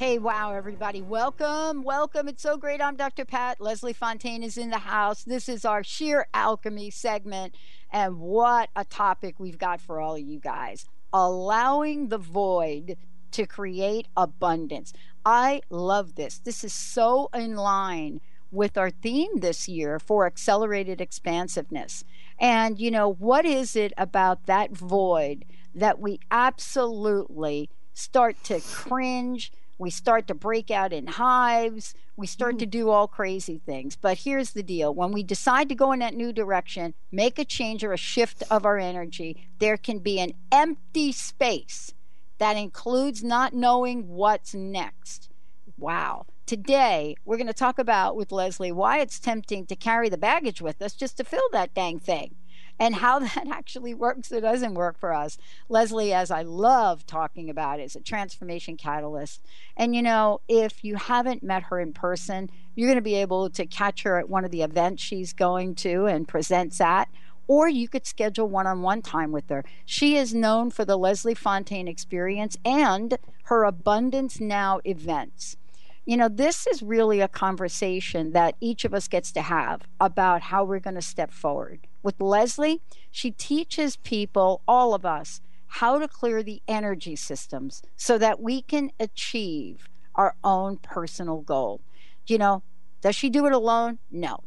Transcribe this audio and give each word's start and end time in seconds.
Hey, 0.00 0.16
wow, 0.16 0.54
everybody. 0.54 1.02
Welcome, 1.02 1.82
welcome. 1.82 2.26
It's 2.26 2.42
so 2.42 2.56
great. 2.56 2.80
I'm 2.80 2.96
Dr. 2.96 3.26
Pat. 3.26 3.60
Leslie 3.60 3.92
Fonteyne 3.92 4.42
is 4.42 4.56
in 4.56 4.70
the 4.70 4.78
house. 4.78 5.24
This 5.24 5.46
is 5.46 5.66
our 5.66 5.84
sheer 5.84 6.26
alchemy 6.32 6.88
segment. 6.88 7.54
And 7.92 8.18
what 8.18 8.70
a 8.74 8.86
topic 8.86 9.34
we've 9.38 9.58
got 9.58 9.78
for 9.78 10.00
all 10.00 10.14
of 10.14 10.22
you 10.22 10.40
guys 10.40 10.86
allowing 11.12 12.08
the 12.08 12.16
void 12.16 12.96
to 13.32 13.44
create 13.44 14.08
abundance. 14.16 14.94
I 15.26 15.60
love 15.68 16.14
this. 16.14 16.38
This 16.38 16.64
is 16.64 16.72
so 16.72 17.28
in 17.34 17.56
line 17.56 18.22
with 18.50 18.78
our 18.78 18.88
theme 18.88 19.40
this 19.40 19.68
year 19.68 19.98
for 19.98 20.24
accelerated 20.24 21.02
expansiveness. 21.02 22.04
And, 22.38 22.80
you 22.80 22.90
know, 22.90 23.12
what 23.12 23.44
is 23.44 23.76
it 23.76 23.92
about 23.98 24.46
that 24.46 24.72
void 24.74 25.44
that 25.74 26.00
we 26.00 26.20
absolutely 26.30 27.68
start 27.92 28.42
to 28.44 28.60
cringe? 28.60 29.52
We 29.80 29.88
start 29.88 30.26
to 30.26 30.34
break 30.34 30.70
out 30.70 30.92
in 30.92 31.06
hives. 31.06 31.94
We 32.14 32.26
start 32.26 32.56
mm. 32.56 32.58
to 32.58 32.66
do 32.66 32.90
all 32.90 33.08
crazy 33.08 33.62
things. 33.64 33.96
But 33.96 34.18
here's 34.18 34.50
the 34.50 34.62
deal 34.62 34.94
when 34.94 35.10
we 35.10 35.22
decide 35.22 35.70
to 35.70 35.74
go 35.74 35.92
in 35.92 36.00
that 36.00 36.14
new 36.14 36.34
direction, 36.34 36.92
make 37.10 37.38
a 37.38 37.46
change 37.46 37.82
or 37.82 37.94
a 37.94 37.96
shift 37.96 38.42
of 38.50 38.66
our 38.66 38.76
energy, 38.76 39.48
there 39.58 39.78
can 39.78 40.00
be 40.00 40.20
an 40.20 40.34
empty 40.52 41.12
space 41.12 41.94
that 42.36 42.58
includes 42.58 43.24
not 43.24 43.54
knowing 43.54 44.06
what's 44.06 44.54
next. 44.54 45.30
Wow. 45.78 46.26
Today, 46.44 47.16
we're 47.24 47.38
going 47.38 47.46
to 47.46 47.54
talk 47.54 47.78
about 47.78 48.16
with 48.16 48.32
Leslie 48.32 48.72
why 48.72 48.98
it's 48.98 49.18
tempting 49.18 49.64
to 49.64 49.76
carry 49.76 50.10
the 50.10 50.18
baggage 50.18 50.60
with 50.60 50.82
us 50.82 50.92
just 50.92 51.16
to 51.16 51.24
fill 51.24 51.48
that 51.52 51.72
dang 51.72 51.98
thing 51.98 52.34
and 52.80 52.96
how 52.96 53.18
that 53.20 53.46
actually 53.48 53.94
works 53.94 54.32
or 54.32 54.40
doesn't 54.40 54.74
work 54.74 54.98
for 54.98 55.12
us. 55.12 55.38
Leslie, 55.68 56.12
as 56.12 56.30
I 56.32 56.42
love 56.42 57.06
talking 57.06 57.48
about, 57.48 57.78
is 57.78 57.94
a 57.94 58.00
transformation 58.00 58.76
catalyst. 58.76 59.42
And 59.76 59.94
you 59.94 60.02
know, 60.02 60.40
if 60.48 60.82
you 60.82 60.96
haven't 60.96 61.44
met 61.44 61.64
her 61.64 61.78
in 61.78 61.92
person, 61.92 62.50
you're 62.74 62.88
going 62.88 62.96
to 62.96 63.02
be 63.02 63.14
able 63.14 63.50
to 63.50 63.66
catch 63.66 64.02
her 64.02 64.18
at 64.18 64.30
one 64.30 64.44
of 64.44 64.50
the 64.50 64.62
events 64.62 65.02
she's 65.02 65.32
going 65.32 65.74
to 65.76 66.06
and 66.06 66.26
presents 66.26 66.80
at 66.80 67.08
or 67.46 67.68
you 67.68 67.88
could 67.88 68.06
schedule 68.06 68.48
one 68.48 68.68
on 68.68 68.80
one 68.80 69.02
time 69.02 69.32
with 69.32 69.48
her. 69.48 69.64
She 69.84 70.16
is 70.16 70.32
known 70.32 70.70
for 70.70 70.84
the 70.84 70.96
Leslie 70.96 71.34
Fonteyne 71.34 71.88
experience 71.88 72.56
and 72.64 73.18
her 73.46 73.64
Abundance 73.64 74.38
Now 74.38 74.80
events. 74.84 75.56
You 76.06 76.16
know, 76.16 76.28
this 76.28 76.68
is 76.68 76.80
really 76.80 77.20
a 77.20 77.26
conversation 77.26 78.30
that 78.34 78.54
each 78.60 78.84
of 78.84 78.94
us 78.94 79.08
gets 79.08 79.32
to 79.32 79.42
have 79.42 79.82
about 79.98 80.42
how 80.42 80.62
we're 80.62 80.78
going 80.78 80.94
to 80.94 81.02
step 81.02 81.32
forward. 81.32 81.88
With 82.02 82.20
Leslie, 82.20 82.80
she 83.10 83.30
teaches 83.30 83.96
people, 83.96 84.62
all 84.66 84.94
of 84.94 85.04
us, 85.04 85.40
how 85.66 85.98
to 85.98 86.08
clear 86.08 86.42
the 86.42 86.62
energy 86.66 87.14
systems 87.14 87.82
so 87.96 88.18
that 88.18 88.40
we 88.40 88.62
can 88.62 88.90
achieve 88.98 89.88
our 90.14 90.34
own 90.42 90.78
personal 90.78 91.40
goal. 91.40 91.80
You 92.26 92.38
know, 92.38 92.62
does 93.00 93.14
she 93.16 93.30
do 93.30 93.46
it 93.46 93.52
alone? 93.52 93.98
No. 94.10 94.40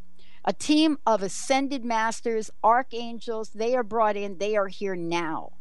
A 0.46 0.54
team 0.54 0.98
of 1.06 1.24
ascended 1.24 1.86
masters, 1.86 2.52
archangels, 2.64 3.50
they 3.50 3.76
are 3.76 3.84
brought 3.84 4.18
in, 4.18 4.38
they 4.38 4.58
are 4.58 4.68
here 4.68 4.96
now. 4.96 5.54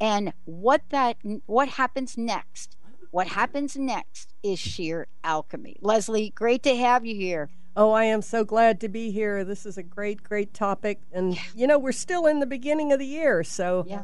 And 0.00 0.32
what 0.44 0.82
that 0.90 1.16
what 1.46 1.70
happens 1.70 2.16
next? 2.16 2.76
What 3.10 3.28
happens 3.28 3.76
next 3.76 4.32
is 4.42 4.58
sheer 4.58 5.08
alchemy. 5.24 5.76
Leslie, 5.80 6.30
great 6.30 6.62
to 6.62 6.76
have 6.76 7.04
you 7.04 7.16
here. 7.16 7.48
Oh, 7.78 7.92
I 7.92 8.06
am 8.06 8.22
so 8.22 8.42
glad 8.42 8.80
to 8.80 8.88
be 8.88 9.12
here. 9.12 9.44
This 9.44 9.64
is 9.64 9.78
a 9.78 9.84
great, 9.84 10.24
great 10.24 10.52
topic. 10.52 10.98
And, 11.12 11.38
you 11.54 11.64
know, 11.64 11.78
we're 11.78 11.92
still 11.92 12.26
in 12.26 12.40
the 12.40 12.46
beginning 12.46 12.90
of 12.90 12.98
the 12.98 13.06
year. 13.06 13.44
So, 13.44 13.84
yeah. 13.86 14.02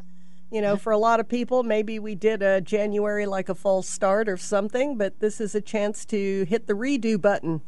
you 0.49 0.61
know, 0.61 0.77
for 0.77 0.93
a 0.93 0.97
lot 0.97 1.19
of 1.19 1.27
people, 1.27 1.61
maybe 1.61 1.99
we 1.99 2.15
did 2.15 2.41
a 2.41 2.61
January 2.61 3.25
like 3.25 3.49
a 3.49 3.53
false 3.53 3.89
start 3.89 4.29
or 4.29 4.37
something, 4.37 4.97
but 4.97 5.19
this 5.19 5.41
is 5.41 5.55
a 5.55 5.59
chance 5.59 6.05
to 6.05 6.45
hit 6.45 6.67
the 6.67 6.73
redo 6.73 7.19
button. 7.19 7.59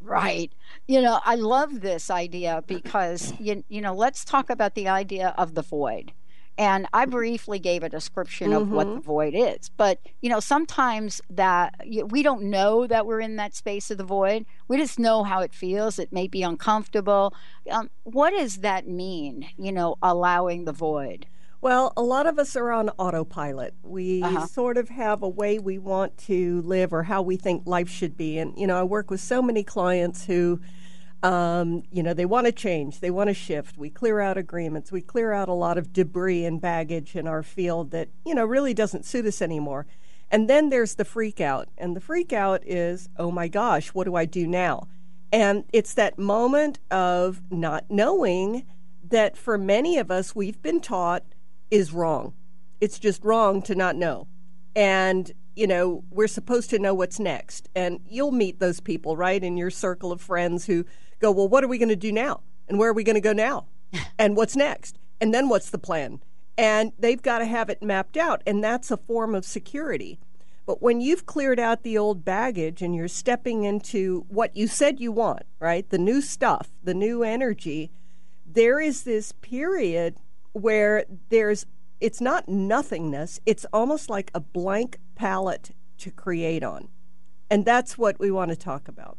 Right. 0.00 0.52
You 0.86 1.02
know, 1.02 1.18
I 1.24 1.34
love 1.34 1.80
this 1.80 2.08
idea 2.08 2.62
because, 2.64 3.32
you, 3.40 3.64
you 3.68 3.80
know, 3.80 3.94
let's 3.96 4.24
talk 4.24 4.48
about 4.48 4.76
the 4.76 4.86
idea 4.86 5.34
of 5.36 5.54
the 5.56 5.62
void. 5.62 6.12
And 6.56 6.86
I 6.92 7.04
briefly 7.06 7.58
gave 7.58 7.82
a 7.82 7.88
description 7.88 8.50
mm-hmm. 8.50 8.62
of 8.62 8.70
what 8.70 8.84
the 8.84 8.92
mm-hmm. 8.94 9.00
void 9.00 9.34
is. 9.34 9.70
But, 9.76 9.98
you 10.20 10.30
know, 10.30 10.38
sometimes 10.38 11.20
that 11.30 11.74
we 12.06 12.22
don't 12.22 12.44
know 12.44 12.86
that 12.86 13.06
we're 13.06 13.20
in 13.20 13.36
that 13.36 13.54
space 13.54 13.90
of 13.90 13.98
the 13.98 14.04
void. 14.04 14.46
We 14.68 14.76
just 14.76 14.98
know 14.98 15.24
how 15.24 15.40
it 15.40 15.52
feels. 15.52 15.98
It 15.98 16.12
may 16.12 16.28
be 16.28 16.42
uncomfortable. 16.42 17.34
Um, 17.68 17.90
what 18.04 18.30
does 18.30 18.58
that 18.58 18.86
mean, 18.86 19.48
you 19.58 19.72
know, 19.72 19.96
allowing 20.00 20.64
the 20.64 20.72
void? 20.72 21.26
Well, 21.60 21.92
a 21.96 22.02
lot 22.02 22.26
of 22.26 22.38
us 22.38 22.56
are 22.56 22.70
on 22.70 22.90
autopilot. 22.98 23.74
We 23.82 24.22
uh-huh. 24.22 24.46
sort 24.46 24.76
of 24.76 24.90
have 24.90 25.22
a 25.22 25.28
way 25.28 25.58
we 25.58 25.78
want 25.78 26.18
to 26.18 26.60
live 26.62 26.92
or 26.92 27.04
how 27.04 27.22
we 27.22 27.36
think 27.36 27.62
life 27.66 27.88
should 27.88 28.16
be. 28.16 28.38
And, 28.38 28.52
you 28.56 28.66
know, 28.66 28.78
I 28.78 28.82
work 28.82 29.10
with 29.10 29.20
so 29.20 29.40
many 29.40 29.64
clients 29.64 30.26
who, 30.26 30.60
um, 31.24 31.84
you 31.90 32.02
know, 32.02 32.12
they 32.12 32.26
want 32.26 32.46
to 32.46 32.52
change, 32.52 33.00
they 33.00 33.10
want 33.10 33.28
to 33.28 33.34
shift. 33.34 33.78
We 33.78 33.88
clear 33.88 34.20
out 34.20 34.36
agreements, 34.36 34.92
we 34.92 35.00
clear 35.00 35.32
out 35.32 35.48
a 35.48 35.54
lot 35.54 35.78
of 35.78 35.90
debris 35.90 36.44
and 36.44 36.60
baggage 36.60 37.16
in 37.16 37.26
our 37.26 37.42
field 37.42 37.92
that, 37.92 38.10
you 38.26 38.34
know, 38.34 38.44
really 38.44 38.74
doesn't 38.74 39.06
suit 39.06 39.24
us 39.24 39.40
anymore. 39.40 39.86
And 40.30 40.50
then 40.50 40.68
there's 40.68 40.96
the 40.96 41.04
freak 41.04 41.40
out. 41.40 41.68
And 41.78 41.96
the 41.96 42.00
freak 42.00 42.34
out 42.34 42.62
is, 42.66 43.08
oh 43.16 43.30
my 43.30 43.48
gosh, 43.48 43.88
what 43.88 44.04
do 44.04 44.14
I 44.14 44.26
do 44.26 44.46
now? 44.46 44.86
And 45.32 45.64
it's 45.72 45.94
that 45.94 46.18
moment 46.18 46.78
of 46.90 47.40
not 47.50 47.86
knowing 47.88 48.66
that 49.08 49.38
for 49.38 49.56
many 49.56 49.96
of 49.96 50.10
us, 50.10 50.36
we've 50.36 50.60
been 50.60 50.80
taught 50.80 51.24
is 51.70 51.90
wrong. 51.90 52.34
It's 52.82 52.98
just 52.98 53.24
wrong 53.24 53.62
to 53.62 53.74
not 53.74 53.96
know. 53.96 54.28
And 54.76 55.32
you 55.56 55.66
know, 55.66 56.02
we're 56.10 56.26
supposed 56.26 56.70
to 56.70 56.78
know 56.78 56.94
what's 56.94 57.20
next. 57.20 57.68
And 57.74 58.00
you'll 58.08 58.32
meet 58.32 58.58
those 58.58 58.80
people, 58.80 59.16
right, 59.16 59.42
in 59.42 59.56
your 59.56 59.70
circle 59.70 60.10
of 60.10 60.20
friends 60.20 60.66
who 60.66 60.84
go, 61.24 61.30
well, 61.30 61.48
what 61.48 61.64
are 61.64 61.68
we 61.68 61.78
going 61.78 61.88
to 61.88 61.96
do 61.96 62.12
now? 62.12 62.40
And 62.68 62.78
where 62.78 62.90
are 62.90 62.94
we 62.94 63.04
going 63.04 63.14
to 63.14 63.20
go 63.20 63.32
now? 63.32 63.66
and 64.18 64.36
what's 64.36 64.56
next? 64.56 64.98
And 65.20 65.32
then 65.32 65.48
what's 65.48 65.70
the 65.70 65.78
plan? 65.78 66.20
And 66.56 66.92
they've 66.98 67.22
got 67.22 67.38
to 67.38 67.46
have 67.46 67.70
it 67.70 67.82
mapped 67.82 68.16
out. 68.16 68.42
And 68.46 68.62
that's 68.62 68.90
a 68.90 68.96
form 68.96 69.34
of 69.34 69.44
security. 69.44 70.18
But 70.66 70.82
when 70.82 71.00
you've 71.00 71.26
cleared 71.26 71.58
out 71.58 71.82
the 71.82 71.98
old 71.98 72.24
baggage 72.24 72.80
and 72.80 72.94
you're 72.94 73.08
stepping 73.08 73.64
into 73.64 74.24
what 74.28 74.56
you 74.56 74.66
said 74.66 75.00
you 75.00 75.12
want, 75.12 75.42
right? 75.60 75.88
The 75.88 75.98
new 75.98 76.20
stuff, 76.20 76.70
the 76.82 76.94
new 76.94 77.22
energy, 77.22 77.90
there 78.46 78.80
is 78.80 79.02
this 79.02 79.32
period 79.32 80.16
where 80.52 81.04
there's 81.28 81.66
it's 82.00 82.20
not 82.20 82.48
nothingness, 82.48 83.40
it's 83.46 83.64
almost 83.72 84.10
like 84.10 84.30
a 84.34 84.40
blank 84.40 84.98
palette 85.14 85.70
to 85.98 86.10
create 86.10 86.62
on. 86.62 86.88
And 87.50 87.64
that's 87.64 87.96
what 87.96 88.18
we 88.18 88.30
want 88.30 88.50
to 88.50 88.56
talk 88.56 88.88
about. 88.88 89.16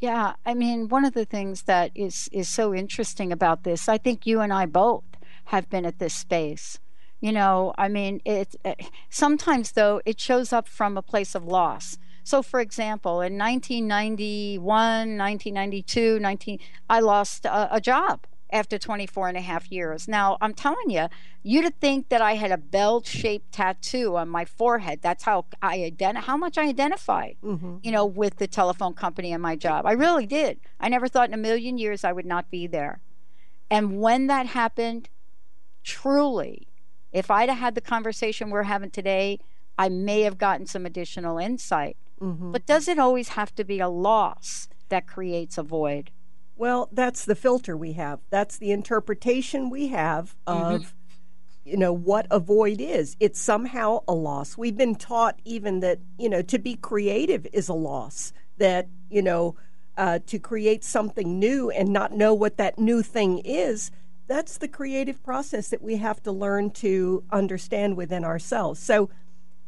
Yeah, 0.00 0.34
I 0.44 0.54
mean, 0.54 0.88
one 0.88 1.04
of 1.04 1.14
the 1.14 1.24
things 1.24 1.62
that 1.62 1.90
is 1.94 2.28
is 2.32 2.48
so 2.48 2.74
interesting 2.74 3.32
about 3.32 3.64
this, 3.64 3.88
I 3.88 3.98
think 3.98 4.26
you 4.26 4.40
and 4.40 4.52
I 4.52 4.66
both 4.66 5.04
have 5.46 5.70
been 5.70 5.86
at 5.86 5.98
this 5.98 6.14
space. 6.14 6.78
You 7.20 7.32
know, 7.32 7.72
I 7.78 7.88
mean, 7.88 8.20
it, 8.24 8.54
sometimes 9.08 9.72
though 9.72 10.02
it 10.04 10.20
shows 10.20 10.52
up 10.52 10.68
from 10.68 10.96
a 10.96 11.02
place 11.02 11.34
of 11.34 11.44
loss. 11.44 11.98
So, 12.22 12.42
for 12.42 12.60
example, 12.60 13.20
in 13.20 13.38
1991, 13.38 14.62
1992, 14.64 16.18
19, 16.18 16.58
I 16.88 17.00
lost 17.00 17.44
a, 17.44 17.74
a 17.76 17.80
job 17.80 18.26
after 18.50 18.78
24 18.78 19.28
and 19.28 19.36
a 19.36 19.40
half 19.40 19.70
years. 19.72 20.06
Now, 20.06 20.36
I'm 20.40 20.54
telling 20.54 20.90
you, 20.90 21.08
you'd 21.42 21.80
think 21.80 22.08
that 22.08 22.20
I 22.20 22.34
had 22.34 22.52
a 22.52 22.56
bell-shaped 22.56 23.52
tattoo 23.52 24.16
on 24.16 24.28
my 24.28 24.44
forehead. 24.44 25.00
That's 25.02 25.24
how 25.24 25.46
I 25.60 25.78
ident- 25.78 26.24
how 26.24 26.36
much 26.36 26.56
I 26.56 26.68
identified, 26.68 27.36
mm-hmm. 27.42 27.78
you 27.82 27.90
know, 27.90 28.04
with 28.04 28.36
the 28.36 28.46
telephone 28.46 28.94
company 28.94 29.32
and 29.32 29.42
my 29.42 29.56
job. 29.56 29.86
I 29.86 29.92
really 29.92 30.26
did. 30.26 30.60
I 30.78 30.88
never 30.88 31.08
thought 31.08 31.28
in 31.28 31.34
a 31.34 31.38
million 31.38 31.78
years 31.78 32.04
I 32.04 32.12
would 32.12 32.26
not 32.26 32.50
be 32.50 32.66
there. 32.66 33.00
And 33.70 34.00
when 34.00 34.26
that 34.28 34.46
happened, 34.46 35.08
truly, 35.82 36.68
if 37.12 37.30
I'd 37.30 37.48
have 37.48 37.58
had 37.58 37.74
the 37.74 37.80
conversation 37.80 38.50
we're 38.50 38.64
having 38.64 38.90
today, 38.90 39.40
I 39.78 39.88
may 39.88 40.22
have 40.22 40.38
gotten 40.38 40.66
some 40.66 40.86
additional 40.86 41.38
insight. 41.38 41.96
Mm-hmm. 42.20 42.52
But 42.52 42.66
does 42.66 42.88
it 42.88 42.98
always 42.98 43.30
have 43.30 43.54
to 43.56 43.64
be 43.64 43.80
a 43.80 43.88
loss 43.88 44.68
that 44.88 45.06
creates 45.06 45.58
a 45.58 45.62
void? 45.62 46.10
Well, 46.56 46.88
that's 46.92 47.24
the 47.24 47.34
filter 47.34 47.76
we 47.76 47.94
have. 47.94 48.20
That's 48.30 48.56
the 48.56 48.70
interpretation 48.70 49.70
we 49.70 49.88
have 49.88 50.36
of, 50.46 50.82
mm-hmm. 50.82 51.70
you 51.70 51.76
know, 51.76 51.92
what 51.92 52.26
a 52.30 52.38
void 52.38 52.80
is. 52.80 53.16
It's 53.18 53.40
somehow 53.40 54.00
a 54.06 54.14
loss. 54.14 54.56
We've 54.56 54.76
been 54.76 54.94
taught 54.94 55.40
even 55.44 55.80
that, 55.80 55.98
you 56.18 56.28
know, 56.28 56.42
to 56.42 56.58
be 56.58 56.76
creative 56.76 57.46
is 57.52 57.68
a 57.68 57.74
loss. 57.74 58.32
That, 58.58 58.88
you 59.10 59.20
know, 59.20 59.56
uh, 59.96 60.20
to 60.26 60.38
create 60.38 60.84
something 60.84 61.38
new 61.38 61.70
and 61.70 61.92
not 61.92 62.12
know 62.12 62.34
what 62.34 62.56
that 62.56 62.78
new 62.78 63.02
thing 63.02 63.38
is, 63.38 63.90
that's 64.26 64.58
the 64.58 64.68
creative 64.68 65.22
process 65.22 65.68
that 65.68 65.82
we 65.82 65.96
have 65.96 66.22
to 66.22 66.32
learn 66.32 66.70
to 66.70 67.24
understand 67.30 67.96
within 67.96 68.24
ourselves. 68.24 68.80
So, 68.80 69.10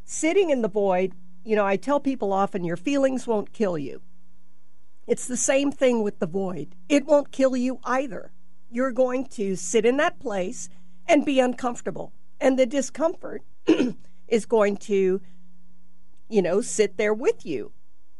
sitting 0.03 0.49
in 0.49 0.61
the 0.61 0.69
void, 0.69 1.13
you 1.43 1.55
know, 1.55 1.65
I 1.65 1.75
tell 1.75 1.99
people 1.99 2.33
often 2.33 2.63
your 2.63 2.77
feelings 2.77 3.27
won't 3.27 3.53
kill 3.53 3.77
you. 3.77 4.01
It's 5.07 5.25
the 5.25 5.37
same 5.37 5.71
thing 5.71 6.03
with 6.03 6.19
the 6.19 6.27
void. 6.27 6.75
It 6.89 7.05
won't 7.05 7.31
kill 7.31 7.55
you 7.55 7.79
either. 7.85 8.31
You're 8.69 8.91
going 8.91 9.25
to 9.27 9.55
sit 9.55 9.85
in 9.85 9.95
that 9.97 10.19
place 10.19 10.69
and 11.07 11.25
be 11.25 11.39
uncomfortable. 11.39 12.11
And 12.41 12.59
the 12.59 12.65
discomfort 12.65 13.41
is 14.27 14.45
going 14.45 14.77
to, 14.77 15.21
you 16.29 16.41
know, 16.41 16.59
sit 16.59 16.97
there 16.97 17.13
with 17.13 17.45
you. 17.45 17.71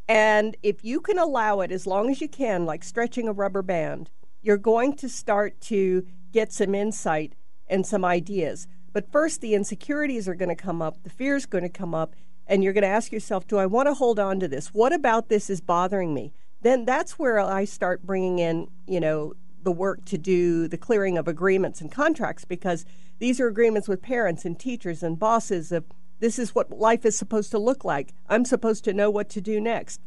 And 0.07 0.56
if 0.63 0.86
you 0.86 1.01
can 1.01 1.19
allow 1.19 1.60
it 1.60 1.72
as 1.74 1.86
long 1.86 2.10
as 2.10 2.22
you 2.22 2.30
can, 2.30 2.66
like 2.66 2.84
stretching 2.86 3.28
a 3.28 3.34
rubber 3.34 3.62
band, 3.62 4.10
you're 4.42 4.56
going 4.56 4.95
to 4.95 5.10
start 5.10 5.60
to 5.62 6.07
get 6.31 6.54
some 6.54 6.74
insight 6.74 7.34
and 7.68 7.86
some 7.86 8.06
ideas. 8.06 8.68
But 8.94 9.12
first, 9.12 9.42
the 9.42 9.54
insecurities 9.54 10.30
are 10.30 10.36
going 10.36 10.50
to 10.50 10.56
come 10.56 10.81
up, 10.81 11.04
the 11.04 11.10
fear 11.10 11.36
is 11.36 11.45
going 11.45 11.63
to 11.63 11.69
come 11.69 11.94
up, 11.94 12.16
and 12.48 12.63
you're 12.63 12.72
going 12.72 12.84
to 12.84 12.88
ask 12.88 13.12
yourself, 13.12 13.45
do 13.45 13.57
I 13.57 13.66
want 13.66 13.88
to 13.88 13.94
hold 13.94 14.19
on 14.19 14.39
to 14.39 14.48
this? 14.48 14.69
What 14.69 14.94
about 14.94 15.28
this 15.28 15.50
is 15.50 15.60
bothering 15.60 16.13
me? 16.13 16.31
Then 16.62 16.86
that's 16.86 17.19
where 17.19 17.39
I 17.39 17.65
start 17.65 18.06
bringing 18.06 18.39
in, 18.39 18.68
you 18.88 19.00
know, 19.00 19.33
the 19.63 19.71
work 19.71 20.06
to 20.06 20.18
do 20.18 20.68
the 20.68 20.77
clearing 20.77 21.18
of 21.18 21.27
agreements 21.27 21.81
and 21.81 21.92
contracts 21.92 22.45
because 22.45 22.86
these 23.19 23.39
are 23.39 23.48
agreements 23.48 23.88
with 23.88 24.01
parents 24.01 24.45
and 24.45 24.57
teachers 24.57 25.04
and 25.04 25.19
bosses 25.19 25.71
of 25.71 25.86
this 26.19 26.39
is 26.39 26.56
what 26.56 26.71
life 26.71 27.06
is 27.06 27.18
supposed 27.18 27.51
to 27.51 27.59
look 27.59 27.83
like. 27.86 28.13
I'm 28.27 28.45
supposed 28.45 28.83
to 28.86 28.94
know 28.94 29.09
what 29.09 29.30
to 29.30 29.42
do 29.42 29.59
next. 29.59 30.01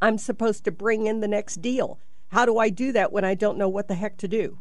I'm 0.00 0.18
supposed 0.18 0.64
to 0.64 0.70
bring 0.70 1.06
in 1.06 1.20
the 1.20 1.28
next 1.28 1.62
deal. 1.62 1.98
How 2.28 2.44
do 2.44 2.58
I 2.58 2.68
do 2.68 2.92
that 2.92 3.12
when 3.12 3.24
I 3.24 3.34
don't 3.34 3.58
know 3.58 3.68
what 3.68 3.88
the 3.88 3.94
heck 3.94 4.16
to 4.18 4.28
do? 4.28 4.58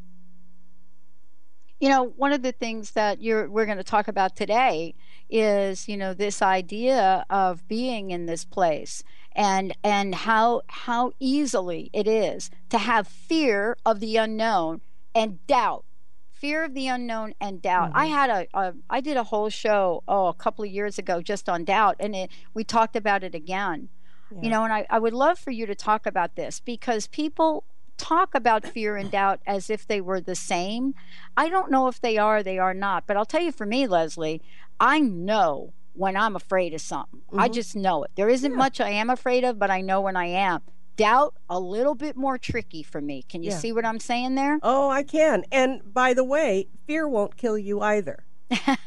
You 1.83 1.89
know, 1.89 2.13
one 2.15 2.31
of 2.31 2.43
the 2.43 2.53
things 2.53 2.91
that 2.91 3.21
you're 3.21 3.49
we're 3.49 3.65
going 3.65 3.77
to 3.77 3.83
talk 3.83 4.07
about 4.07 4.37
today 4.37 4.95
is, 5.29 5.89
you 5.89 5.97
know, 5.97 6.13
this 6.13 6.41
idea 6.41 7.25
of 7.29 7.67
being 7.67 8.11
in 8.11 8.25
this 8.25 8.45
place 8.45 9.03
and 9.35 9.75
and 9.83 10.15
how 10.15 10.61
how 10.67 11.11
easily 11.19 11.89
it 11.91 12.07
is 12.07 12.49
to 12.69 12.77
have 12.77 13.05
fear 13.05 13.75
of 13.85 13.99
the 13.99 14.15
unknown 14.15 14.79
and 15.13 15.45
doubt 15.45 15.83
fear 16.31 16.63
of 16.63 16.73
the 16.73 16.87
unknown 16.87 17.33
and 17.39 17.61
doubt 17.61 17.89
mm-hmm. 17.89 17.97
i 17.97 18.05
had 18.05 18.29
a, 18.29 18.47
a 18.53 18.73
i 18.89 19.01
did 19.01 19.17
a 19.17 19.23
whole 19.23 19.49
show 19.49 20.03
oh 20.07 20.27
a 20.27 20.33
couple 20.33 20.63
of 20.63 20.69
years 20.69 20.97
ago 20.97 21.21
just 21.21 21.49
on 21.49 21.63
doubt 21.63 21.95
and 21.99 22.15
it, 22.15 22.29
we 22.53 22.63
talked 22.63 22.95
about 22.95 23.23
it 23.23 23.33
again 23.33 23.89
yeah. 24.31 24.41
you 24.41 24.49
know 24.49 24.63
and 24.63 24.73
I, 24.73 24.85
I 24.89 24.99
would 24.99 25.13
love 25.13 25.39
for 25.39 25.51
you 25.51 25.65
to 25.65 25.75
talk 25.75 26.05
about 26.05 26.35
this 26.35 26.59
because 26.59 27.07
people 27.07 27.63
talk 27.97 28.35
about 28.35 28.65
fear 28.65 28.95
and 28.95 29.11
doubt 29.11 29.39
as 29.45 29.69
if 29.69 29.87
they 29.87 30.01
were 30.01 30.19
the 30.19 30.35
same 30.35 30.93
i 31.37 31.47
don't 31.47 31.71
know 31.71 31.87
if 31.87 32.01
they 32.01 32.17
are 32.17 32.43
they 32.43 32.57
are 32.57 32.73
not 32.73 33.05
but 33.07 33.15
i'll 33.15 33.25
tell 33.25 33.41
you 33.41 33.51
for 33.51 33.65
me 33.65 33.87
leslie 33.87 34.41
i 34.79 34.99
know 34.99 35.73
when 35.93 36.17
I'm 36.17 36.35
afraid 36.35 36.73
of 36.73 36.81
something. 36.81 37.21
Mm-hmm. 37.21 37.39
I 37.39 37.47
just 37.49 37.75
know 37.75 38.03
it. 38.03 38.11
There 38.15 38.29
isn't 38.29 38.51
yeah. 38.51 38.57
much 38.57 38.81
I 38.81 38.89
am 38.89 39.09
afraid 39.09 39.43
of, 39.43 39.57
but 39.57 39.71
I 39.71 39.81
know 39.81 40.01
when 40.01 40.15
I 40.15 40.25
am. 40.25 40.61
Doubt 40.95 41.35
a 41.49 41.59
little 41.59 41.95
bit 41.95 42.15
more 42.15 42.37
tricky 42.37 42.83
for 42.83 43.01
me. 43.01 43.23
Can 43.23 43.41
you 43.41 43.49
yeah. 43.49 43.57
see 43.57 43.71
what 43.71 43.85
I'm 43.85 43.99
saying 43.99 44.35
there? 44.35 44.59
Oh, 44.61 44.89
I 44.89 45.03
can. 45.03 45.43
And 45.51 45.81
by 45.91 46.13
the 46.13 46.23
way, 46.23 46.67
fear 46.85 47.07
won't 47.07 47.37
kill 47.37 47.57
you 47.57 47.81
either. 47.81 48.25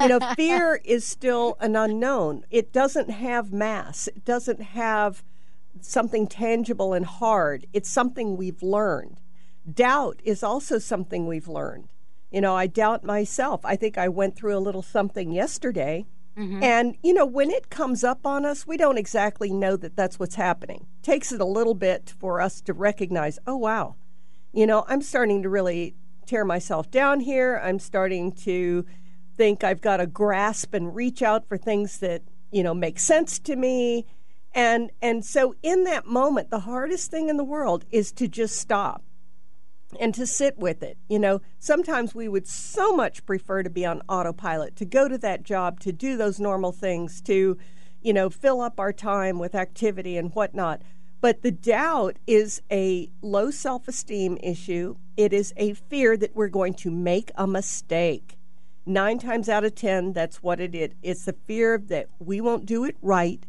you 0.00 0.08
know, 0.08 0.20
fear 0.37 0.81
is 0.85 1.05
still 1.05 1.56
an 1.61 1.75
unknown. 1.75 2.44
It 2.50 2.73
doesn't 2.73 3.11
have 3.11 3.53
mass. 3.53 4.06
It 4.08 4.25
doesn't 4.25 4.62
have 4.62 5.25
something 5.81 6.26
tangible 6.26 6.93
and 6.93 7.06
hard. 7.06 7.67
It's 7.73 7.90
something 7.90 8.37
we've 8.37 8.62
learned. 8.62 9.20
Doubt 9.70 10.20
is 10.25 10.43
also 10.43 10.78
something 10.78 11.26
we've 11.26 11.49
learned. 11.49 11.93
You 12.31 12.40
know, 12.40 12.56
I 12.56 12.67
doubt 12.67 13.05
myself. 13.05 13.64
I 13.64 13.76
think 13.76 13.99
I 13.99 14.08
went 14.08 14.37
through 14.37 14.56
a 14.56 14.61
little 14.61 14.82
something 14.82 15.32
yesterday 15.32 16.06
Mm-hmm. 16.37 16.62
And, 16.62 16.96
you 17.02 17.14
know, 17.14 17.25
when 17.25 17.50
it 17.50 17.70
comes 17.70 18.05
up 18.05 18.26
on 18.26 18.44
us, 18.44 18.67
we 18.67 18.76
don't 18.76 18.99
exactly 18.99 19.50
know 19.50 19.76
that 19.76 19.96
that's 19.96 20.19
what's 20.19 20.34
happening. 20.34 20.87
Takes 21.02 21.32
it 21.32 21.40
a 21.40 21.46
little 21.46 21.75
bit 21.75 22.12
for 22.19 22.40
us 22.40 22.61
to 22.62 22.75
recognize, 22.75 23.38
oh, 23.46 23.56
wow, 23.56 23.96
you 24.52 24.67
know, 24.67 24.84
I'm 24.87 25.00
starting 25.00 25.43
to 25.43 25.49
really 25.49 25.94
tear 26.26 26.44
myself 26.44 26.90
down 26.90 27.20
here. 27.20 27.61
I'm 27.62 27.79
starting 27.79 28.32
to 28.32 28.84
think 29.37 29.64
I've 29.64 29.81
got 29.81 29.99
to 29.99 30.06
grasp 30.06 30.75
and 30.75 30.94
reach 30.94 31.22
out 31.22 31.49
for 31.49 31.56
things 31.56 31.99
that, 31.99 32.22
you 32.50 32.62
know, 32.62 32.75
make 32.75 32.99
sense 32.99 33.38
to 33.40 33.56
me. 33.56 34.06
And, 34.56 34.91
and 35.03 35.23
so 35.23 35.55
in 35.62 35.85
that 35.85 36.06
moment, 36.06 36.49
the 36.49 36.61
hardest 36.61 37.11
thing 37.11 37.29
in 37.29 37.37
the 37.37 37.44
world 37.44 37.85
is 37.91 38.11
to 38.12 38.26
just 38.26 38.56
stop 38.56 39.03
and 40.00 40.14
to 40.14 40.26
sit 40.26 40.56
with 40.56 40.82
it. 40.82 40.97
You 41.11 41.19
know, 41.19 41.43
sometimes 41.58 42.14
we 42.14 42.26
would 42.26 42.49
so 42.49 42.97
much 42.97 43.26
prefer 43.26 43.62
to 43.62 43.69
be 43.69 43.85
on 43.85 44.00
autopilot, 44.08 44.75
to 44.76 44.87
go 44.87 45.08
to 45.08 45.19
that 45.19 45.43
job, 45.43 45.79
to 45.81 45.93
do 45.93 46.17
those 46.17 46.41
normal 46.41 46.73
things, 46.73 47.20
to, 47.23 47.58
you 48.00 48.14
know, 48.14 48.31
fill 48.31 48.62
up 48.62 48.81
our 48.81 48.94
time 48.94 49.38
with 49.38 49.55
activity 49.55 50.17
and 50.17 50.35
whatnot. 50.35 50.81
But 51.20 51.43
the 51.43 51.53
doubt 51.53 52.17
is 52.26 52.62
a 52.73 53.11
low 53.20 53.50
self 53.50 53.88
esteem 53.88 54.38
issue. 54.43 54.96
It 55.19 55.34
is 55.34 55.53
a 55.58 55.75
fear 55.75 56.17
that 56.17 56.34
we're 56.34 56.48
going 56.48 56.75
to 56.75 56.91
make 56.91 57.31
a 57.34 57.46
mistake. 57.46 58.39
Nine 58.86 59.19
times 59.19 59.51
out 59.51 59.65
of 59.65 59.75
ten, 59.75 60.15
that's 60.15 60.43
what 60.43 60.60
it 60.60 60.75
is. 60.75 60.93
It's 61.03 61.27
the 61.27 61.34
fear 61.44 61.77
that 61.77 62.08
we 62.19 62.41
won't 62.41 62.65
do 62.65 62.84
it 62.84 62.96
right, 63.03 63.44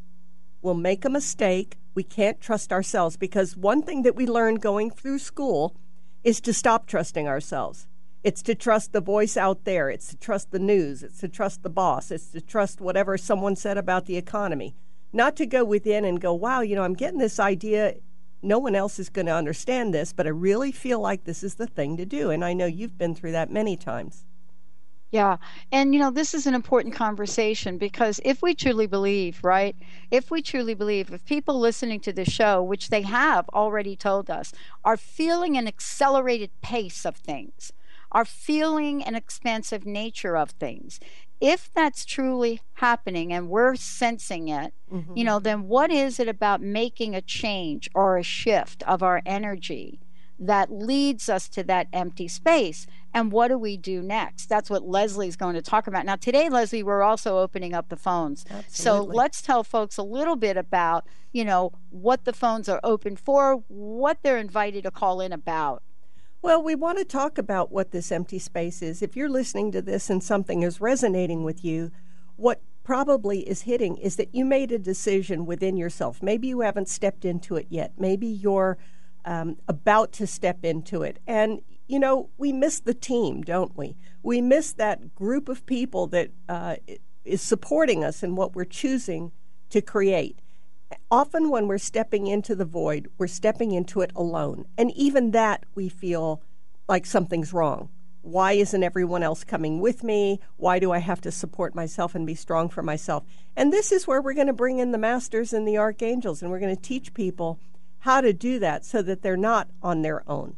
we'll 0.61 0.73
make 0.73 1.05
a 1.05 1.09
mistake, 1.09 1.77
we 1.95 2.03
can't 2.03 2.39
trust 2.39 2.71
ourselves. 2.71 3.17
Because 3.17 3.57
one 3.57 3.81
thing 3.81 4.03
that 4.03 4.15
we 4.15 4.25
learned 4.25 4.61
going 4.61 4.91
through 4.91 5.19
school 5.19 5.75
is 6.23 6.41
to 6.41 6.53
stop 6.53 6.85
trusting 6.85 7.27
ourselves. 7.27 7.87
It's 8.23 8.41
to 8.43 8.55
trust 8.55 8.91
the 8.91 9.01
voice 9.01 9.37
out 9.37 9.63
there. 9.63 9.89
It's 9.89 10.09
to 10.09 10.17
trust 10.17 10.51
the 10.51 10.59
news. 10.59 11.01
It's 11.01 11.19
to 11.21 11.29
trust 11.29 11.63
the 11.63 11.69
boss. 11.69 12.11
It's 12.11 12.27
to 12.31 12.41
trust 12.41 12.81
whatever 12.81 13.17
someone 13.17 13.55
said 13.55 13.77
about 13.77 14.05
the 14.05 14.17
economy. 14.17 14.75
Not 15.13 15.35
to 15.37 15.45
go 15.45 15.63
within 15.63 16.03
and 16.03 16.19
go, 16.19 16.33
wow, 16.33 16.61
you 16.61 16.75
know, 16.75 16.83
I'm 16.83 16.93
getting 16.93 17.19
this 17.19 17.39
idea. 17.39 17.95
No 18.41 18.59
one 18.59 18.75
else 18.75 18.99
is 18.99 19.09
going 19.09 19.27
to 19.27 19.33
understand 19.33 19.93
this, 19.93 20.13
but 20.13 20.27
I 20.27 20.29
really 20.29 20.71
feel 20.71 20.99
like 20.99 21.23
this 21.23 21.41
is 21.41 21.55
the 21.55 21.67
thing 21.67 21.97
to 21.97 22.05
do. 22.05 22.29
And 22.29 22.43
I 22.43 22.53
know 22.53 22.65
you've 22.65 22.97
been 22.97 23.15
through 23.15 23.31
that 23.31 23.49
many 23.49 23.75
times. 23.77 24.26
Yeah. 25.11 25.37
And, 25.71 25.93
you 25.93 25.99
know, 26.01 26.11
this 26.11 26.33
is 26.33 26.47
an 26.47 26.53
important 26.53 26.93
conversation 26.93 27.77
because 27.77 28.19
if 28.25 28.41
we 28.41 28.53
truly 28.53 28.87
believe, 28.87 29.39
right? 29.41 29.75
If 30.11 30.29
we 30.29 30.41
truly 30.41 30.73
believe, 30.73 31.11
if 31.11 31.23
people 31.25 31.59
listening 31.59 32.01
to 32.01 32.13
the 32.13 32.25
show, 32.25 32.61
which 32.61 32.89
they 32.89 33.03
have 33.03 33.47
already 33.53 33.95
told 33.95 34.29
us, 34.29 34.53
are 34.83 34.97
feeling 34.97 35.57
an 35.57 35.67
accelerated 35.67 36.51
pace 36.61 37.05
of 37.05 37.15
things, 37.15 37.71
are 38.11 38.25
feeling 38.25 39.01
an 39.03 39.15
expansive 39.15 39.85
nature 39.85 40.35
of 40.35 40.51
things, 40.51 40.99
if 41.39 41.71
that's 41.73 42.03
truly 42.03 42.59
happening 42.75 43.31
and 43.31 43.47
we're 43.47 43.75
sensing 43.75 44.49
it, 44.49 44.73
mm-hmm. 44.91 45.15
you 45.15 45.23
know, 45.23 45.39
then 45.39 45.67
what 45.67 45.89
is 45.89 46.19
it 46.19 46.27
about 46.27 46.61
making 46.61 47.15
a 47.15 47.21
change 47.21 47.89
or 47.93 48.17
a 48.17 48.23
shift 48.23 48.83
of 48.83 49.01
our 49.01 49.21
energy? 49.25 49.99
that 50.39 50.71
leads 50.71 51.29
us 51.29 51.47
to 51.49 51.63
that 51.63 51.87
empty 51.91 52.27
space. 52.27 52.87
And 53.13 53.31
what 53.31 53.47
do 53.47 53.57
we 53.57 53.77
do 53.77 54.01
next? 54.01 54.47
That's 54.47 54.69
what 54.69 54.83
Leslie's 54.83 55.35
going 55.35 55.55
to 55.55 55.61
talk 55.61 55.87
about. 55.87 56.05
Now, 56.05 56.15
today, 56.15 56.49
Leslie, 56.49 56.83
we're 56.83 57.01
also 57.01 57.39
opening 57.39 57.73
up 57.73 57.89
the 57.89 57.95
phones. 57.95 58.45
Absolutely. 58.49 58.71
So 58.71 59.01
let's 59.03 59.41
tell 59.41 59.63
folks 59.63 59.97
a 59.97 60.03
little 60.03 60.35
bit 60.35 60.55
about, 60.57 61.07
you 61.31 61.43
know, 61.43 61.71
what 61.89 62.25
the 62.25 62.33
phones 62.33 62.69
are 62.69 62.79
open 62.83 63.15
for, 63.15 63.63
what 63.67 64.19
they're 64.21 64.37
invited 64.37 64.83
to 64.83 64.91
call 64.91 65.19
in 65.21 65.33
about. 65.33 65.81
Well, 66.41 66.61
we 66.61 66.75
want 66.75 66.99
to 66.99 67.05
talk 67.05 67.39
about 67.39 67.71
what 67.71 67.91
this 67.91 68.11
empty 68.11 68.39
space 68.39 68.83
is. 68.83 69.01
If 69.01 69.15
you're 69.15 69.29
listening 69.29 69.71
to 69.71 69.81
this 69.81 70.09
and 70.09 70.23
something 70.23 70.61
is 70.61 70.79
resonating 70.79 71.43
with 71.43 71.65
you, 71.65 71.91
what 72.35 72.61
probably 72.83 73.39
is 73.39 73.63
hitting 73.63 73.97
is 73.97 74.15
that 74.17 74.35
you 74.35 74.45
made 74.45 74.71
a 74.71 74.77
decision 74.79 75.45
within 75.45 75.75
yourself. 75.75 76.21
Maybe 76.21 76.47
you 76.47 76.61
haven't 76.61 76.87
stepped 76.87 77.25
into 77.25 77.55
it 77.55 77.65
yet. 77.69 77.93
Maybe 77.97 78.27
you're 78.27 78.77
um, 79.25 79.57
about 79.67 80.11
to 80.13 80.27
step 80.27 80.63
into 80.63 81.01
it. 81.01 81.19
And, 81.25 81.61
you 81.87 81.99
know, 81.99 82.29
we 82.37 82.51
miss 82.51 82.79
the 82.79 82.93
team, 82.93 83.41
don't 83.41 83.75
we? 83.77 83.95
We 84.21 84.41
miss 84.41 84.73
that 84.73 85.15
group 85.15 85.47
of 85.47 85.65
people 85.65 86.07
that 86.07 86.31
uh, 86.49 86.75
is 87.23 87.41
supporting 87.41 88.03
us 88.03 88.23
in 88.23 88.35
what 88.35 88.55
we're 88.55 88.65
choosing 88.65 89.31
to 89.69 89.81
create. 89.81 90.39
Often, 91.11 91.49
when 91.49 91.67
we're 91.67 91.77
stepping 91.77 92.27
into 92.27 92.55
the 92.55 92.65
void, 92.65 93.09
we're 93.17 93.27
stepping 93.27 93.71
into 93.71 94.01
it 94.01 94.11
alone. 94.15 94.65
And 94.77 94.91
even 94.91 95.31
that, 95.31 95.65
we 95.75 95.89
feel 95.89 96.41
like 96.87 97.05
something's 97.05 97.51
wrong. 97.51 97.89
Why 98.21 98.53
isn't 98.53 98.83
everyone 98.83 99.23
else 99.23 99.43
coming 99.43 99.79
with 99.79 100.03
me? 100.03 100.39
Why 100.57 100.79
do 100.79 100.91
I 100.91 100.99
have 100.99 101.21
to 101.21 101.31
support 101.31 101.75
myself 101.75 102.15
and 102.15 102.25
be 102.25 102.35
strong 102.35 102.67
for 102.67 102.83
myself? 102.83 103.23
And 103.55 103.71
this 103.71 103.91
is 103.91 104.07
where 104.07 104.21
we're 104.21 104.33
going 104.33 104.47
to 104.47 104.53
bring 104.53 104.79
in 104.79 104.91
the 104.91 104.97
masters 104.97 105.53
and 105.53 105.67
the 105.67 105.77
archangels, 105.77 106.41
and 106.41 106.51
we're 106.51 106.59
going 106.59 106.75
to 106.75 106.81
teach 106.81 107.13
people 107.13 107.59
how 107.99 108.21
to 108.21 108.33
do 108.33 108.59
that 108.59 108.85
so 108.85 109.01
that 109.01 109.21
they're 109.21 109.37
not 109.37 109.69
on 109.81 110.01
their 110.01 110.29
own. 110.29 110.57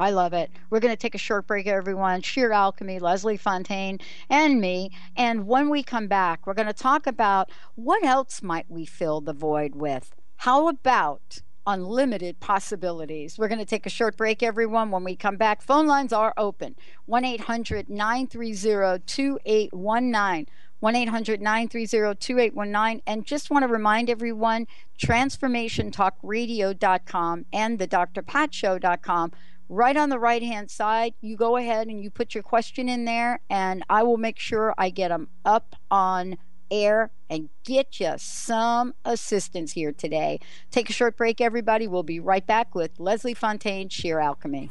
I 0.00 0.10
love 0.10 0.32
it. 0.32 0.50
We're 0.70 0.80
going 0.80 0.94
to 0.94 1.00
take 1.00 1.14
a 1.14 1.18
short 1.18 1.46
break, 1.46 1.66
everyone. 1.66 2.22
Sheer 2.22 2.52
Alchemy, 2.52 3.00
Leslie 3.00 3.38
Fonteyne, 3.38 4.00
and 4.30 4.60
me. 4.60 4.90
And 5.16 5.46
when 5.46 5.68
we 5.68 5.82
come 5.82 6.08
back, 6.08 6.46
we're 6.46 6.54
going 6.54 6.66
to 6.66 6.72
talk 6.72 7.06
about 7.06 7.50
what 7.74 8.02
else 8.02 8.42
might 8.42 8.70
we 8.70 8.86
fill 8.86 9.20
the 9.20 9.34
void 9.34 9.74
with. 9.74 10.14
How 10.36 10.68
about 10.68 11.42
unlimited 11.66 12.40
possibilities. 12.40 13.38
We're 13.38 13.48
going 13.48 13.58
to 13.58 13.66
take 13.66 13.84
a 13.86 13.90
short 13.90 14.16
break, 14.16 14.42
everyone. 14.42 14.90
When 14.90 15.04
we 15.04 15.14
come 15.14 15.36
back, 15.36 15.62
phone 15.62 15.86
lines 15.86 16.12
are 16.12 16.34
open 16.36 16.74
1 17.06 17.24
800 17.24 17.88
930 17.88 19.04
2819. 19.06 20.46
1 20.80 20.96
800 20.96 21.40
930 21.42 22.16
2819. 22.18 23.02
And 23.06 23.24
just 23.26 23.50
want 23.50 23.62
to 23.64 23.68
remind 23.68 24.10
everyone 24.10 24.66
transformationtalkradio.com 24.98 27.44
and 27.52 27.78
the 27.78 27.86
drpatshow.com. 27.86 29.32
Right 29.72 29.96
on 29.96 30.08
the 30.08 30.18
right 30.18 30.42
hand 30.42 30.68
side, 30.68 31.14
you 31.20 31.36
go 31.36 31.56
ahead 31.56 31.86
and 31.86 32.02
you 32.02 32.10
put 32.10 32.34
your 32.34 32.42
question 32.42 32.88
in 32.88 33.04
there, 33.04 33.38
and 33.48 33.84
I 33.88 34.02
will 34.02 34.16
make 34.16 34.36
sure 34.36 34.74
I 34.76 34.90
get 34.90 35.10
them 35.10 35.28
up 35.44 35.76
on 35.92 36.38
air 36.72 37.12
and 37.30 37.50
get 37.62 38.00
you 38.00 38.14
some 38.16 38.94
assistance 39.04 39.70
here 39.70 39.92
today. 39.92 40.40
Take 40.72 40.90
a 40.90 40.92
short 40.92 41.16
break, 41.16 41.40
everybody. 41.40 41.86
We'll 41.86 42.02
be 42.02 42.18
right 42.18 42.44
back 42.44 42.74
with 42.74 42.98
Leslie 42.98 43.32
Fonteyne, 43.32 43.92
Sheer 43.92 44.18
Alchemy. 44.18 44.70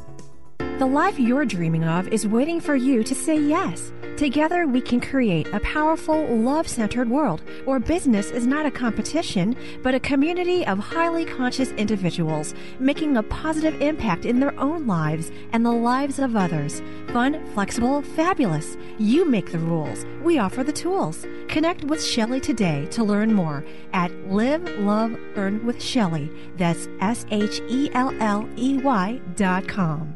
The 0.81 0.87
life 0.87 1.19
you're 1.19 1.45
dreaming 1.45 1.83
of 1.83 2.07
is 2.07 2.25
waiting 2.25 2.59
for 2.59 2.75
you 2.75 3.03
to 3.03 3.13
say 3.13 3.37
yes. 3.37 3.93
Together, 4.17 4.65
we 4.65 4.81
can 4.81 4.99
create 4.99 5.47
a 5.53 5.59
powerful, 5.59 6.25
love 6.35 6.67
centered 6.67 7.07
world 7.07 7.43
where 7.65 7.79
business 7.79 8.31
is 8.31 8.47
not 8.47 8.65
a 8.65 8.71
competition, 8.71 9.55
but 9.83 9.93
a 9.93 9.99
community 9.99 10.65
of 10.65 10.79
highly 10.79 11.23
conscious 11.23 11.69
individuals 11.73 12.55
making 12.79 13.15
a 13.15 13.21
positive 13.21 13.79
impact 13.79 14.25
in 14.25 14.39
their 14.39 14.59
own 14.59 14.87
lives 14.87 15.31
and 15.53 15.63
the 15.63 15.71
lives 15.71 16.17
of 16.17 16.35
others. 16.35 16.81
Fun, 17.13 17.45
flexible, 17.53 18.01
fabulous. 18.01 18.75
You 18.97 19.29
make 19.29 19.51
the 19.51 19.59
rules. 19.59 20.03
We 20.23 20.39
offer 20.39 20.63
the 20.63 20.73
tools. 20.73 21.27
Connect 21.47 21.83
with 21.83 22.03
Shelley 22.03 22.39
today 22.39 22.87
to 22.87 23.03
learn 23.03 23.35
more 23.35 23.63
at 23.93 24.11
Live, 24.31 24.67
Love, 24.79 25.15
Earn 25.35 25.63
with 25.63 25.79
Shelley. 25.79 26.31
That's 26.57 26.89
S 27.01 27.27
H 27.29 27.61
E 27.69 27.91
L 27.93 28.15
L 28.19 28.49
E 28.57 28.79
Y 28.79 29.21
dot 29.35 29.67
com. 29.67 30.15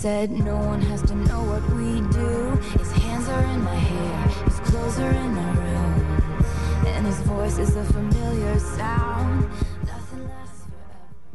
Said 0.00 0.30
no 0.30 0.56
one 0.56 0.80
has 0.80 1.02
to 1.02 1.14
know 1.14 1.44
what 1.44 1.62
we 1.74 2.00
do. 2.10 2.56
His 2.78 2.90
hands 2.90 3.28
are 3.28 3.42
in 3.42 3.62
my 3.62 3.74
hair, 3.74 4.28
his 4.46 4.58
clothes 4.60 4.98
are 4.98 5.10
in 5.10 5.34
my 5.34 5.52
room, 5.52 6.86
and 6.86 7.04
his 7.04 7.20
voice 7.20 7.58
is 7.58 7.76
a 7.76 7.84
familiar 7.84 8.58
sound. 8.60 9.46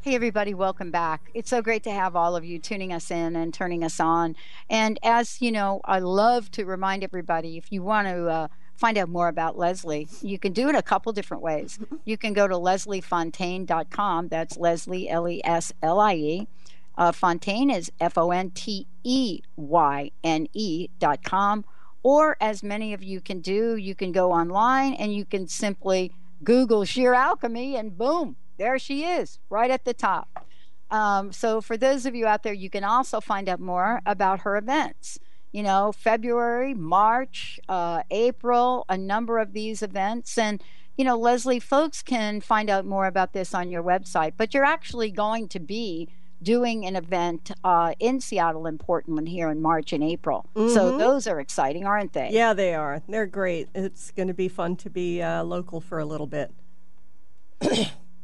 Hey, 0.01 0.15
everybody, 0.15 0.55
welcome 0.55 0.89
back. 0.89 1.29
It's 1.35 1.51
so 1.51 1.61
great 1.61 1.83
to 1.83 1.91
have 1.91 2.15
all 2.15 2.35
of 2.35 2.43
you 2.43 2.57
tuning 2.57 2.91
us 2.91 3.11
in 3.11 3.35
and 3.35 3.53
turning 3.53 3.83
us 3.83 3.99
on. 3.99 4.35
And 4.67 4.97
as 5.03 5.43
you 5.43 5.51
know, 5.51 5.81
I 5.85 5.99
love 5.99 6.49
to 6.53 6.65
remind 6.65 7.03
everybody 7.03 7.57
if 7.57 7.71
you 7.71 7.83
want 7.83 8.07
to 8.07 8.27
uh, 8.27 8.47
find 8.73 8.97
out 8.97 9.09
more 9.09 9.27
about 9.27 9.59
Leslie, 9.59 10.07
you 10.23 10.39
can 10.39 10.53
do 10.53 10.69
it 10.69 10.75
a 10.75 10.81
couple 10.81 11.13
different 11.13 11.43
ways. 11.43 11.77
You 12.03 12.17
can 12.17 12.33
go 12.33 12.47
to 12.47 12.55
lesliefonteyne.com. 12.55 14.29
That's 14.29 14.57
Leslie, 14.57 15.07
L 15.07 15.29
E 15.29 15.41
S 15.43 15.71
L 15.83 15.99
I 15.99 16.15
E. 16.15 16.47
Uh, 16.97 17.11
Fontaine 17.11 17.69
is 17.69 17.91
F 17.99 18.17
O 18.17 18.31
N 18.31 18.51
T 18.51 18.87
E 19.03 19.41
Y 19.55 20.11
N 20.23 20.47
E 20.53 20.87
dot 20.99 21.23
com. 21.23 21.65
Or, 22.03 22.37
as 22.39 22.61
many 22.61 22.93
of 22.93 23.01
you 23.01 23.19
can 23.19 23.41
do, 23.41 23.75
you 23.75 23.95
can 23.95 24.11
go 24.11 24.31
online 24.31 24.93
and 24.93 25.11
you 25.11 25.25
can 25.25 25.47
simply 25.47 26.11
Google 26.43 26.85
sheer 26.85 27.15
alchemy 27.15 27.75
and 27.75 27.97
boom, 27.97 28.35
there 28.57 28.77
she 28.77 29.03
is, 29.03 29.39
right 29.49 29.71
at 29.71 29.85
the 29.85 29.93
top. 29.93 30.45
Um, 30.91 31.31
so, 31.31 31.61
for 31.61 31.77
those 31.77 32.05
of 32.05 32.13
you 32.13 32.27
out 32.27 32.43
there, 32.43 32.53
you 32.53 32.69
can 32.69 32.83
also 32.83 33.19
find 33.19 33.49
out 33.49 33.59
more 33.59 34.01
about 34.05 34.41
her 34.41 34.55
events. 34.55 35.19
You 35.51 35.63
know, 35.63 35.91
February, 35.91 36.73
March, 36.73 37.59
uh, 37.67 38.03
April, 38.11 38.85
a 38.87 38.97
number 38.97 39.39
of 39.39 39.53
these 39.53 39.81
events. 39.81 40.37
And, 40.37 40.61
you 40.97 41.05
know, 41.05 41.17
Leslie, 41.17 41.59
folks 41.59 42.03
can 42.03 42.39
find 42.39 42.69
out 42.69 42.85
more 42.85 43.07
about 43.07 43.33
this 43.33 43.53
on 43.53 43.71
your 43.71 43.81
website, 43.81 44.33
but 44.37 44.53
you're 44.53 44.63
actually 44.65 45.09
going 45.11 45.47
to 45.47 45.59
be 45.59 46.09
doing 46.41 46.85
an 46.85 46.95
event 46.95 47.51
uh, 47.63 47.93
in 47.99 48.19
Seattle 48.19 48.65
and 48.65 48.79
Portland 48.79 49.27
here 49.27 49.49
in 49.49 49.61
March 49.61 49.93
and 49.93 50.03
April. 50.03 50.49
Mm-hmm. 50.55 50.73
So 50.73 50.97
those 50.97 51.27
are 51.27 51.39
exciting, 51.39 51.85
aren't 51.85 52.13
they? 52.13 52.29
Yeah, 52.31 52.53
they 52.53 52.73
are. 52.75 53.01
They're 53.07 53.25
great. 53.25 53.69
It's 53.73 54.11
going 54.11 54.27
to 54.27 54.33
be 54.33 54.47
fun 54.47 54.75
to 54.77 54.89
be 54.89 55.21
uh, 55.21 55.43
local 55.43 55.81
for 55.81 55.99
a 55.99 56.05
little 56.05 56.27
bit. 56.27 56.51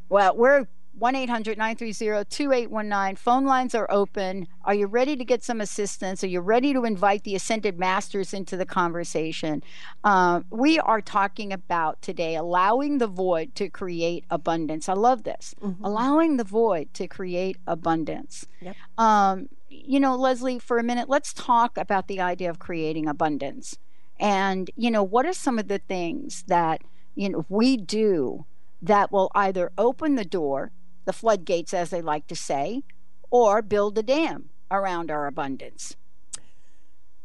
well, 0.08 0.36
we're 0.36 0.66
1 0.98 1.16
800 1.16 1.56
930 1.56 2.24
2819. 2.28 3.16
Phone 3.16 3.44
lines 3.44 3.74
are 3.74 3.90
open. 3.90 4.46
Are 4.64 4.74
you 4.74 4.86
ready 4.86 5.16
to 5.16 5.24
get 5.24 5.42
some 5.42 5.60
assistance? 5.60 6.22
Are 6.22 6.28
you 6.28 6.40
ready 6.40 6.72
to 6.72 6.84
invite 6.84 7.24
the 7.24 7.34
Ascended 7.34 7.78
Masters 7.78 8.34
into 8.34 8.56
the 8.56 8.66
conversation? 8.66 9.62
Uh, 10.04 10.42
we 10.50 10.78
are 10.78 11.00
talking 11.00 11.52
about 11.52 12.00
today 12.02 12.36
allowing 12.36 12.98
the 12.98 13.06
void 13.06 13.54
to 13.54 13.68
create 13.68 14.24
abundance. 14.30 14.88
I 14.88 14.92
love 14.92 15.24
this. 15.24 15.54
Mm-hmm. 15.62 15.84
Allowing 15.84 16.36
the 16.36 16.44
void 16.44 16.92
to 16.94 17.08
create 17.08 17.56
abundance. 17.66 18.46
Yep. 18.60 18.76
Um, 18.98 19.48
you 19.70 19.98
know, 19.98 20.14
Leslie, 20.14 20.58
for 20.58 20.78
a 20.78 20.82
minute, 20.82 21.08
let's 21.08 21.32
talk 21.32 21.78
about 21.78 22.06
the 22.06 22.20
idea 22.20 22.50
of 22.50 22.58
creating 22.58 23.08
abundance. 23.08 23.78
And, 24.20 24.70
you 24.76 24.90
know, 24.90 25.02
what 25.02 25.24
are 25.24 25.32
some 25.32 25.58
of 25.58 25.68
the 25.68 25.78
things 25.78 26.44
that, 26.46 26.82
you 27.14 27.30
know, 27.30 27.46
we 27.48 27.78
do 27.78 28.44
that 28.82 29.10
will 29.10 29.30
either 29.34 29.72
open 29.78 30.16
the 30.16 30.24
door 30.24 30.70
the 31.04 31.12
floodgates, 31.12 31.74
as 31.74 31.90
they 31.90 32.02
like 32.02 32.26
to 32.28 32.36
say, 32.36 32.82
or 33.30 33.62
build 33.62 33.98
a 33.98 34.02
dam 34.02 34.50
around 34.70 35.10
our 35.10 35.26
abundance? 35.26 35.96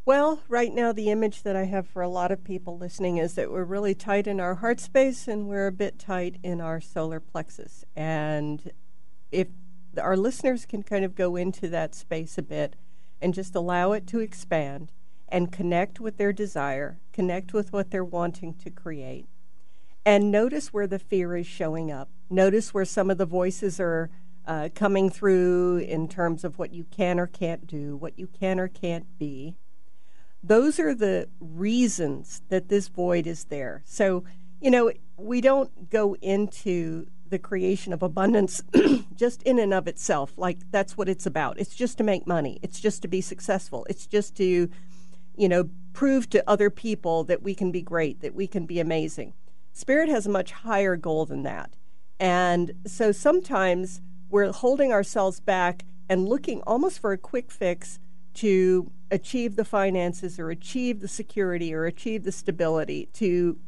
Well, 0.07 0.41
right 0.48 0.74
now, 0.74 0.93
the 0.93 1.10
image 1.10 1.43
that 1.43 1.57
I 1.57 1.65
have 1.65 1.86
for 1.86 2.01
a 2.01 2.07
lot 2.07 2.31
of 2.31 2.46
people 2.46 2.77
listening 2.77 3.17
is 3.17 3.34
that 3.34 3.51
we're 3.51 3.65
really 3.65 3.93
tight 3.93 4.25
in 4.25 4.39
our 4.39 4.55
heart 4.55 4.79
space 4.79 5.27
and 5.27 5.50
we're 5.50 5.67
a 5.67 5.72
bit 5.72 6.00
tight 6.00 6.38
in 6.43 6.62
our 6.62 6.79
solar 6.79 7.19
plexus. 7.19 7.84
And 7.93 8.72
if 9.34 9.50
our 10.01 10.15
listeners 10.15 10.65
can 10.65 10.84
kind 10.84 11.03
of 11.03 11.13
go 11.13 11.36
into 11.36 11.67
that 11.67 11.93
space 11.93 12.38
a 12.38 12.41
bit 12.41 12.77
and 13.22 13.34
just 13.34 13.53
allow 13.53 13.91
it 13.91 14.07
to 14.07 14.22
expand 14.22 14.93
and 15.27 15.51
connect 15.51 16.00
with 16.00 16.15
their 16.15 16.31
desire, 16.31 17.00
connect 17.12 17.51
with 17.51 17.74
what 17.74 17.91
they're 17.91 18.05
wanting 18.05 18.53
to 18.53 18.69
create, 18.69 19.27
and 20.08 20.32
notice 20.32 20.72
where 20.72 20.88
the 20.88 21.00
fear 21.00 21.36
is 21.36 21.46
showing 21.46 21.92
up. 21.92 22.08
Notice 22.30 22.74
where 22.74 22.86
some 22.86 23.12
of 23.12 23.18
the 23.18 23.26
voices 23.26 23.78
are 23.78 24.10
uh, 24.46 24.70
coming 24.74 25.10
through 25.10 25.80
in 25.80 26.08
terms 26.08 26.46
of 26.46 26.58
what 26.58 26.72
you 26.72 26.86
can 26.86 27.20
or 27.20 27.28
can't 27.28 27.68
do, 27.68 27.98
what 27.98 28.18
you 28.18 28.26
can 28.26 28.58
or 28.58 28.70
can't 28.70 29.06
be. 29.20 29.58
Those 30.42 30.80
are 30.80 30.96
the 30.96 31.28
reasons 31.42 32.42
that 32.48 32.70
this 32.70 32.88
void 32.88 33.28
is 33.28 33.44
there. 33.46 33.84
So, 33.84 34.24
you 34.62 34.72
know, 34.72 34.94
we 35.18 35.42
don't 35.42 35.90
go 35.90 36.16
into 36.22 37.08
the 37.28 37.38
creation 37.38 37.92
of 37.92 38.02
abundance 38.02 38.64
just 39.14 39.44
in 39.44 39.60
and 39.60 39.74
of 39.74 39.90
itself. 39.90 40.32
Like 40.38 40.60
that's 40.72 40.96
what 40.96 41.10
it's 41.10 41.26
about. 41.26 41.60
It's 41.60 41.76
just 41.76 41.98
to 41.98 42.06
make 42.06 42.26
money. 42.26 42.60
It's 42.62 42.80
just 42.80 43.02
to 43.02 43.10
be 43.10 43.20
successful. 43.20 43.86
It's 43.90 44.08
just 44.08 44.38
to, 44.38 44.70
you 45.36 45.50
know, 45.50 45.70
prove 45.92 46.30
to 46.30 46.50
other 46.50 46.70
people 46.70 47.26
that 47.26 47.44
we 47.44 47.54
can 47.54 47.74
be 47.74 47.82
great, 47.82 48.22
that 48.22 48.34
we 48.34 48.48
can 48.48 48.66
be 48.66 48.80
amazing. 48.80 49.34
Spirit 49.77 50.10
has 50.10 50.25
a 50.25 50.29
much 50.29 50.51
higher 50.51 50.96
goal 50.96 51.27
than 51.27 51.43
that. 51.43 51.75
And 52.19 52.74
so 52.88 53.12
sometimes 53.12 54.01
we're 54.27 54.51
holding 54.51 54.91
ourselves 54.91 55.39
back 55.39 55.86
and 56.10 56.27
looking 56.27 56.62
almost 56.62 56.98
for 56.98 57.12
a 57.12 57.17
quick 57.17 57.51
fix 57.51 58.00
to 58.34 58.91
achieve 59.12 59.55
the 59.55 59.63
finances 59.63 60.39
or 60.39 60.50
achieve 60.50 61.00
the 61.00 61.07
security 61.07 61.75
or 61.75 61.86
achieve 61.86 62.24
the 62.24 62.31
stability 62.31 63.10
to 63.13 63.60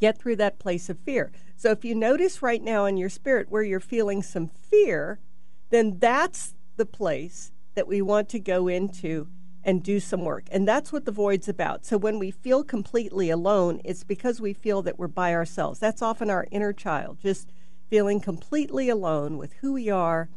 get 0.00 0.16
through 0.16 0.36
that 0.36 0.60
place 0.60 0.88
of 0.88 1.00
fear. 1.00 1.32
So 1.56 1.72
if 1.72 1.84
you 1.84 1.96
notice 1.96 2.40
right 2.40 2.62
now 2.62 2.84
in 2.84 2.96
your 2.96 3.08
spirit 3.08 3.50
where 3.50 3.64
you're 3.64 3.80
feeling 3.80 4.22
some 4.22 4.46
fear, 4.46 5.18
then 5.70 5.98
that's 5.98 6.54
the 6.76 6.86
place 6.86 7.50
that 7.74 7.88
we 7.88 8.00
want 8.00 8.28
to 8.28 8.38
go 8.38 8.68
into 8.68 9.26
and 9.66 9.82
do 9.82 9.98
some 9.98 10.24
work. 10.24 10.44
And 10.52 10.66
that's 10.66 10.92
what 10.92 11.04
the 11.04 11.12
void's 11.12 11.48
about. 11.48 11.84
So 11.84 11.98
when 11.98 12.20
we 12.20 12.30
feel 12.30 12.62
completely 12.62 13.30
alone, 13.30 13.80
it's 13.84 14.04
because 14.04 14.40
we 14.40 14.52
feel 14.54 14.80
that 14.82 14.96
we're 14.96 15.08
by 15.08 15.34
ourselves. 15.34 15.80
That's 15.80 16.00
often 16.00 16.30
our 16.30 16.46
inner 16.52 16.72
child, 16.72 17.18
just 17.20 17.52
feeling 17.90 18.20
completely 18.20 18.88
alone 18.88 19.36
with 19.38 19.54
who 19.54 19.72
we 19.72 19.90
are 19.90 20.28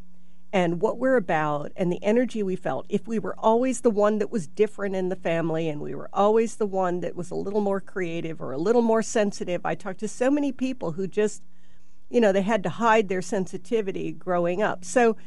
and 0.51 0.81
what 0.81 0.97
we're 0.97 1.15
about 1.15 1.71
and 1.75 1.91
the 1.91 2.03
energy 2.03 2.41
we 2.41 2.55
felt. 2.55 2.87
If 2.89 3.07
we 3.07 3.19
were 3.19 3.35
always 3.37 3.81
the 3.81 3.91
one 3.91 4.17
that 4.17 4.31
was 4.31 4.47
different 4.47 4.95
in 4.95 5.09
the 5.09 5.15
family 5.15 5.69
and 5.69 5.79
we 5.79 5.93
were 5.93 6.09
always 6.11 6.55
the 6.55 6.65
one 6.65 7.01
that 7.01 7.15
was 7.15 7.29
a 7.29 7.35
little 7.35 7.61
more 7.61 7.79
creative 7.79 8.41
or 8.41 8.51
a 8.51 8.57
little 8.57 8.81
more 8.81 9.03
sensitive, 9.03 9.63
I 9.63 9.75
talked 9.75 9.99
to 9.99 10.07
so 10.07 10.31
many 10.31 10.51
people 10.51 10.93
who 10.93 11.05
just, 11.05 11.43
you 12.09 12.19
know, 12.19 12.31
they 12.31 12.41
had 12.41 12.63
to 12.63 12.69
hide 12.69 13.09
their 13.09 13.21
sensitivity 13.21 14.11
growing 14.11 14.63
up. 14.63 14.83
So 14.83 15.17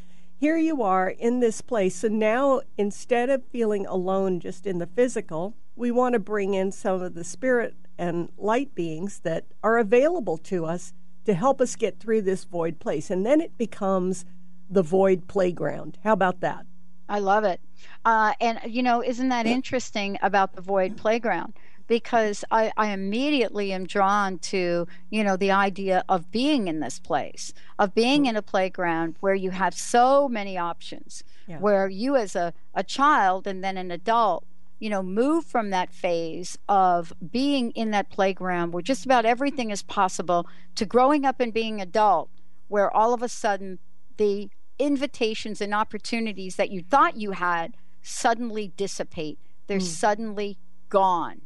here 0.43 0.57
you 0.57 0.83
are 0.83 1.09
in 1.09 1.39
this 1.39 1.61
place. 1.61 1.95
So 1.95 2.09
now 2.09 2.63
instead 2.77 3.31
of 3.31 3.47
feeling 3.53 3.87
alone 3.87 4.41
just 4.41 4.67
in 4.67 4.79
the 4.79 4.89
physical, 4.89 5.55
we 5.77 5.93
want 5.93 6.15
to 6.15 6.19
bring 6.19 6.55
in 6.55 6.73
some 6.73 7.01
of 7.01 7.15
the 7.15 7.23
spirit 7.23 7.77
and 7.97 8.29
light 8.37 8.75
beings 8.75 9.21
that 9.21 9.45
are 9.63 9.79
available 9.79 10.37
to 10.39 10.67
us 10.67 10.95
to 11.27 11.35
help 11.35 11.61
us 11.61 11.77
get 11.77 12.01
through 12.01 12.23
this 12.23 12.43
void 12.43 12.81
place. 12.81 13.09
And 13.09 13.25
then 13.25 13.41
it 13.41 13.57
becomes 13.57 14.25
the 14.69 14.83
void 14.83 15.29
playground. 15.29 15.99
How 16.03 16.13
about 16.13 16.41
that? 16.41 16.67
I 17.09 17.21
love 17.21 17.45
it. 17.45 17.61
Uh, 18.05 18.33
and, 18.41 18.59
you 18.67 18.83
know, 18.83 19.01
isn't 19.01 19.29
that 19.29 19.47
interesting 19.47 20.19
about 20.23 20.57
the 20.57 20.61
void 20.61 20.97
playground? 20.97 21.53
Because 21.87 22.45
I, 22.51 22.73
I 22.77 22.89
immediately 22.93 23.73
am 23.73 23.87
drawn 23.87 24.39
to 24.39 24.87
you 25.11 25.25
know 25.25 25.37
the 25.37 25.51
idea 25.51 26.05
of 26.09 26.31
being 26.31 26.69
in 26.69 26.81
this 26.81 26.99
place 26.99 27.53
of 27.79 27.95
being 27.95 28.27
in 28.27 28.37
a 28.37 28.43
playground 28.43 29.17
where 29.21 29.35
you 29.35 29.51
have 29.51 29.75
so 29.75 30.29
many 30.29 30.57
options 30.57 31.25
yeah. 31.47 31.59
where 31.59 31.89
you 31.89 32.17
as 32.17 32.37
a, 32.37 32.53
a 32.75 32.85
child 32.85 33.47
and 33.47 33.63
then 33.63 33.77
an 33.77 33.91
adult 33.91 34.45
you 34.79 34.91
know 34.91 35.03
move 35.03 35.45
from 35.45 35.71
that 35.71 35.93
phase 35.93 36.59
of 36.69 37.13
being 37.31 37.71
in 37.73 37.91
that 37.91 38.11
playground 38.11 38.73
where 38.73 38.83
just 38.83 39.05
about 39.05 39.25
everything 39.25 39.71
is 39.71 39.83
possible 39.83 40.47
to 40.75 40.85
growing 40.85 41.25
up 41.25 41.41
and 41.41 41.53
being 41.53 41.81
adult 41.81 42.29
where 42.69 42.91
all 42.91 43.15
of 43.15 43.23
a 43.23 43.29
sudden 43.29 43.79
the 44.17 44.49
invitations 44.79 45.61
and 45.61 45.75
opportunities 45.75 46.57
that 46.57 46.71
you 46.71 46.83
thought 46.83 47.17
you 47.17 47.33
had 47.33 47.75
suddenly 48.03 48.73
dissipate 48.77 49.39
they're 49.67 49.79
mm. 49.79 49.83
suddenly 49.83 50.59
gone 50.89 51.41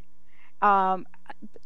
um, 0.62 1.06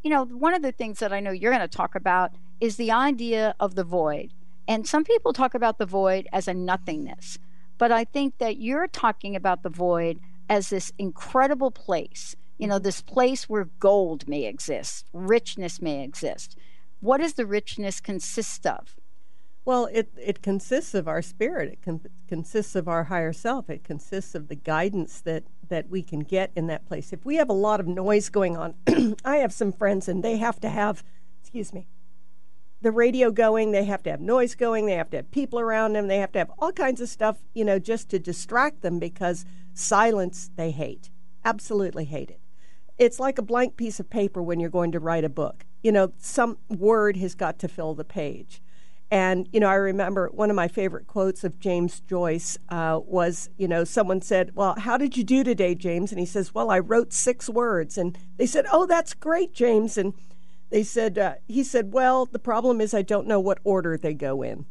you 0.03 0.11
know, 0.11 0.25
one 0.25 0.55
of 0.55 0.63
the 0.63 0.73
things 0.73 0.99
that 0.99 1.13
I 1.13 1.21
know 1.21 1.31
you're 1.31 1.53
going 1.53 1.69
to 1.69 1.69
talk 1.69 1.95
about 1.95 2.33
is 2.61 2.77
the 2.77 2.91
idea 2.91 3.55
of 3.61 3.75
the 3.75 3.85
void. 3.85 4.33
And 4.69 4.87
some 4.87 5.05
people 5.05 5.33
talk 5.33 5.55
about 5.55 5.79
the 5.79 5.87
void 5.87 6.29
as 6.33 6.47
a 6.47 6.55
nothingness. 6.55 7.39
But 7.79 7.91
I 7.91 8.05
think 8.05 8.39
that 8.39 8.59
you're 8.59 8.87
talking 8.87 9.35
about 9.35 9.63
the 9.63 9.71
void 9.71 10.21
as 10.49 10.69
this 10.69 10.93
incredible 10.99 11.71
place, 11.71 12.37
you 12.59 12.67
know, 12.67 12.79
this 12.79 13.01
place 13.01 13.49
where 13.49 13.71
gold 13.79 14.29
may 14.29 14.45
exist, 14.45 15.07
richness 15.13 15.81
may 15.81 16.05
exist. 16.05 16.57
What 17.01 17.19
does 17.19 17.35
the 17.35 17.47
richness 17.47 18.01
consist 18.01 18.67
of? 18.67 18.97
Well, 19.71 19.89
it, 19.93 20.11
it 20.21 20.43
consists 20.43 20.95
of 20.95 21.07
our 21.07 21.23
spirit. 21.23 21.75
It 21.75 21.79
con- 21.81 22.01
consists 22.27 22.75
of 22.75 22.89
our 22.89 23.05
higher 23.05 23.33
self. 23.33 23.71
It 23.71 23.85
consists 23.85 24.35
of 24.35 24.49
the 24.49 24.57
guidance 24.57 25.21
that 25.21 25.45
that 25.69 25.89
we 25.89 26.03
can 26.03 26.25
get 26.25 26.51
in 26.57 26.67
that 26.67 26.87
place. 26.87 27.13
If 27.13 27.25
we 27.25 27.37
have 27.37 27.49
a 27.49 27.53
lot 27.53 27.79
of 27.79 27.87
noise 27.87 28.31
going 28.31 28.57
on, 28.57 28.75
I 29.25 29.37
have 29.37 29.53
some 29.53 29.71
friends 29.71 30.09
and 30.09 30.25
they 30.25 30.39
have 30.39 30.59
to 30.63 30.69
have, 30.69 31.05
excuse 31.41 31.73
me, 31.73 31.87
the 32.83 32.91
radio 32.91 33.31
going, 33.31 33.71
they 33.71 33.85
have 33.85 34.03
to 34.03 34.11
have 34.11 34.21
noise 34.21 34.57
going, 34.57 34.87
they 34.87 34.95
have 34.95 35.11
to 35.11 35.19
have 35.19 35.31
people 35.31 35.61
around 35.61 35.93
them, 35.93 36.09
they 36.09 36.19
have 36.19 36.33
to 36.33 36.41
have 36.41 36.51
all 36.59 36.73
kinds 36.73 37.01
of 37.01 37.09
stuff, 37.09 37.37
you 37.55 37.65
know, 37.65 37.79
just 37.79 38.09
to 38.09 38.19
distract 38.19 38.83
them 38.83 38.99
because 38.99 39.45
silence 39.73 40.51
they 40.57 40.73
hate. 40.73 41.11
Absolutely 41.45 42.07
hate 42.07 42.31
it. 42.31 42.41
It's 42.99 43.21
like 43.21 43.39
a 43.39 43.43
blank 43.43 43.77
piece 43.77 44.01
of 44.01 44.11
paper 44.11 44.43
when 44.43 44.59
you're 44.59 44.69
going 44.69 44.91
to 44.91 44.99
write 44.99 45.23
a 45.23 45.29
book. 45.29 45.65
You 45.81 45.93
know, 45.93 46.13
some 46.19 46.59
word 46.69 47.17
has 47.19 47.37
got 47.37 47.61
to 47.61 47.69
fill 47.69 47.95
the 47.95 48.03
page. 48.03 48.61
And, 49.11 49.49
you 49.53 49.59
know, 49.59 49.69
I 49.69 49.75
remember 49.75 50.29
one 50.33 50.51
of 50.51 50.57
my 50.57 50.69
favorite 50.69 51.09
quotes 51.09 51.43
of 51.43 51.59
James 51.59 52.01
Joyce 52.01 52.57
uh, 52.69 53.01
was, 53.05 53.51
you 53.57 53.67
know, 53.67 53.83
someone 53.83 54.21
said, 54.21 54.53
Well, 54.55 54.77
how 54.79 54.97
did 54.97 55.17
you 55.17 55.25
do 55.25 55.43
today, 55.43 55.75
James? 55.75 56.13
And 56.13 56.21
he 56.21 56.27
says, 56.27 56.55
Well, 56.55 56.71
I 56.71 56.79
wrote 56.79 57.13
six 57.13 57.49
words. 57.49 57.99
And 57.99 58.17
they 58.37 58.47
said, 58.47 58.67
Oh, 58.71 58.87
that's 58.87 59.15
great, 59.15 59.53
James. 59.53 59.99
And 59.99 60.15
they 60.71 60.85
said, 60.85 61.19
uh, 61.19 61.35
He 61.49 61.65
said, 61.65 61.93
Well, 61.93 62.27
the 62.27 62.39
problem 62.39 62.81
is 62.81 62.95
I 62.95 63.03
don't 63.03 63.27
know 63.27 63.41
what 63.41 63.59
order 63.65 63.97
they 63.97 64.15
go 64.15 64.43
in. 64.43 64.67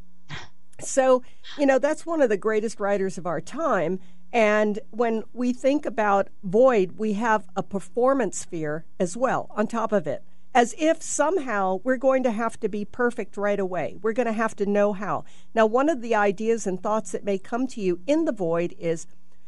So, 0.81 1.23
you 1.57 1.65
know, 1.65 1.77
that's 1.77 2.05
one 2.05 2.21
of 2.21 2.29
the 2.29 2.37
greatest 2.37 2.79
writers 2.79 3.17
of 3.17 3.25
our 3.25 3.41
time. 3.41 3.99
And 4.31 4.79
when 4.91 5.23
we 5.33 5.53
think 5.53 5.85
about 5.85 6.29
void, 6.43 6.93
we 6.97 7.13
have 7.13 7.47
a 7.55 7.63
performance 7.63 8.39
sphere 8.39 8.85
as 8.99 9.17
well 9.17 9.47
on 9.51 9.67
top 9.67 9.91
of 9.91 10.07
it. 10.07 10.23
As 10.53 10.73
if 10.77 11.01
somehow 11.01 11.79
we're 11.83 11.97
going 11.97 12.23
to 12.23 12.31
have 12.31 12.59
to 12.59 12.69
be 12.69 12.83
perfect 12.83 13.37
right 13.37 13.59
away. 13.59 13.97
We're 14.01 14.13
going 14.13 14.27
to 14.27 14.33
have 14.33 14.55
to 14.57 14.65
know 14.65 14.93
how. 14.93 15.23
Now, 15.53 15.65
one 15.65 15.89
of 15.89 16.01
the 16.01 16.15
ideas 16.15 16.65
and 16.65 16.81
thoughts 16.81 17.11
that 17.11 17.23
may 17.23 17.37
come 17.37 17.67
to 17.67 17.81
you 17.81 17.99
in 18.07 18.25
the 18.25 18.31
void 18.31 18.73
is, 18.79 19.05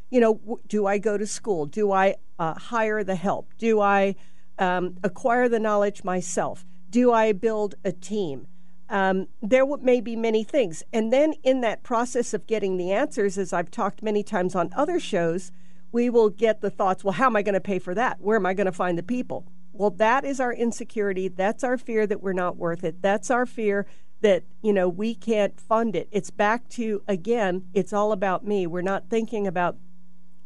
you 0.09 0.19
know, 0.19 0.59
do 0.67 0.85
I 0.85 0.97
go 0.97 1.17
to 1.17 1.25
school? 1.25 1.65
Do 1.65 1.91
I 1.91 2.15
uh, 2.37 2.53
hire 2.53 3.03
the 3.03 3.15
help? 3.15 3.53
Do 3.57 3.81
I 3.81 4.15
um, 4.59 4.97
acquire 5.03 5.49
the 5.49 5.59
knowledge 5.59 6.03
myself? 6.03 6.65
Do 6.89 7.11
I 7.11 7.31
build 7.31 7.75
a 7.83 7.91
team? 7.91 8.47
Um, 8.89 9.27
there 9.41 9.65
may 9.77 10.01
be 10.01 10.17
many 10.17 10.43
things. 10.43 10.83
And 10.91 11.11
then 11.11 11.33
in 11.43 11.61
that 11.61 11.81
process 11.81 12.33
of 12.33 12.45
getting 12.45 12.77
the 12.77 12.91
answers, 12.91 13.37
as 13.37 13.53
I've 13.53 13.71
talked 13.71 14.03
many 14.03 14.21
times 14.21 14.53
on 14.53 14.69
other 14.75 14.99
shows, 14.99 15.51
we 15.93 16.09
will 16.09 16.29
get 16.29 16.61
the 16.61 16.69
thoughts, 16.69 17.03
well, 17.03 17.13
how 17.13 17.27
am 17.27 17.35
I 17.37 17.41
going 17.41 17.53
to 17.53 17.61
pay 17.61 17.79
for 17.79 17.95
that? 17.95 18.19
Where 18.19 18.35
am 18.35 18.45
I 18.45 18.53
going 18.53 18.65
to 18.65 18.71
find 18.71 18.97
the 18.97 19.03
people? 19.03 19.45
Well, 19.73 19.91
that 19.91 20.25
is 20.25 20.39
our 20.39 20.53
insecurity. 20.53 21.27
That's 21.27 21.63
our 21.63 21.77
fear 21.77 22.05
that 22.07 22.21
we're 22.21 22.33
not 22.33 22.57
worth 22.57 22.83
it. 22.83 23.01
That's 23.01 23.31
our 23.31 23.45
fear 23.45 23.85
that, 24.21 24.43
you 24.61 24.73
know, 24.73 24.87
we 24.87 25.15
can't 25.15 25.59
fund 25.59 25.95
it. 25.95 26.07
It's 26.11 26.29
back 26.29 26.69
to, 26.69 27.01
again, 27.07 27.65
it's 27.73 27.93
all 27.93 28.11
about 28.11 28.45
me. 28.45 28.67
We're 28.67 28.81
not 28.81 29.09
thinking 29.09 29.47
about 29.47 29.77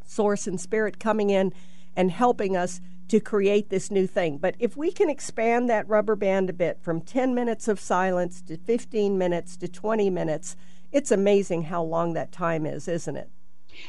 source 0.06 0.48
and 0.48 0.60
spirit 0.60 1.00
coming 1.00 1.30
in 1.30 1.54
and 1.96 2.12
helping 2.12 2.56
us 2.56 2.80
to 3.08 3.20
create 3.20 3.70
this 3.70 3.92
new 3.92 4.08
thing. 4.08 4.38
But 4.38 4.56
if 4.60 4.76
we 4.76 4.92
can 4.92 5.10
expand 5.10 5.70
that 5.70 5.88
rubber 5.88 6.16
band 6.16 6.50
a 6.50 6.54
bit 6.54 6.80
from 6.82 7.02
10 7.02 7.36
minutes 7.36 7.68
of 7.68 7.80
silence 7.80 8.42
to 8.44 8.58
15 8.58 9.18
minutes 9.18 9.58
to 9.58 9.68
20 9.68 10.10
minutes, 10.10 10.56
it's 10.92 11.12
amazing 11.12 11.64
how 11.64 11.84
long 11.84 12.14
that 12.14 12.32
time 12.32 12.66
is, 12.66 12.88
isn't 12.88 13.16
it? 13.16 13.30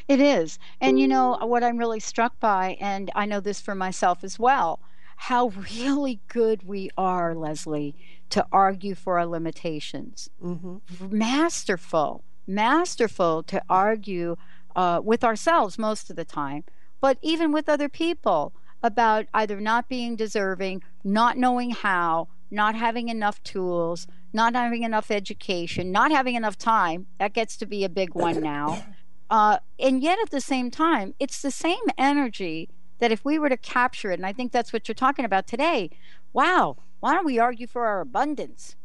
It 0.07 0.19
is. 0.19 0.59
And 0.81 0.99
you 0.99 1.07
know, 1.07 1.37
what 1.41 1.63
I'm 1.63 1.77
really 1.77 1.99
struck 1.99 2.39
by, 2.39 2.77
and 2.79 3.09
I 3.15 3.25
know 3.25 3.39
this 3.39 3.61
for 3.61 3.73
myself 3.73 4.23
as 4.23 4.37
well, 4.37 4.81
how 5.17 5.47
really 5.79 6.21
good 6.27 6.63
we 6.63 6.89
are, 6.97 7.35
Leslie, 7.35 7.95
to 8.29 8.45
argue 8.51 8.95
for 8.95 9.19
our 9.19 9.25
limitations. 9.25 10.29
Mm-hmm. 10.43 11.17
Masterful, 11.17 12.23
masterful 12.45 13.43
to 13.43 13.61
argue 13.69 14.37
uh, 14.75 15.01
with 15.03 15.23
ourselves 15.23 15.77
most 15.77 16.09
of 16.09 16.15
the 16.15 16.23
time, 16.23 16.63
but 17.01 17.17
even 17.21 17.51
with 17.51 17.67
other 17.67 17.89
people 17.89 18.53
about 18.83 19.25
either 19.33 19.59
not 19.59 19.89
being 19.89 20.15
deserving, 20.15 20.83
not 21.03 21.35
knowing 21.35 21.71
how, 21.71 22.27
not 22.51 22.75
having 22.75 23.09
enough 23.09 23.41
tools, 23.43 24.07
not 24.31 24.53
having 24.53 24.83
enough 24.83 25.09
education, 25.09 25.91
not 25.91 26.11
having 26.11 26.35
enough 26.35 26.57
time. 26.57 27.07
That 27.17 27.33
gets 27.33 27.57
to 27.57 27.65
be 27.65 27.83
a 27.83 27.89
big 27.89 28.13
one 28.13 28.39
now. 28.41 28.85
Uh, 29.29 29.57
and 29.77 30.01
yet 30.01 30.17
at 30.23 30.29
the 30.29 30.39
same 30.39 30.71
time, 30.71 31.13
it's 31.19 31.41
the 31.41 31.51
same 31.51 31.83
energy 31.97 32.69
that 32.99 33.11
if 33.11 33.23
we 33.23 33.39
were 33.39 33.49
to 33.49 33.57
capture 33.57 34.11
it, 34.11 34.19
and 34.19 34.25
I 34.25 34.33
think 34.33 34.51
that's 34.51 34.73
what 34.73 34.87
you're 34.87 34.95
talking 34.95 35.25
about 35.25 35.47
today, 35.47 35.89
wow, 36.33 36.77
why 36.99 37.13
don't 37.13 37.25
we 37.25 37.39
argue 37.39 37.67
for 37.67 37.85
our 37.85 38.01
abundance? 38.01 38.75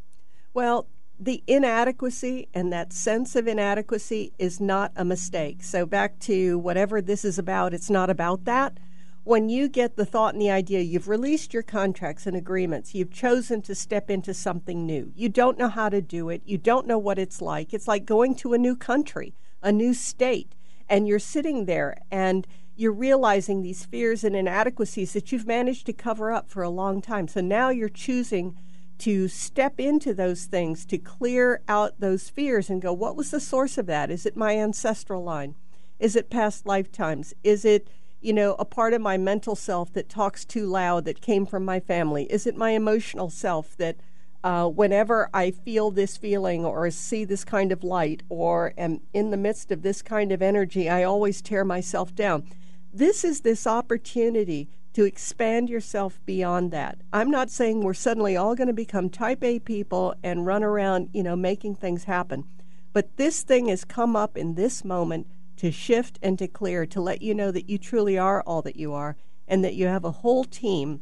Well, 0.54 0.86
the 1.18 1.42
inadequacy 1.46 2.48
and 2.52 2.72
that 2.72 2.92
sense 2.92 3.36
of 3.36 3.46
inadequacy 3.46 4.32
is 4.38 4.60
not 4.60 4.92
a 4.96 5.04
mistake. 5.04 5.62
So, 5.62 5.86
back 5.86 6.18
to 6.20 6.58
whatever 6.58 7.00
this 7.00 7.24
is 7.24 7.38
about, 7.38 7.72
it's 7.72 7.90
not 7.90 8.10
about 8.10 8.44
that 8.44 8.78
when 9.24 9.48
you 9.48 9.68
get 9.68 9.96
the 9.96 10.04
thought 10.04 10.34
and 10.34 10.42
the 10.42 10.50
idea, 10.50 10.80
you've 10.80 11.08
released 11.08 11.54
your 11.54 11.62
contracts 11.62 12.26
and 12.26 12.36
agreements, 12.36 12.94
you've 12.94 13.12
chosen 13.12 13.62
to 13.62 13.74
step 13.74 14.10
into 14.10 14.34
something 14.34 14.84
new. 14.84 15.12
You 15.14 15.28
don't 15.28 15.58
know 15.58 15.68
how 15.68 15.88
to 15.88 16.02
do 16.02 16.28
it, 16.28 16.42
you 16.44 16.58
don't 16.58 16.86
know 16.86 16.98
what 16.98 17.18
it's 17.18 17.40
like. 17.40 17.72
It's 17.72 17.86
like 17.86 18.04
going 18.04 18.34
to 18.36 18.52
a 18.52 18.58
new 18.58 18.74
country, 18.74 19.34
a 19.62 19.70
new 19.70 19.94
state, 19.94 20.54
and 20.88 21.06
you're 21.06 21.20
sitting 21.20 21.66
there 21.66 21.98
and 22.10 22.46
you're 22.76 22.92
realizing 22.92 23.62
these 23.62 23.84
fears 23.84 24.24
and 24.24 24.34
inadequacies 24.34 25.12
that 25.12 25.30
you've 25.30 25.46
managed 25.46 25.86
to 25.86 25.92
cover 25.92 26.32
up 26.32 26.48
for 26.48 26.62
a 26.62 26.70
long 26.70 27.00
time. 27.02 27.28
So 27.28 27.40
now 27.40 27.68
you're 27.68 27.88
choosing 27.88 28.56
to 28.98 29.28
step 29.28 29.80
into 29.80 30.14
those 30.14 30.44
things, 30.44 30.84
to 30.86 30.98
clear 30.98 31.60
out 31.68 32.00
those 32.00 32.28
fears 32.28 32.70
and 32.70 32.80
go, 32.80 32.92
what 32.92 33.16
was 33.16 33.30
the 33.30 33.40
source 33.40 33.76
of 33.78 33.86
that? 33.86 34.10
Is 34.10 34.26
it 34.26 34.36
my 34.36 34.56
ancestral 34.56 35.22
line? 35.22 35.54
Is 35.98 36.16
it 36.16 36.30
past 36.30 36.66
lifetimes? 36.66 37.34
Is 37.42 37.64
it 37.64 37.88
you 38.22 38.32
know, 38.32 38.54
a 38.58 38.64
part 38.64 38.94
of 38.94 39.00
my 39.00 39.18
mental 39.18 39.56
self 39.56 39.92
that 39.92 40.08
talks 40.08 40.44
too 40.44 40.66
loud 40.66 41.04
that 41.04 41.20
came 41.20 41.44
from 41.44 41.64
my 41.64 41.80
family? 41.80 42.24
Is 42.30 42.46
it 42.46 42.56
my 42.56 42.70
emotional 42.70 43.28
self 43.28 43.76
that 43.76 43.96
uh, 44.44 44.68
whenever 44.68 45.30
I 45.32 45.50
feel 45.50 45.90
this 45.90 46.16
feeling 46.16 46.64
or 46.64 46.90
see 46.90 47.24
this 47.24 47.44
kind 47.44 47.70
of 47.70 47.84
light 47.84 48.22
or 48.28 48.74
am 48.76 49.00
in 49.12 49.30
the 49.30 49.36
midst 49.36 49.70
of 49.70 49.82
this 49.82 50.02
kind 50.02 50.32
of 50.32 50.42
energy, 50.42 50.88
I 50.88 51.04
always 51.04 51.40
tear 51.40 51.64
myself 51.64 52.14
down? 52.14 52.44
This 52.92 53.24
is 53.24 53.40
this 53.40 53.66
opportunity 53.66 54.68
to 54.94 55.04
expand 55.04 55.70
yourself 55.70 56.20
beyond 56.26 56.70
that. 56.72 56.98
I'm 57.12 57.30
not 57.30 57.50
saying 57.50 57.80
we're 57.80 57.94
suddenly 57.94 58.36
all 58.36 58.54
going 58.54 58.66
to 58.66 58.74
become 58.74 59.08
type 59.08 59.42
A 59.42 59.58
people 59.58 60.14
and 60.22 60.44
run 60.44 60.62
around, 60.62 61.08
you 61.14 61.22
know, 61.22 61.36
making 61.36 61.76
things 61.76 62.04
happen. 62.04 62.44
But 62.92 63.16
this 63.16 63.42
thing 63.42 63.68
has 63.68 63.84
come 63.84 64.14
up 64.14 64.36
in 64.36 64.54
this 64.54 64.84
moment 64.84 65.28
to 65.56 65.70
shift 65.70 66.18
and 66.22 66.38
to 66.38 66.48
clear, 66.48 66.84
to 66.86 67.00
let 67.00 67.22
you 67.22 67.34
know 67.34 67.50
that 67.50 67.70
you 67.70 67.78
truly 67.78 68.18
are 68.18 68.42
all 68.42 68.60
that 68.62 68.76
you 68.76 68.92
are, 68.92 69.16
and 69.48 69.64
that 69.64 69.74
you 69.74 69.86
have 69.86 70.04
a 70.04 70.10
whole 70.10 70.44
team 70.44 71.00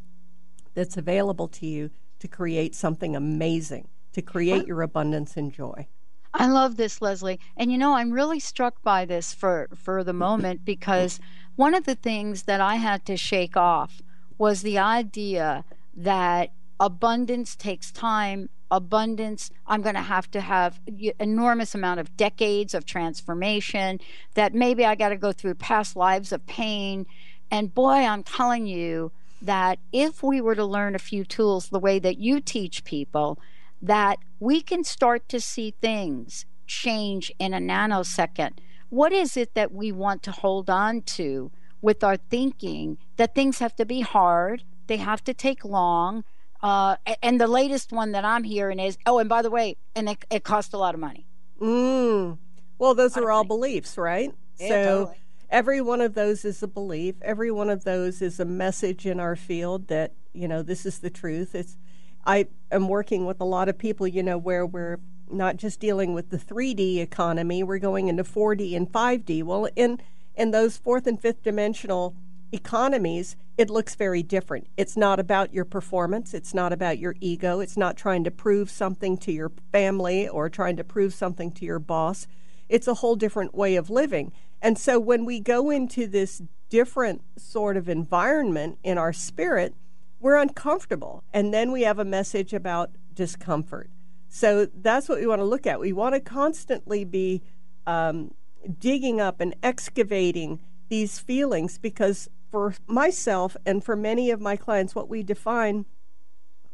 that's 0.74 0.96
available 0.96 1.48
to 1.48 1.66
you 1.66 1.90
to 2.20 2.28
create 2.28 2.74
something 2.74 3.16
amazing, 3.16 3.88
to 4.12 4.22
create 4.22 4.66
your 4.66 4.82
abundance 4.82 5.36
and 5.36 5.52
joy. 5.52 5.88
I 6.32 6.46
love 6.46 6.76
this, 6.76 7.02
Leslie. 7.02 7.40
And 7.56 7.72
you 7.72 7.78
know, 7.78 7.94
I'm 7.94 8.12
really 8.12 8.40
struck 8.40 8.82
by 8.82 9.04
this 9.04 9.34
for, 9.34 9.68
for 9.74 10.04
the 10.04 10.12
moment 10.12 10.64
because 10.64 11.18
one 11.56 11.74
of 11.74 11.84
the 11.84 11.94
things 11.94 12.44
that 12.44 12.60
I 12.60 12.76
had 12.76 13.04
to 13.06 13.16
shake 13.16 13.56
off 13.56 14.00
was 14.38 14.62
the 14.62 14.78
idea 14.78 15.64
that 15.94 16.52
abundance 16.78 17.54
takes 17.54 17.92
time 17.92 18.48
abundance 18.70 19.50
i'm 19.66 19.82
going 19.82 19.96
to 19.96 20.00
have 20.00 20.30
to 20.30 20.40
have 20.40 20.80
enormous 21.18 21.74
amount 21.74 21.98
of 21.98 22.16
decades 22.16 22.72
of 22.72 22.86
transformation 22.86 23.98
that 24.34 24.54
maybe 24.54 24.84
i 24.84 24.94
got 24.94 25.08
to 25.08 25.16
go 25.16 25.32
through 25.32 25.54
past 25.54 25.96
lives 25.96 26.32
of 26.32 26.46
pain 26.46 27.04
and 27.50 27.74
boy 27.74 27.96
i'm 27.96 28.22
telling 28.22 28.66
you 28.66 29.10
that 29.40 29.78
if 29.92 30.22
we 30.22 30.40
were 30.40 30.54
to 30.54 30.64
learn 30.64 30.94
a 30.94 30.98
few 30.98 31.24
tools 31.24 31.68
the 31.68 31.78
way 31.78 31.98
that 31.98 32.18
you 32.18 32.40
teach 32.40 32.84
people 32.84 33.38
that 33.82 34.18
we 34.38 34.60
can 34.60 34.84
start 34.84 35.28
to 35.28 35.40
see 35.40 35.74
things 35.80 36.44
change 36.66 37.32
in 37.38 37.54
a 37.54 37.58
nanosecond 37.58 38.58
what 38.88 39.12
is 39.12 39.36
it 39.36 39.54
that 39.54 39.72
we 39.72 39.90
want 39.90 40.22
to 40.22 40.30
hold 40.30 40.68
on 40.68 41.00
to 41.02 41.50
with 41.80 42.04
our 42.04 42.16
thinking 42.16 42.98
that 43.16 43.34
things 43.34 43.58
have 43.58 43.74
to 43.74 43.84
be 43.84 44.00
hard 44.00 44.62
they 44.86 44.98
have 44.98 45.22
to 45.24 45.32
take 45.32 45.64
long 45.64 46.24
uh, 46.62 46.96
and 47.22 47.40
the 47.40 47.46
latest 47.46 47.92
one 47.92 48.12
that 48.12 48.24
I'm 48.24 48.44
hearing 48.44 48.78
is, 48.78 48.98
oh, 49.06 49.18
and 49.18 49.28
by 49.28 49.42
the 49.42 49.50
way, 49.50 49.76
and 49.94 50.08
it, 50.08 50.24
it 50.30 50.44
costs 50.44 50.74
a 50.74 50.78
lot 50.78 50.94
of 50.94 51.00
money. 51.00 51.26
Mm. 51.60 52.38
Well, 52.78 52.94
those 52.94 53.16
are 53.16 53.30
all 53.30 53.44
beliefs, 53.44 53.96
right? 53.96 54.32
Yeah, 54.58 54.68
so 54.68 54.84
totally. 54.84 55.16
Every 55.50 55.80
one 55.80 56.00
of 56.00 56.14
those 56.14 56.44
is 56.44 56.62
a 56.62 56.68
belief. 56.68 57.16
Every 57.22 57.50
one 57.50 57.68
of 57.68 57.84
those 57.84 58.22
is 58.22 58.40
a 58.40 58.44
message 58.44 59.06
in 59.06 59.20
our 59.20 59.36
field 59.36 59.88
that 59.88 60.12
you 60.32 60.48
know 60.48 60.62
this 60.62 60.86
is 60.86 61.00
the 61.00 61.10
truth. 61.10 61.54
It's 61.54 61.76
I 62.24 62.46
am 62.70 62.88
working 62.88 63.26
with 63.26 63.40
a 63.40 63.44
lot 63.44 63.68
of 63.68 63.78
people, 63.78 64.06
you 64.06 64.22
know, 64.22 64.38
where 64.38 64.64
we're 64.64 65.00
not 65.30 65.56
just 65.56 65.80
dealing 65.80 66.12
with 66.12 66.30
the 66.30 66.38
3D 66.38 66.98
economy, 66.98 67.62
we're 67.62 67.78
going 67.78 68.08
into 68.08 68.24
4D 68.24 68.76
and 68.76 68.90
5D. 68.90 69.42
Well, 69.42 69.68
in 69.76 70.00
in 70.34 70.52
those 70.52 70.76
fourth 70.76 71.06
and 71.06 71.20
fifth 71.20 71.42
dimensional 71.42 72.14
economies, 72.52 73.36
it 73.58 73.70
looks 73.70 73.94
very 73.94 74.22
different. 74.22 74.66
It's 74.76 74.96
not 74.96 75.20
about 75.20 75.52
your 75.52 75.64
performance, 75.64 76.34
it's 76.34 76.54
not 76.54 76.72
about 76.72 76.98
your 76.98 77.14
ego, 77.20 77.60
it's 77.60 77.76
not 77.76 77.96
trying 77.96 78.24
to 78.24 78.30
prove 78.30 78.70
something 78.70 79.18
to 79.18 79.32
your 79.32 79.52
family 79.72 80.28
or 80.28 80.48
trying 80.48 80.76
to 80.76 80.84
prove 80.84 81.14
something 81.14 81.52
to 81.52 81.64
your 81.64 81.78
boss. 81.78 82.26
It's 82.68 82.88
a 82.88 82.94
whole 82.94 83.16
different 83.16 83.54
way 83.54 83.76
of 83.76 83.90
living. 83.90 84.32
And 84.62 84.78
so 84.78 84.98
when 84.98 85.24
we 85.24 85.40
go 85.40 85.70
into 85.70 86.06
this 86.06 86.42
different 86.68 87.22
sort 87.36 87.76
of 87.76 87.88
environment 87.88 88.78
in 88.82 88.98
our 88.98 89.12
spirit, 89.12 89.74
we're 90.20 90.36
uncomfortable. 90.36 91.24
And 91.32 91.52
then 91.52 91.72
we 91.72 91.82
have 91.82 91.98
a 91.98 92.04
message 92.04 92.52
about 92.52 92.90
discomfort. 93.14 93.90
So 94.28 94.66
that's 94.66 95.08
what 95.08 95.18
we 95.18 95.26
want 95.26 95.40
to 95.40 95.44
look 95.44 95.66
at. 95.66 95.80
We 95.80 95.92
want 95.92 96.14
to 96.14 96.20
constantly 96.20 97.04
be 97.04 97.42
um, 97.86 98.32
digging 98.78 99.20
up 99.20 99.40
and 99.40 99.54
excavating 99.62 100.60
these 100.88 101.18
feelings 101.18 101.78
because 101.78 102.28
for 102.50 102.74
myself 102.86 103.56
and 103.64 103.82
for 103.82 103.96
many 103.96 104.30
of 104.30 104.40
my 104.40 104.56
clients, 104.56 104.94
what 104.94 105.08
we 105.08 105.22
define 105.22 105.86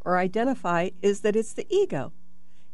or 0.05 0.19
identify 0.19 0.91
is 1.03 1.21
that 1.21 1.37
it's 1.37 1.53
the 1.53 1.67
ego, 1.69 2.13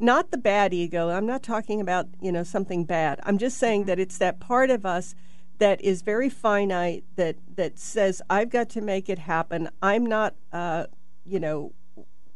not 0.02 0.30
the 0.30 0.38
bad 0.38 0.74
ego. 0.74 1.10
I'm 1.10 1.26
not 1.26 1.42
talking 1.42 1.80
about 1.80 2.08
you 2.20 2.32
know 2.32 2.42
something 2.42 2.84
bad. 2.84 3.20
I'm 3.22 3.38
just 3.38 3.56
saying 3.56 3.84
that 3.84 3.98
it's 3.98 4.18
that 4.18 4.40
part 4.40 4.68
of 4.70 4.84
us 4.84 5.14
that 5.58 5.80
is 5.80 6.02
very 6.02 6.28
finite 6.28 7.04
that 7.16 7.36
that 7.54 7.78
says 7.78 8.20
I've 8.28 8.50
got 8.50 8.68
to 8.70 8.80
make 8.80 9.08
it 9.08 9.20
happen. 9.20 9.70
I'm 9.80 10.04
not 10.04 10.34
uh, 10.52 10.86
you 11.24 11.38
know 11.38 11.72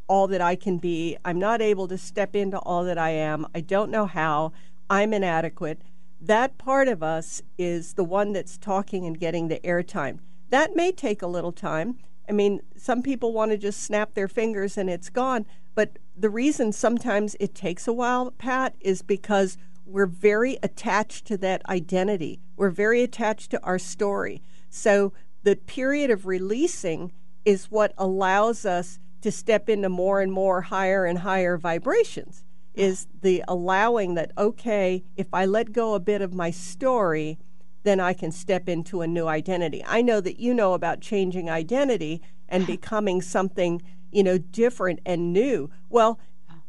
all 0.07 0.29
that 0.29 0.41
I 0.41 0.55
can 0.55 0.79
be. 0.79 1.17
I'm 1.25 1.39
not 1.39 1.61
able 1.61 1.89
to 1.89 1.99
step 1.99 2.37
into 2.37 2.59
all 2.59 2.85
that 2.85 2.99
I 2.99 3.11
am. 3.11 3.47
I 3.55 3.61
don't 3.61 3.91
know 3.91 4.07
how. 4.07 4.53
I'm 4.89 5.13
inadequate. 5.13 5.83
That 6.21 6.59
part 6.59 6.87
of 6.87 7.03
us 7.03 7.43
is 7.59 7.95
the 7.95 8.05
one 8.05 8.33
that's 8.33 8.57
talking 8.57 9.05
and 9.05 9.19
getting 9.19 9.49
the 9.49 9.59
airtime. 9.61 10.21
That 10.51 10.77
may 10.77 10.93
take 10.93 11.23
a 11.23 11.27
little 11.27 11.51
time. 11.51 11.99
I 12.29 12.33
mean, 12.33 12.61
some 12.77 13.03
people 13.03 13.33
want 13.33 13.53
to 13.53 13.59
just 13.59 13.83
snap 13.83 14.15
their 14.15 14.29
fingers 14.29 14.77
and 14.77 14.91
it's 14.91 15.11
gone. 15.11 15.47
But 15.75 15.99
the 16.17 16.31
reason 16.31 16.73
sometimes 16.73 17.37
it 17.39 17.55
takes 17.55 17.87
a 17.87 17.93
while, 17.93 18.31
Pat, 18.33 18.75
is 18.81 19.03
because 19.03 19.59
we're 19.85 20.07
very 20.07 20.59
attached 20.63 21.27
to 21.27 21.37
that 21.39 21.63
identity. 21.69 22.41
We're 22.57 22.71
very 22.71 23.03
attached 23.03 23.51
to 23.53 23.63
our 23.63 23.79
story. 23.79 24.43
So 24.71 25.13
the 25.43 25.57
period 25.57 26.11
of 26.11 26.27
releasing 26.27 27.13
is 27.45 27.71
what 27.71 27.93
allows 27.97 28.67
us 28.67 28.99
to 29.21 29.31
step 29.31 29.69
into 29.69 29.89
more 29.89 30.21
and 30.21 30.33
more 30.33 30.63
higher 30.63 31.05
and 31.05 31.19
higher 31.19 31.57
vibrations. 31.57 32.43
Is 32.75 33.07
the 33.23 33.43
allowing 33.49 34.15
that, 34.17 34.33
okay, 34.37 35.05
if 35.17 35.33
I 35.33 35.47
let 35.47 35.73
go 35.73 35.95
a 35.95 36.01
bit 36.01 36.21
of 36.21 36.35
my 36.35 36.51
story, 36.51 37.39
then 37.87 38.01
I 38.01 38.13
can 38.13 38.33
step 38.33 38.69
into 38.69 39.01
a 39.01 39.07
new 39.07 39.27
identity. 39.27 39.85
I 39.87 40.03
know 40.03 40.21
that 40.21 40.41
you 40.41 40.53
know 40.53 40.75
about 40.75 41.01
changing 41.01 41.49
identity 41.49 42.21
and 42.49 42.67
becoming 42.67 43.23
something, 43.23 43.83
you 44.11 44.23
know, 44.23 44.39
different 44.39 45.01
and 45.07 45.33
new. 45.33 45.71
Well, 45.89 46.19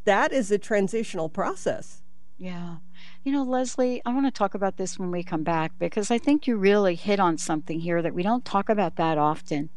that 0.06 0.32
is 0.32 0.52
a 0.52 0.58
transitional 0.58 1.30
process. 1.30 2.02
Yeah. 2.38 2.78
You 3.24 3.32
know, 3.32 3.44
Leslie, 3.44 4.02
I 4.06 4.14
want 4.14 4.26
to 4.28 4.32
talk 4.32 4.54
about 4.54 4.78
this 4.78 5.00
when 5.00 5.12
we 5.12 5.24
come 5.24 5.44
back 5.44 5.72
because 5.80 6.12
I 6.12 6.18
think 6.18 6.48
you 6.48 6.56
really 6.56 6.96
hit 6.96 7.20
on 7.20 7.38
something 7.38 7.80
here 7.80 8.02
that 8.02 8.14
we 8.14 8.24
don't 8.24 8.46
talk 8.46 8.70
about 8.70 8.96
that 8.98 9.18
often. 9.18 9.70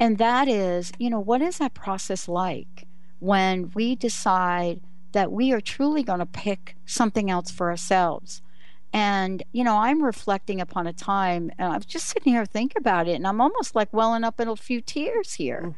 And 0.00 0.18
that 0.18 0.48
is, 0.48 0.92
you 0.98 1.10
know, 1.10 1.20
what 1.20 1.42
is 1.42 1.58
that 1.58 1.74
process 1.74 2.28
like 2.28 2.86
when 3.18 3.70
we 3.74 3.94
decide 3.94 4.80
that 5.12 5.32
we 5.32 5.52
are 5.52 5.60
truly 5.60 6.02
going 6.02 6.18
to 6.18 6.26
pick 6.26 6.76
something 6.86 7.30
else 7.30 7.50
for 7.50 7.70
ourselves? 7.70 8.42
And, 8.96 9.42
you 9.52 9.62
know, 9.62 9.76
I'm 9.76 10.02
reflecting 10.02 10.58
upon 10.58 10.86
a 10.86 10.92
time, 10.94 11.52
and 11.58 11.70
I'm 11.70 11.82
just 11.82 12.06
sitting 12.06 12.32
here 12.32 12.46
thinking 12.46 12.80
about 12.80 13.06
it, 13.06 13.16
and 13.16 13.26
I'm 13.26 13.42
almost 13.42 13.74
like 13.74 13.92
welling 13.92 14.24
up 14.24 14.40
in 14.40 14.48
a 14.48 14.56
few 14.56 14.80
tears 14.80 15.34
here. 15.34 15.74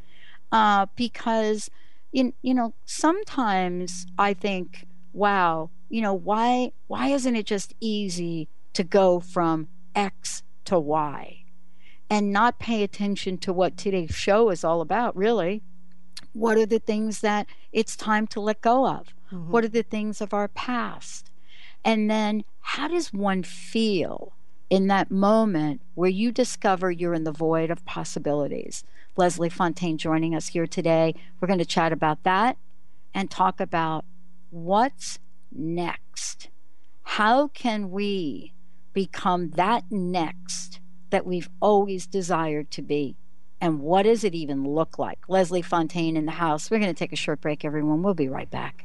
Mm. 0.53 0.53
Uh, 0.53 0.87
because, 0.95 1.69
you, 2.13 2.33
you 2.43 2.55
know, 2.55 2.75
sometimes 2.85 4.07
I 4.17 4.35
think, 4.35 4.87
wow, 5.13 5.71
you 5.89 6.01
know, 6.01 6.15
why 6.15 6.71
why 6.87 7.09
isn't 7.09 7.35
it 7.35 7.45
just 7.45 7.75
easy 7.81 8.47
to 8.75 8.85
go 8.85 9.19
from 9.19 9.67
X 9.97 10.45
to 10.67 10.79
Y 10.79 11.43
and 12.09 12.33
not 12.33 12.61
pay 12.61 12.85
attention 12.85 13.37
to 13.39 13.53
what 13.53 13.77
today's 13.77 14.15
show 14.15 14.51
is 14.51 14.63
all 14.63 14.81
about, 14.81 15.17
really? 15.17 15.61
What 16.35 16.57
are 16.57 16.67
the 16.67 16.79
things 16.79 17.21
that 17.23 17.49
it's 17.73 17.97
time 17.97 18.29
to 18.29 18.39
let 18.39 18.61
go 18.61 18.87
of? 18.87 19.09
Mm-hmm. 19.33 19.51
What 19.51 19.65
are 19.65 19.69
the 19.69 19.83
things 19.83 20.21
of 20.21 20.33
our 20.33 20.47
past? 20.47 21.33
And 21.85 22.11
then 22.11 22.45
how 22.61 22.89
does 22.89 23.13
one 23.13 23.43
feel 23.43 24.33
in 24.71 24.87
that 24.89 25.11
moment 25.11 25.81
where 25.95 26.11
you 26.11 26.31
discover 26.31 26.91
you're 26.91 27.15
in 27.15 27.25
the 27.25 27.33
void 27.33 27.71
of 27.71 27.85
possibilities? 27.85 28.85
Leslie 29.17 29.51
Fonteyne 29.51 29.97
joining 29.97 30.35
us 30.35 30.49
here 30.49 30.67
today. 30.67 31.15
We're 31.41 31.49
going 31.49 31.59
to 31.59 31.65
chat 31.65 31.93
about 31.93 32.23
that 32.25 32.57
and 33.15 33.31
talk 33.31 33.61
about 33.61 34.05
what's 34.51 35.19
next? 35.53 36.49
How 37.03 37.49
can 37.49 37.91
we 37.91 38.53
become 38.93 39.51
that 39.51 39.85
next 39.91 40.81
that 41.11 41.27
we've 41.27 41.49
always 41.61 42.07
desired 42.07 42.71
to 42.73 42.83
be? 42.83 43.17
And 43.61 43.81
what 43.81 44.03
does 44.03 44.23
it 44.23 44.35
even 44.35 44.65
look 44.65 44.99
like? 44.99 45.19
Leslie 45.29 45.63
Fonteyne 45.63 46.17
in 46.17 46.27
the 46.27 46.33
house. 46.33 46.71
We're 46.71 46.79
going 46.79 46.95
to 46.95 46.99
take 46.99 47.13
a 47.13 47.17
short 47.17 47.41
break, 47.41 47.65
everyone. 47.65 48.03
We'll 48.03 48.15
be 48.15 48.29
right 48.29 48.51
back. 48.51 48.85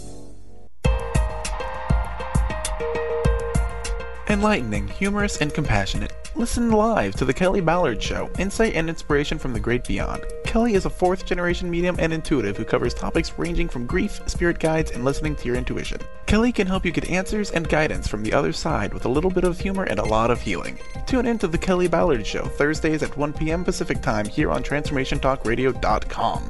Enlightening, 4.31 4.87
humorous, 4.87 5.41
and 5.41 5.53
compassionate. 5.53 6.13
Listen 6.37 6.71
live 6.71 7.15
to 7.15 7.25
The 7.25 7.33
Kelly 7.33 7.59
Ballard 7.59 8.01
Show, 8.01 8.29
insight 8.39 8.75
and 8.75 8.87
inspiration 8.87 9.37
from 9.37 9.51
the 9.51 9.59
great 9.59 9.83
beyond. 9.83 10.23
Kelly 10.45 10.75
is 10.75 10.85
a 10.85 10.89
fourth 10.89 11.25
generation 11.25 11.69
medium 11.69 11.97
and 11.99 12.13
intuitive 12.13 12.55
who 12.55 12.63
covers 12.63 12.93
topics 12.93 13.33
ranging 13.37 13.67
from 13.67 13.85
grief, 13.85 14.21
spirit 14.27 14.57
guides, 14.57 14.91
and 14.91 15.03
listening 15.03 15.35
to 15.35 15.47
your 15.47 15.57
intuition. 15.57 15.99
Kelly 16.27 16.53
can 16.53 16.65
help 16.65 16.85
you 16.85 16.93
get 16.93 17.09
answers 17.09 17.51
and 17.51 17.67
guidance 17.67 18.07
from 18.07 18.23
the 18.23 18.31
other 18.31 18.53
side 18.53 18.93
with 18.93 19.03
a 19.03 19.09
little 19.09 19.31
bit 19.31 19.43
of 19.43 19.59
humor 19.59 19.83
and 19.83 19.99
a 19.99 20.05
lot 20.05 20.31
of 20.31 20.39
healing. 20.39 20.79
Tune 21.07 21.25
in 21.25 21.37
to 21.39 21.49
The 21.49 21.57
Kelly 21.57 21.89
Ballard 21.89 22.25
Show, 22.25 22.45
Thursdays 22.45 23.03
at 23.03 23.17
1 23.17 23.33
p.m. 23.33 23.65
Pacific 23.65 24.01
Time 24.01 24.25
here 24.25 24.49
on 24.49 24.63
TransformationTalkRadio.com. 24.63 26.49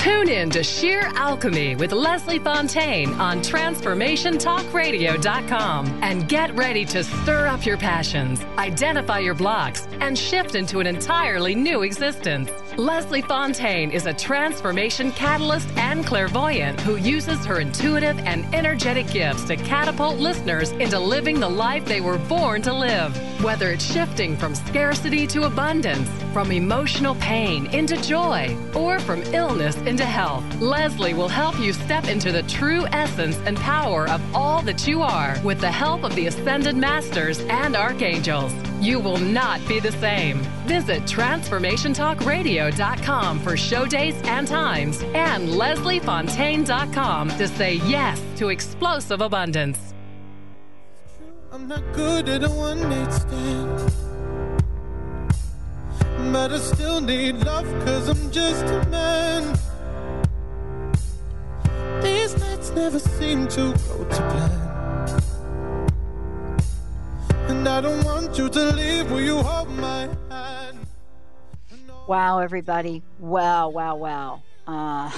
Tune 0.00 0.30
in 0.30 0.48
to 0.48 0.64
Sheer 0.64 1.02
Alchemy 1.14 1.76
with 1.76 1.92
Leslie 1.92 2.40
Fonteyne 2.40 3.18
on 3.18 3.40
TransformationTalkRadio.com 3.40 5.86
and 6.02 6.26
get 6.26 6.56
ready 6.56 6.86
to 6.86 7.04
stir 7.04 7.46
up 7.46 7.66
your 7.66 7.76
passions, 7.76 8.40
identify 8.56 9.18
your 9.18 9.34
blocks, 9.34 9.86
and 10.00 10.18
shift 10.18 10.54
into 10.54 10.80
an 10.80 10.86
entirely 10.86 11.54
new 11.54 11.82
existence. 11.82 12.50
Leslie 12.78 13.20
Fonteyne 13.20 13.92
is 13.92 14.06
a 14.06 14.14
transformation 14.14 15.12
catalyst 15.12 15.68
and 15.76 16.06
clairvoyant 16.06 16.80
who 16.80 16.96
uses 16.96 17.44
her 17.44 17.60
intuitive 17.60 18.18
and 18.20 18.46
energetic 18.54 19.06
gifts 19.08 19.44
to 19.44 19.56
catapult 19.56 20.18
listeners 20.18 20.70
into 20.70 20.98
living 20.98 21.40
the 21.40 21.48
life 21.48 21.84
they 21.84 22.00
were 22.00 22.16
born 22.16 22.62
to 22.62 22.72
live. 22.72 23.14
Whether 23.44 23.70
it's 23.70 23.84
shifting 23.84 24.34
from 24.34 24.54
scarcity 24.54 25.26
to 25.26 25.42
abundance, 25.42 26.08
from 26.32 26.52
emotional 26.52 27.16
pain 27.16 27.66
into 27.74 28.00
joy, 28.02 28.56
or 28.74 28.98
from 29.00 29.22
illness 29.34 29.76
into 29.90 30.04
health, 30.04 30.44
Leslie 30.60 31.14
will 31.14 31.28
help 31.28 31.58
you 31.58 31.72
step 31.72 32.06
into 32.06 32.30
the 32.30 32.44
true 32.44 32.86
essence 32.92 33.36
and 33.44 33.56
power 33.56 34.08
of 34.08 34.22
all 34.34 34.62
that 34.62 34.86
you 34.86 35.02
are 35.02 35.36
with 35.42 35.60
the 35.60 35.70
help 35.70 36.04
of 36.04 36.14
the 36.14 36.28
Ascended 36.28 36.76
Masters 36.76 37.40
and 37.48 37.74
Archangels. 37.74 38.54
You 38.80 39.00
will 39.00 39.18
not 39.18 39.66
be 39.66 39.80
the 39.80 39.90
same. 39.90 40.42
Visit 40.66 41.02
TransformationTalkRadio.com 41.02 43.40
for 43.40 43.56
show 43.56 43.84
dates 43.84 44.22
and 44.22 44.46
times 44.46 45.02
and 45.12 45.48
LeslieFonteyne.com 45.48 47.30
to 47.30 47.48
say 47.48 47.74
yes 47.74 48.22
to 48.36 48.50
explosive 48.50 49.20
abundance. 49.20 49.92
I'm 51.50 51.66
not 51.66 51.82
good 51.94 52.28
at 52.28 52.44
a 52.44 52.48
one 52.48 52.80
night 52.88 53.12
stand. 53.12 53.92
But 56.32 56.52
I 56.52 56.58
still 56.58 57.00
need 57.00 57.38
love 57.38 57.66
cause 57.84 58.08
I'm 58.08 58.30
just 58.30 58.64
a 58.64 58.86
man. 58.88 59.59
Never 62.74 62.98
seem 63.00 63.48
to 63.48 63.72
go 63.72 64.04
to 64.04 64.30
plan. 64.30 64.70
And 67.48 67.68
I 67.68 67.80
don't 67.80 68.04
want 68.04 68.38
you 68.38 68.48
to 68.48 68.72
leave. 68.72 69.10
Will 69.10 69.20
you 69.20 69.42
hold 69.42 69.68
my 69.70 70.08
hand? 70.30 70.86
Wow, 72.06 72.38
everybody. 72.38 73.02
Wow, 73.18 73.70
wow, 73.70 73.96
wow. 73.96 74.42
Uh, 74.66 75.10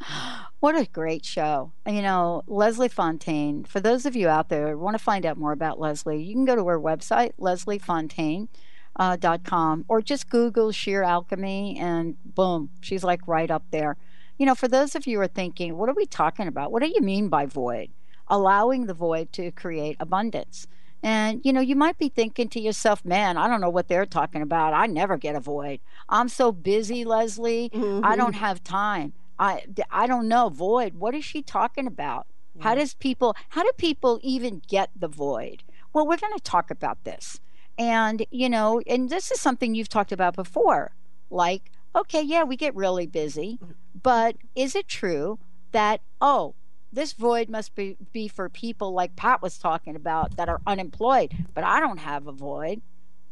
what 0.60 0.76
a 0.76 0.86
great 0.86 1.24
show. 1.24 1.72
You 1.86 2.02
know, 2.02 2.42
Leslie 2.46 2.88
Fonteyne, 2.88 3.66
for 3.66 3.80
those 3.80 4.04
of 4.04 4.16
you 4.16 4.28
out 4.28 4.48
there 4.48 4.72
who 4.72 4.78
want 4.78 4.98
to 4.98 5.02
find 5.02 5.24
out 5.24 5.38
more 5.38 5.52
about 5.52 5.78
Leslie, 5.78 6.20
you 6.22 6.34
can 6.34 6.44
go 6.44 6.56
to 6.56 6.66
her 6.66 6.80
website, 6.80 7.32
lesliefonteyne.com, 7.40 9.80
uh, 9.80 9.84
or 9.88 10.02
just 10.02 10.28
Google 10.28 10.72
sheer 10.72 11.04
alchemy 11.04 11.78
and 11.78 12.16
boom, 12.24 12.70
she's 12.80 13.04
like 13.04 13.20
right 13.26 13.50
up 13.50 13.64
there. 13.70 13.96
You 14.38 14.46
know, 14.46 14.54
for 14.54 14.68
those 14.68 14.94
of 14.94 15.06
you 15.06 15.18
who 15.18 15.24
are 15.24 15.28
thinking, 15.28 15.76
what 15.76 15.88
are 15.88 15.94
we 15.94 16.06
talking 16.06 16.48
about? 16.48 16.72
What 16.72 16.82
do 16.82 16.88
you 16.88 17.00
mean 17.00 17.28
by 17.28 17.46
void? 17.46 17.90
Allowing 18.28 18.86
the 18.86 18.94
void 18.94 19.32
to 19.34 19.50
create 19.52 19.96
abundance. 20.00 20.66
And, 21.02 21.42
you 21.44 21.52
know, 21.52 21.60
you 21.60 21.76
might 21.76 21.98
be 21.98 22.08
thinking 22.08 22.48
to 22.48 22.60
yourself, 22.60 23.04
man, 23.04 23.36
I 23.36 23.46
don't 23.46 23.60
know 23.60 23.68
what 23.68 23.88
they're 23.88 24.06
talking 24.06 24.40
about. 24.40 24.72
I 24.72 24.86
never 24.86 25.18
get 25.18 25.36
a 25.36 25.40
void. 25.40 25.80
I'm 26.08 26.30
so 26.30 26.50
busy, 26.50 27.04
Leslie. 27.04 27.70
Mm-hmm. 27.74 28.04
I 28.04 28.16
don't 28.16 28.32
have 28.32 28.64
time. 28.64 29.12
I, 29.38 29.64
I 29.90 30.06
don't 30.06 30.28
know. 30.28 30.48
Void. 30.48 30.94
What 30.94 31.14
is 31.14 31.24
she 31.24 31.42
talking 31.42 31.86
about? 31.86 32.26
Yeah. 32.56 32.62
How 32.62 32.74
does 32.74 32.94
people, 32.94 33.36
how 33.50 33.62
do 33.62 33.70
people 33.76 34.18
even 34.22 34.62
get 34.66 34.90
the 34.96 35.08
void? 35.08 35.62
Well, 35.92 36.06
we're 36.06 36.16
going 36.16 36.36
to 36.36 36.42
talk 36.42 36.70
about 36.70 37.04
this. 37.04 37.38
And, 37.76 38.24
you 38.30 38.48
know, 38.48 38.80
and 38.86 39.10
this 39.10 39.30
is 39.30 39.40
something 39.40 39.74
you've 39.74 39.88
talked 39.88 40.12
about 40.12 40.34
before. 40.34 40.92
Like, 41.30 41.70
okay, 41.94 42.22
yeah, 42.22 42.44
we 42.44 42.56
get 42.56 42.74
really 42.74 43.06
busy, 43.06 43.58
mm-hmm. 43.62 43.72
But 44.04 44.36
is 44.54 44.76
it 44.76 44.86
true 44.86 45.40
that, 45.72 46.02
oh, 46.20 46.54
this 46.92 47.12
void 47.14 47.48
must 47.48 47.74
be, 47.74 47.96
be 48.12 48.28
for 48.28 48.48
people 48.48 48.92
like 48.92 49.16
Pat 49.16 49.42
was 49.42 49.58
talking 49.58 49.96
about 49.96 50.36
that 50.36 50.48
are 50.48 50.60
unemployed, 50.64 51.34
but 51.54 51.64
I 51.64 51.80
don't 51.80 51.98
have 51.98 52.28
a 52.28 52.32
void. 52.32 52.82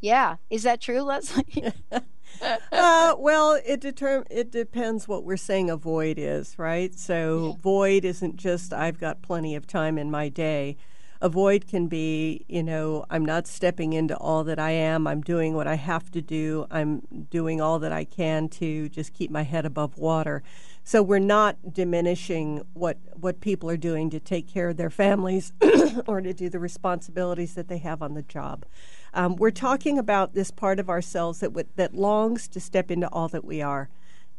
Yeah, 0.01 0.37
is 0.51 0.65
that 0.65 0.81
true, 0.81 1.03
Leslie? 1.03 1.73
uh, 1.93 3.15
well, 3.19 3.61
it 3.65 3.81
determ- 3.81 4.27
it 4.31 4.51
depends 4.51 5.07
what 5.07 5.23
we're 5.23 5.37
saying 5.37 5.71
a 5.71 5.77
void 5.77 6.19
is, 6.19 6.59
right? 6.59 6.93
So 6.99 7.51
yeah. 7.51 7.63
void 7.63 8.05
isn't 8.05 8.37
just 8.37 8.73
I've 8.73 8.99
got 8.99 9.23
plenty 9.23 9.55
of 9.55 9.69
time 9.69 9.97
in 9.99 10.11
my 10.11 10.29
day. 10.29 10.77
A 11.23 11.29
void 11.29 11.69
can 11.69 11.87
be, 11.87 12.45
you 12.49 12.65
know, 12.65 13.07
I'm 13.09 13.25
not 13.25 13.47
stepping 13.47 13.93
into 13.93 14.17
all 14.17 14.43
that 14.43 14.59
I 14.59 14.73
am. 14.73 15.07
I'm 15.07 15.21
doing 15.21 15.55
what 15.55 15.69
I 15.69 15.77
have 15.77 16.11
to 16.11 16.21
do. 16.21 16.67
I'm 16.69 17.03
doing 17.31 17.61
all 17.61 17.79
that 17.79 17.93
I 17.93 18.03
can 18.03 18.49
to 18.49 18.89
just 18.89 19.15
keep 19.15 19.31
my 19.31 19.45
head 19.45 19.65
above 19.65 19.97
water. 19.97 20.43
So 20.83 21.01
we're 21.01 21.21
not 21.21 21.73
diminishing 21.73 22.63
what 22.75 22.99
what 23.15 23.41
people 23.41 23.71
are 23.71 23.77
doing 23.77 24.11
to 24.11 24.19
take 24.19 24.49
care 24.49 24.71
of 24.71 24.77
their 24.77 24.91
families 24.91 25.53
or 26.09 26.21
to 26.21 26.33
do 26.35 26.49
the 26.49 26.59
responsibilities 26.59 27.55
that 27.55 27.69
they 27.69 27.79
have 27.79 28.03
on 28.03 28.15
the 28.15 28.23
job. 28.23 28.65
Um, 29.15 29.37
we're 29.37 29.53
talking 29.53 29.99
about 30.01 30.35
this 30.35 30.51
part 30.51 30.81
of 30.81 30.91
ourselves 30.91 31.39
that 31.39 31.51
w- 31.51 31.69
that 31.77 31.95
longs 31.95 32.49
to 32.49 32.59
step 32.59 32.91
into 32.91 33.07
all 33.11 33.29
that 33.29 33.45
we 33.45 33.63
are, 33.63 33.91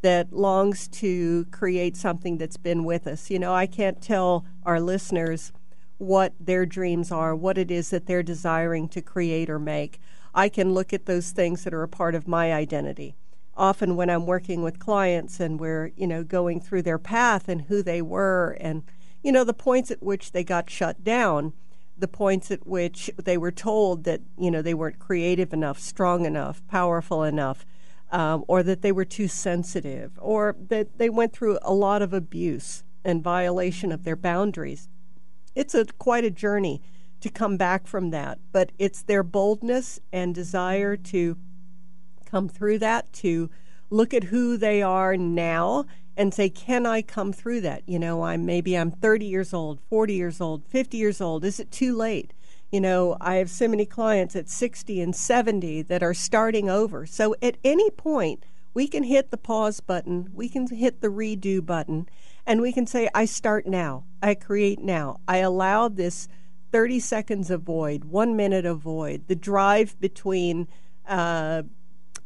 that 0.02 0.34
longs 0.34 0.86
to 0.88 1.46
create 1.46 1.96
something 1.96 2.36
that's 2.36 2.58
been 2.58 2.84
with 2.84 3.06
us. 3.06 3.30
You 3.30 3.38
know, 3.38 3.54
I 3.54 3.66
can't 3.66 4.02
tell 4.02 4.44
our 4.64 4.80
listeners 4.80 5.50
what 5.98 6.32
their 6.40 6.66
dreams 6.66 7.10
are, 7.10 7.34
what 7.34 7.58
it 7.58 7.70
is 7.70 7.90
that 7.90 8.06
they're 8.06 8.22
desiring 8.22 8.88
to 8.88 9.00
create 9.00 9.48
or 9.48 9.58
make. 9.58 10.00
I 10.34 10.48
can 10.48 10.74
look 10.74 10.92
at 10.92 11.06
those 11.06 11.30
things 11.30 11.64
that 11.64 11.74
are 11.74 11.82
a 11.82 11.88
part 11.88 12.14
of 12.14 12.26
my 12.26 12.52
identity 12.52 13.14
often 13.56 13.96
when 13.96 14.10
I'm 14.10 14.26
working 14.26 14.62
with 14.62 14.78
clients 14.78 15.40
and 15.40 15.58
we're, 15.60 15.92
you 15.96 16.06
know, 16.06 16.24
going 16.24 16.60
through 16.60 16.82
their 16.82 16.98
path 16.98 17.48
and 17.48 17.62
who 17.62 17.82
they 17.82 18.02
were 18.02 18.56
and, 18.60 18.82
you 19.22 19.32
know, 19.32 19.44
the 19.44 19.54
points 19.54 19.90
at 19.90 20.02
which 20.02 20.32
they 20.32 20.44
got 20.44 20.70
shut 20.70 21.04
down, 21.04 21.52
the 21.96 22.08
points 22.08 22.50
at 22.50 22.66
which 22.66 23.10
they 23.16 23.38
were 23.38 23.52
told 23.52 24.04
that, 24.04 24.20
you 24.38 24.50
know, 24.50 24.62
they 24.62 24.74
weren't 24.74 24.98
creative 24.98 25.52
enough, 25.52 25.78
strong 25.78 26.26
enough, 26.26 26.62
powerful 26.66 27.22
enough, 27.22 27.64
um, 28.10 28.44
or 28.48 28.62
that 28.62 28.82
they 28.82 28.92
were 28.92 29.04
too 29.04 29.28
sensitive, 29.28 30.12
or 30.20 30.56
that 30.68 30.98
they 30.98 31.08
went 31.08 31.32
through 31.32 31.58
a 31.62 31.72
lot 31.72 32.02
of 32.02 32.12
abuse 32.12 32.84
and 33.04 33.22
violation 33.22 33.92
of 33.92 34.04
their 34.04 34.16
boundaries. 34.16 34.88
It's 35.54 35.74
a 35.74 35.84
quite 35.84 36.24
a 36.24 36.30
journey 36.30 36.82
to 37.20 37.30
come 37.30 37.56
back 37.56 37.86
from 37.86 38.10
that, 38.10 38.38
but 38.52 38.72
it's 38.78 39.02
their 39.02 39.22
boldness 39.22 40.00
and 40.12 40.34
desire 40.34 40.96
to 40.96 41.36
come 42.26 42.48
through 42.48 42.78
that, 42.80 43.12
to 43.14 43.48
look 43.90 44.12
at 44.12 44.24
who 44.24 44.56
they 44.56 44.82
are 44.82 45.16
now 45.16 45.86
and 46.16 46.34
say, 46.34 46.48
can 46.48 46.86
I 46.86 47.02
come 47.02 47.32
through 47.32 47.60
that? 47.62 47.82
You 47.86 47.98
know, 47.98 48.22
I'm 48.22 48.44
maybe 48.44 48.76
I'm 48.76 48.90
30 48.90 49.26
years 49.26 49.54
old, 49.54 49.80
40 49.88 50.14
years 50.14 50.40
old, 50.40 50.66
50 50.66 50.96
years 50.96 51.20
old. 51.20 51.44
Is 51.44 51.58
it 51.58 51.70
too 51.70 51.96
late? 51.96 52.32
You 52.70 52.80
know, 52.80 53.16
I 53.20 53.36
have 53.36 53.50
so 53.50 53.68
many 53.68 53.86
clients 53.86 54.34
at 54.34 54.48
60 54.48 55.00
and 55.00 55.14
70 55.14 55.82
that 55.82 56.02
are 56.02 56.14
starting 56.14 56.68
over. 56.68 57.06
So 57.06 57.34
at 57.40 57.56
any 57.64 57.90
point, 57.90 58.44
we 58.74 58.88
can 58.88 59.04
hit 59.04 59.30
the 59.30 59.36
pause 59.38 59.80
button, 59.80 60.28
we 60.34 60.48
can 60.48 60.66
hit 60.66 61.00
the 61.00 61.08
redo 61.08 61.64
button, 61.64 62.08
and 62.44 62.60
we 62.60 62.72
can 62.72 62.86
say, 62.86 63.08
I 63.14 63.24
start 63.24 63.66
now, 63.66 64.04
I 64.22 64.34
create 64.34 64.80
now. 64.80 65.20
I 65.26 65.38
allow 65.38 65.88
this 65.88 66.28
30 66.72 67.00
seconds 67.00 67.50
of 67.50 67.62
void, 67.62 68.04
one 68.04 68.36
minute 68.36 68.66
of 68.66 68.80
void, 68.80 69.28
the 69.28 69.36
drive 69.36 69.98
between 70.00 70.68
uh, 71.06 71.62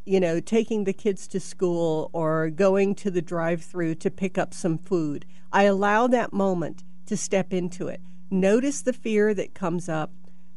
you 0.09 0.21
know, 0.21 0.41
taking 0.41 0.85
the 0.85 0.93
kids 0.95 1.29
to 1.29 1.39
school 1.39 2.09
or 2.15 2.49
going 2.49 2.95
to 2.95 3.11
the 3.11 3.21
drive 3.21 3.63
through 3.63 3.95
to 3.95 4.11
pick 4.11 4.39
up 4.39 4.55
some 4.55 4.79
food. 4.79 5.27
I 5.53 5.65
allow 5.65 6.07
that 6.07 6.33
moment 6.33 6.83
to 7.05 7.17
step 7.17 7.53
into 7.53 7.89
it. 7.89 8.01
Notice 8.31 8.81
the 8.81 8.95
fear 8.95 9.35
that 9.35 9.53
comes 9.53 9.87
up 9.87 10.11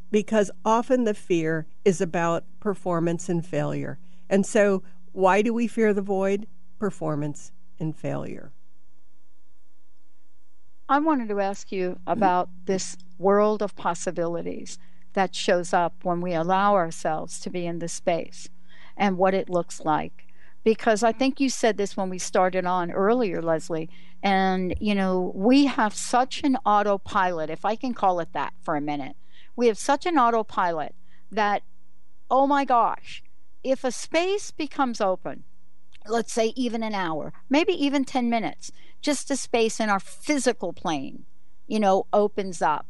because 0.10 0.52
often 0.64 1.04
the 1.04 1.14
fear 1.14 1.68
is 1.84 2.00
about 2.00 2.46
performance 2.62 3.28
and 3.28 3.46
failure. 3.46 4.00
And 4.30 4.46
so, 4.46 4.84
why 5.12 5.42
do 5.42 5.54
we 5.54 5.68
fear 5.68 5.94
the 5.94 6.02
void? 6.02 6.48
Performance 6.80 7.52
and 7.80 7.96
failure. 7.96 8.52
I 10.90 11.00
wanted 11.00 11.30
to 11.30 11.40
ask 11.40 11.72
you 11.72 12.00
about 12.06 12.50
this 12.66 12.98
world 13.18 13.62
of 13.62 13.76
possibilities 13.76 14.78
that 15.14 15.36
shows 15.36 15.74
up 15.74 15.94
when 16.04 16.22
we 16.22 16.34
allow 16.34 16.74
ourselves 16.76 17.40
to 17.42 17.50
be 17.50 17.66
in 17.66 17.80
this 17.80 17.94
space 17.94 18.50
and 18.98 19.18
what 19.18 19.34
it 19.34 19.50
looks 19.50 19.82
like. 19.82 20.28
Because 20.64 21.02
I 21.02 21.12
think 21.12 21.40
you 21.40 21.50
said 21.50 21.78
this 21.78 21.98
when 21.98 22.10
we 22.10 22.20
started 22.20 22.66
on 22.66 22.92
earlier, 22.92 23.42
Leslie. 23.42 23.90
And, 24.22 24.76
you 24.80 24.94
know, 24.94 25.32
we 25.34 25.66
have 25.66 25.94
such 25.96 26.44
an 26.44 26.58
autopilot, 26.66 27.50
if 27.50 27.66
I 27.66 27.76
can 27.76 27.94
call 27.94 28.20
it 28.20 28.34
that 28.34 28.54
for 28.62 28.76
a 28.76 28.82
minute. 28.82 29.16
We 29.56 29.68
have 29.68 29.78
such 29.78 30.06
an 30.06 30.18
autopilot 30.18 30.94
that, 31.32 31.64
oh 32.30 32.46
my 32.48 32.66
gosh, 32.66 33.24
if 33.64 33.84
a 33.84 33.92
space 33.92 34.52
becomes 34.52 35.02
open, 35.02 35.44
let's 36.08 36.34
say 36.34 36.54
even 36.56 36.84
an 36.84 36.96
hour, 36.96 37.34
maybe 37.50 37.74
even 37.74 38.06
10 38.06 38.30
minutes, 38.30 38.72
just 39.02 39.32
a 39.32 39.36
space 39.36 39.80
in 39.80 39.90
our 39.90 40.00
physical 40.00 40.74
plane, 40.74 41.26
you 41.68 41.80
know, 41.80 42.06
opens 42.14 42.62
up. 42.62 42.88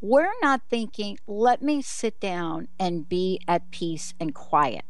We're 0.00 0.32
not 0.40 0.62
thinking, 0.68 1.18
let 1.26 1.62
me 1.62 1.80
sit 1.80 2.18
down 2.18 2.68
and 2.78 3.08
be 3.08 3.40
at 3.46 3.70
peace 3.70 4.14
and 4.18 4.34
quiet. 4.34 4.84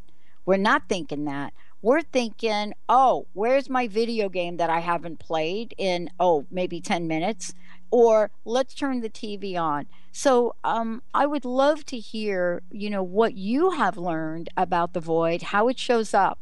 We're 0.47 0.57
not 0.57 0.89
thinking 0.89 1.25
that. 1.27 1.53
We're 1.83 2.03
thinking, 2.03 2.75
oh, 2.89 3.27
where's 3.33 3.69
my 3.69 3.89
video 3.89 4.29
game 4.29 4.57
that 4.57 4.71
I 4.71 4.81
haven't 4.81 5.19
played 5.19 5.75
in, 5.77 6.11
oh, 6.19 6.47
maybe 6.51 6.81
10 6.81 7.07
minutes? 7.09 7.55
Or 7.93 8.31
let's 8.47 8.75
turn 8.75 9.03
the 9.03 9.11
TV 9.11 9.57
on. 9.57 9.87
So 10.11 10.57
um, 10.65 11.03
I 11.15 11.27
would 11.27 11.45
love 11.45 11.85
to 11.87 11.99
hear, 11.99 12.63
you 12.71 12.91
know, 12.91 13.03
what 13.03 13.37
you 13.37 13.73
have 13.73 13.97
learned 13.97 14.49
about 14.57 14.95
the 14.95 15.01
void, 15.01 15.43
how 15.43 15.69
it 15.69 15.79
shows 15.79 16.15
up, 16.15 16.39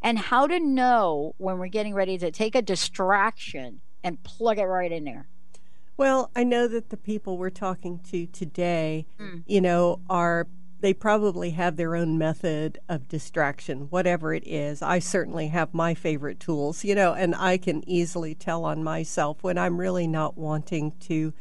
and 0.00 0.18
how 0.18 0.46
to 0.46 0.60
know 0.60 1.34
when 1.36 1.58
we're 1.58 1.66
getting 1.66 1.94
ready 1.94 2.16
to 2.18 2.30
take 2.30 2.54
a 2.54 2.62
distraction 2.62 3.80
and 4.02 4.22
plug 4.22 4.58
it 4.58 4.64
right 4.64 4.92
in 4.92 5.04
there. 5.04 5.26
Well, 5.96 6.30
I 6.34 6.44
know 6.44 6.68
that 6.68 6.90
the 6.90 6.96
people 6.96 7.38
we're 7.38 7.50
talking 7.50 8.00
to 8.10 8.26
today, 8.26 9.06
mm. 9.18 9.42
you 9.46 9.60
know, 9.60 10.00
are 10.08 10.46
they 10.84 10.92
probably 10.92 11.52
have 11.52 11.76
their 11.76 11.96
own 11.96 12.18
method 12.18 12.78
of 12.90 13.08
distraction, 13.08 13.86
whatever 13.88 14.34
it 14.34 14.46
is. 14.46 14.82
I 14.82 14.98
certainly 14.98 15.48
have 15.48 15.72
my 15.72 15.94
favorite 15.94 16.38
tools, 16.38 16.84
you 16.84 16.94
know, 16.94 17.14
and 17.14 17.34
I 17.34 17.56
can 17.56 17.88
easily 17.88 18.34
tell 18.34 18.66
on 18.66 18.84
myself 18.84 19.42
when 19.42 19.56
I'm 19.56 19.80
really 19.80 20.06
not 20.06 20.36
wanting 20.36 20.92
to 21.00 21.32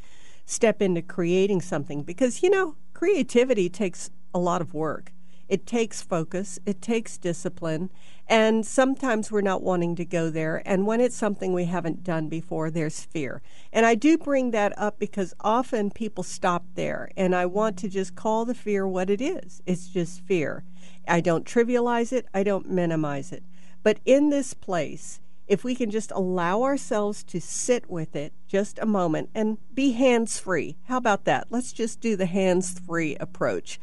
step 0.46 0.82
into 0.82 1.02
creating 1.02 1.60
something 1.60 2.04
because, 2.04 2.42
you 2.42 2.50
know, 2.50 2.78
creativity 2.94 3.70
takes 3.70 4.10
a 4.34 4.40
lot 4.40 4.62
of 4.62 4.74
work. 4.74 5.13
It 5.50 5.66
takes 5.66 6.02
focus, 6.02 6.58
it 6.66 6.82
takes 6.82 7.18
discipline, 7.18 7.90
and 8.28 8.66
sometimes 8.66 9.32
we're 9.32 9.42
not 9.42 9.62
wanting 9.62 9.96
to 9.98 10.06
go 10.06 10.30
there. 10.30 10.62
And 10.66 10.88
when 10.88 11.02
it's 11.02 11.16
something 11.16 11.54
we 11.54 11.66
haven't 11.66 12.04
done 12.04 12.30
before, 12.30 12.72
there's 12.72 13.04
fear. 13.04 13.42
And 13.72 13.86
I 13.86 13.96
do 13.96 14.18
bring 14.18 14.52
that 14.52 14.74
up 14.78 15.00
because 15.00 15.34
often 15.42 15.92
people 15.92 16.24
stop 16.24 16.66
there, 16.76 17.12
and 17.18 17.36
I 17.36 17.46
want 17.46 17.78
to 17.80 17.90
just 17.90 18.16
call 18.16 18.46
the 18.46 18.56
fear 18.56 18.88
what 18.88 19.10
it 19.10 19.22
is 19.22 19.62
it's 19.66 19.88
just 19.88 20.22
fear. 20.22 20.64
I 21.08 21.20
don't 21.20 21.46
trivialize 21.46 22.14
it, 22.14 22.28
I 22.34 22.44
don't 22.44 22.70
minimize 22.70 23.32
it. 23.32 23.44
But 23.84 24.00
in 24.06 24.30
this 24.30 24.54
place, 24.54 25.20
if 25.48 25.64
we 25.64 25.76
can 25.76 25.92
just 25.92 26.12
allow 26.12 26.64
ourselves 26.64 27.24
to 27.26 27.42
sit 27.42 27.90
with 27.90 28.16
it 28.16 28.34
just 28.48 28.80
a 28.80 28.86
moment 28.86 29.30
and 29.36 29.58
be 29.74 29.92
hands 29.92 30.40
free. 30.40 30.78
How 30.88 30.98
about 30.98 31.26
that? 31.26 31.48
Let's 31.50 31.74
just 31.74 32.00
do 32.00 32.16
the 32.16 32.26
hands 32.26 32.80
free 32.80 33.16
approach 33.18 33.80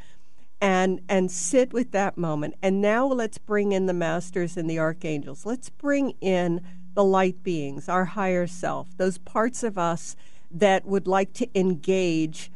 and 0.60 1.00
and 1.08 1.30
sit 1.30 1.72
with 1.72 1.92
that 1.92 2.18
moment. 2.18 2.54
And 2.62 2.80
now 2.80 3.06
let's 3.06 3.38
bring 3.38 3.72
in 3.72 3.86
the 3.86 3.94
masters 3.94 4.56
and 4.56 4.68
the 4.68 4.78
archangels. 4.78 5.46
Let's 5.46 5.70
bring 5.70 6.10
in 6.20 6.60
the 6.94 7.04
light 7.04 7.42
beings, 7.42 7.88
our 7.88 8.04
higher 8.04 8.46
self, 8.46 8.96
those 8.96 9.18
parts 9.18 9.62
of 9.62 9.78
us 9.78 10.16
that 10.50 10.84
would 10.84 11.06
like 11.06 11.32
to 11.34 11.48
engage 11.58 12.50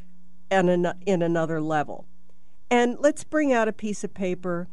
in, 0.51 0.69
an, 0.69 0.93
in 1.05 1.21
another 1.21 1.61
level. 1.61 2.05
And 2.69 2.97
let's 2.99 3.23
bring 3.23 3.53
out 3.53 3.67
a 3.67 3.73
piece 3.73 4.03
of 4.03 4.13
paper 4.13 4.67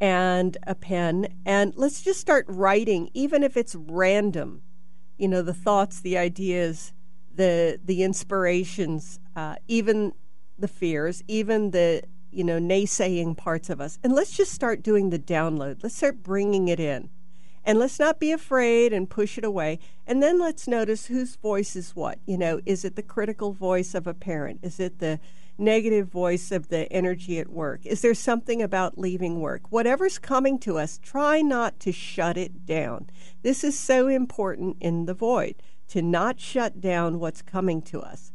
and 0.00 0.56
a 0.66 0.74
pen 0.74 1.26
and 1.44 1.72
let's 1.76 2.02
just 2.02 2.20
start 2.20 2.44
writing 2.48 3.10
even 3.14 3.42
if 3.42 3.56
it's 3.56 3.74
random 3.74 4.62
you 5.16 5.26
know 5.26 5.42
the 5.42 5.52
thoughts 5.52 6.00
the 6.00 6.16
ideas 6.16 6.92
the 7.34 7.80
the 7.84 8.04
inspirations 8.04 9.18
uh, 9.34 9.56
even 9.66 10.12
the 10.58 10.68
fears 10.68 11.22
even 11.28 11.70
the 11.70 12.02
you 12.30 12.44
know 12.44 12.58
naysaying 12.58 13.36
parts 13.36 13.70
of 13.70 13.80
us 13.80 13.98
and 14.02 14.14
let's 14.14 14.36
just 14.36 14.52
start 14.52 14.82
doing 14.82 15.10
the 15.10 15.18
download 15.18 15.82
let's 15.82 15.96
start 15.96 16.22
bringing 16.22 16.68
it 16.68 16.80
in 16.80 17.08
and 17.64 17.78
let's 17.78 17.98
not 17.98 18.18
be 18.18 18.32
afraid 18.32 18.92
and 18.92 19.10
push 19.10 19.38
it 19.38 19.44
away 19.44 19.78
and 20.06 20.22
then 20.22 20.38
let's 20.38 20.68
notice 20.68 21.06
whose 21.06 21.36
voice 21.36 21.76
is 21.76 21.96
what 21.96 22.18
you 22.26 22.36
know 22.36 22.60
is 22.66 22.84
it 22.84 22.96
the 22.96 23.02
critical 23.02 23.52
voice 23.52 23.94
of 23.94 24.06
a 24.06 24.14
parent 24.14 24.60
is 24.62 24.78
it 24.78 24.98
the 24.98 25.18
negative 25.58 26.08
voice 26.08 26.52
of 26.52 26.68
the 26.68 26.90
energy 26.92 27.38
at 27.38 27.50
work? 27.50 27.84
Is 27.84 28.00
there 28.00 28.14
something 28.14 28.62
about 28.62 28.96
leaving 28.96 29.40
work? 29.40 29.62
Whatever's 29.70 30.18
coming 30.18 30.58
to 30.60 30.78
us, 30.78 30.98
try 31.02 31.40
not 31.42 31.80
to 31.80 31.92
shut 31.92 32.36
it 32.36 32.64
down. 32.64 33.10
This 33.42 33.64
is 33.64 33.78
so 33.78 34.06
important 34.06 34.76
in 34.80 35.06
the 35.06 35.14
void 35.14 35.56
to 35.88 36.00
not 36.00 36.38
shut 36.38 36.80
down 36.80 37.18
what's 37.18 37.42
coming 37.42 37.82
to 37.82 38.00
us. 38.00 38.32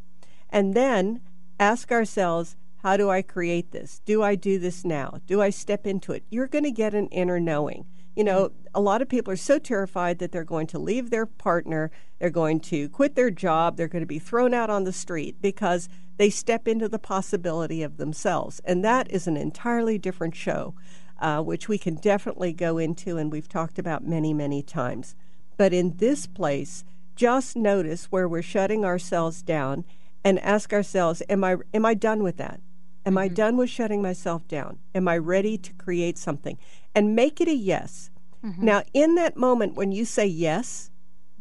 And 0.49 0.74
then 0.74 1.21
ask 1.64 1.93
ourselves, 1.93 2.57
how 2.84 2.97
do 2.97 3.09
I 3.09 3.22
create 3.22 3.72
this? 3.72 4.01
Do 4.03 4.22
I 4.22 4.36
do 4.36 4.59
this 4.59 4.84
now? 4.84 5.22
Do 5.26 5.41
I 5.41 5.49
step 5.49 5.88
into 5.88 6.11
it? 6.11 6.26
You're 6.30 6.47
going 6.47 6.66
to 6.66 6.72
get 6.72 6.93
an 6.93 7.07
inner 7.07 7.39
knowing. 7.39 7.86
You 8.18 8.26
know, 8.26 8.51
a 8.76 8.82
lot 8.82 9.01
of 9.01 9.07
people 9.07 9.32
are 9.32 9.38
so 9.38 9.59
terrified 9.59 10.20
that 10.20 10.34
they're 10.34 10.43
going 10.43 10.68
to 10.68 10.80
leave 10.80 11.09
their 11.09 11.26
partner, 11.26 11.89
they're 12.20 12.30
going 12.30 12.59
to 12.72 12.89
quit 12.89 13.16
their 13.16 13.32
job, 13.32 13.78
they're 13.78 13.88
going 13.88 14.01
to 14.03 14.16
be 14.18 14.20
thrown 14.20 14.53
out 14.53 14.70
on 14.70 14.84
the 14.84 14.91
street 14.91 15.41
because 15.41 15.88
they 16.18 16.30
step 16.30 16.68
into 16.68 16.89
the 16.89 16.99
possibility 16.99 17.82
of 17.82 17.95
themselves. 17.95 18.59
And 18.66 18.84
that 18.84 19.09
is 19.09 19.26
an 19.26 19.38
entirely 19.38 19.97
different 19.97 20.36
show, 20.36 20.76
uh, 21.20 21.41
which 21.41 21.70
we 21.70 21.78
can 21.78 21.95
definitely 21.95 22.51
go 22.51 22.78
into 22.78 23.18
and 23.18 23.32
we've 23.32 23.49
talked 23.49 23.80
about 23.80 24.05
many, 24.05 24.34
many 24.34 24.61
times. 24.61 25.16
But 25.55 25.72
in 25.72 25.95
this 25.95 26.28
place, 26.28 26.84
just 27.16 27.55
notice 27.55 28.11
where 28.11 28.28
we're 28.28 28.41
shutting 28.41 28.84
ourselves 28.84 29.41
down 29.41 29.86
and 30.24 30.39
ask 30.39 30.74
ourselves, 30.74 31.21
am 31.30 31.43
I, 31.43 31.57
am 31.74 31.86
I 31.86 31.93
done 31.93 32.24
with 32.24 32.38
that? 32.38 32.59
Am 33.05 33.11
mm-hmm. 33.11 33.17
I 33.17 33.28
done 33.28 33.57
with 33.57 33.69
shutting 33.69 34.01
myself 34.01 34.47
down? 34.47 34.80
Am 34.95 35.07
I 35.07 35.17
ready 35.17 35.57
to 35.57 35.74
create 35.74 36.17
something? 36.17 36.57
And 36.95 37.15
make 37.15 37.41
it 37.41 37.47
a 37.47 37.55
yes. 37.55 38.09
Mm-hmm. 38.43 38.65
Now, 38.65 38.84
in 38.93 39.15
that 39.15 39.38
moment 39.38 39.76
when 39.76 39.91
you 39.91 40.05
say 40.05 40.26
yes, 40.26 40.91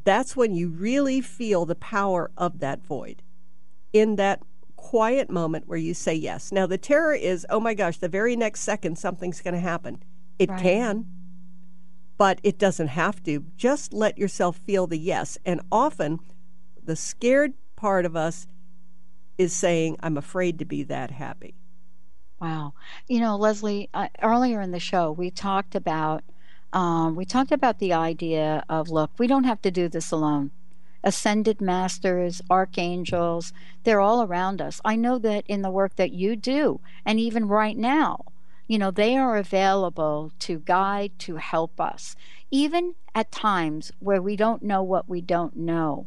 that's 0.04 0.36
when 0.36 0.54
you 0.54 0.68
really 0.68 1.20
feel 1.20 1.64
the 1.64 1.74
power 1.74 2.30
of 2.36 2.58
that 2.58 2.84
void. 2.84 3.22
In 3.92 4.16
that 4.16 4.40
quiet 4.76 5.30
moment 5.30 5.68
where 5.68 5.78
you 5.78 5.94
say 5.94 6.14
yes. 6.14 6.50
Now, 6.50 6.66
the 6.66 6.78
terror 6.78 7.14
is, 7.14 7.46
oh 7.48 7.60
my 7.60 7.74
gosh, 7.74 7.98
the 7.98 8.08
very 8.08 8.34
next 8.34 8.60
second 8.60 8.98
something's 8.98 9.40
going 9.40 9.54
to 9.54 9.60
happen. 9.60 10.02
It 10.38 10.50
right. 10.50 10.60
can, 10.60 11.06
but 12.18 12.40
it 12.42 12.58
doesn't 12.58 12.88
have 12.88 13.22
to. 13.24 13.44
Just 13.56 13.92
let 13.92 14.18
yourself 14.18 14.56
feel 14.56 14.88
the 14.88 14.98
yes. 14.98 15.38
And 15.44 15.60
often, 15.70 16.18
the 16.82 16.96
scared 16.96 17.54
part 17.76 18.04
of 18.04 18.16
us 18.16 18.48
is 19.42 19.52
saying, 19.52 19.96
I'm 20.00 20.16
afraid 20.16 20.58
to 20.60 20.64
be 20.64 20.82
that 20.84 21.10
happy. 21.10 21.54
Wow. 22.40 22.74
You 23.08 23.20
know, 23.20 23.36
Leslie, 23.36 23.88
uh, 23.94 24.08
earlier 24.22 24.60
in 24.60 24.72
the 24.72 24.80
show, 24.80 25.12
we 25.12 25.30
talked 25.30 25.74
about. 25.74 26.24
Um, 26.72 27.16
we 27.16 27.26
talked 27.26 27.52
about 27.52 27.80
the 27.80 27.92
idea 27.92 28.64
of 28.66 28.88
look, 28.88 29.10
we 29.18 29.26
don't 29.26 29.44
have 29.44 29.60
to 29.60 29.70
do 29.70 29.88
this 29.90 30.10
alone 30.10 30.52
ascended 31.04 31.60
masters, 31.60 32.40
archangels, 32.48 33.52
they're 33.84 34.00
all 34.00 34.22
around 34.22 34.60
us. 34.62 34.80
I 34.84 34.96
know 34.96 35.18
that 35.18 35.44
in 35.48 35.62
the 35.62 35.70
work 35.70 35.96
that 35.96 36.12
you 36.12 36.36
do, 36.36 36.80
and 37.04 37.18
even 37.18 37.48
right 37.48 37.76
now, 37.76 38.24
you 38.68 38.78
know, 38.78 38.90
they 38.90 39.16
are 39.16 39.36
available 39.36 40.32
to 40.40 40.60
guide, 40.60 41.18
to 41.20 41.36
help 41.36 41.80
us, 41.80 42.16
even 42.50 42.94
at 43.14 43.32
times 43.32 43.92
where 43.98 44.22
we 44.22 44.36
don't 44.36 44.62
know 44.62 44.82
what 44.82 45.08
we 45.08 45.20
don't 45.20 45.56
know. 45.56 46.06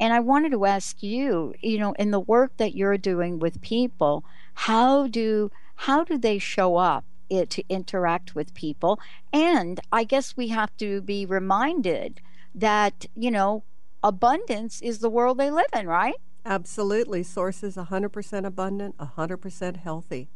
And 0.00 0.12
I 0.12 0.20
wanted 0.20 0.52
to 0.52 0.64
ask 0.66 1.02
you, 1.02 1.54
you 1.60 1.78
know, 1.78 1.92
in 1.92 2.10
the 2.10 2.20
work 2.20 2.56
that 2.56 2.74
you're 2.74 2.98
doing 2.98 3.38
with 3.38 3.60
people, 3.60 4.24
how 4.54 5.06
do 5.06 5.50
how 5.76 6.04
do 6.04 6.16
they 6.18 6.38
show 6.38 6.76
up 6.76 7.04
it, 7.28 7.50
to 7.50 7.64
interact 7.68 8.34
with 8.34 8.54
people? 8.54 9.00
And 9.32 9.80
I 9.90 10.04
guess 10.04 10.36
we 10.36 10.48
have 10.48 10.76
to 10.78 11.00
be 11.02 11.26
reminded 11.26 12.20
that, 12.54 13.06
you 13.14 13.30
know, 13.30 13.64
abundance 14.02 14.80
is 14.82 14.98
the 14.98 15.10
world 15.10 15.38
they 15.38 15.50
live 15.50 15.66
in, 15.74 15.86
right? 15.86 16.14
Absolutely. 16.46 17.22
Source 17.22 17.62
is 17.62 17.76
100% 17.76 18.46
abundant, 18.46 18.96
100% 18.98 19.76
healthy, 19.78 20.28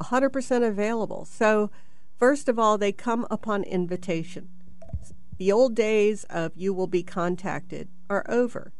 100% 0.00 0.68
available. 0.68 1.24
So, 1.24 1.70
first 2.18 2.48
of 2.48 2.58
all, 2.58 2.76
they 2.76 2.92
come 2.92 3.26
upon 3.30 3.62
invitation. 3.62 4.48
The 5.38 5.52
old 5.52 5.74
days 5.74 6.24
of 6.24 6.52
you 6.56 6.74
will 6.74 6.88
be 6.88 7.02
contacted 7.02 7.88
are 8.10 8.24
over. 8.28 8.72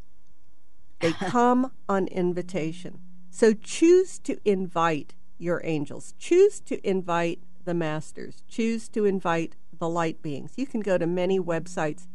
They 1.03 1.13
come 1.13 1.73
on 1.89 2.07
invitation. 2.07 3.01
So, 3.29 3.55
choose 3.55 4.19
to 4.21 4.39
invite 4.45 5.15
your 5.37 5.61
angels, 5.65 6.15
choose 6.19 6.61
to 6.61 6.89
invite 6.89 7.41
the 7.65 7.75
masters, 7.75 8.45
choose 8.49 8.89
to 8.91 9.05
invite 9.05 9.57
the 9.79 9.89
light 9.89 10.23
beings. 10.23 10.53
You 10.57 10.67
can 10.67 10.81
go 10.81 10.99
to 10.99 11.07
many 11.07 11.41
websites 11.41 12.07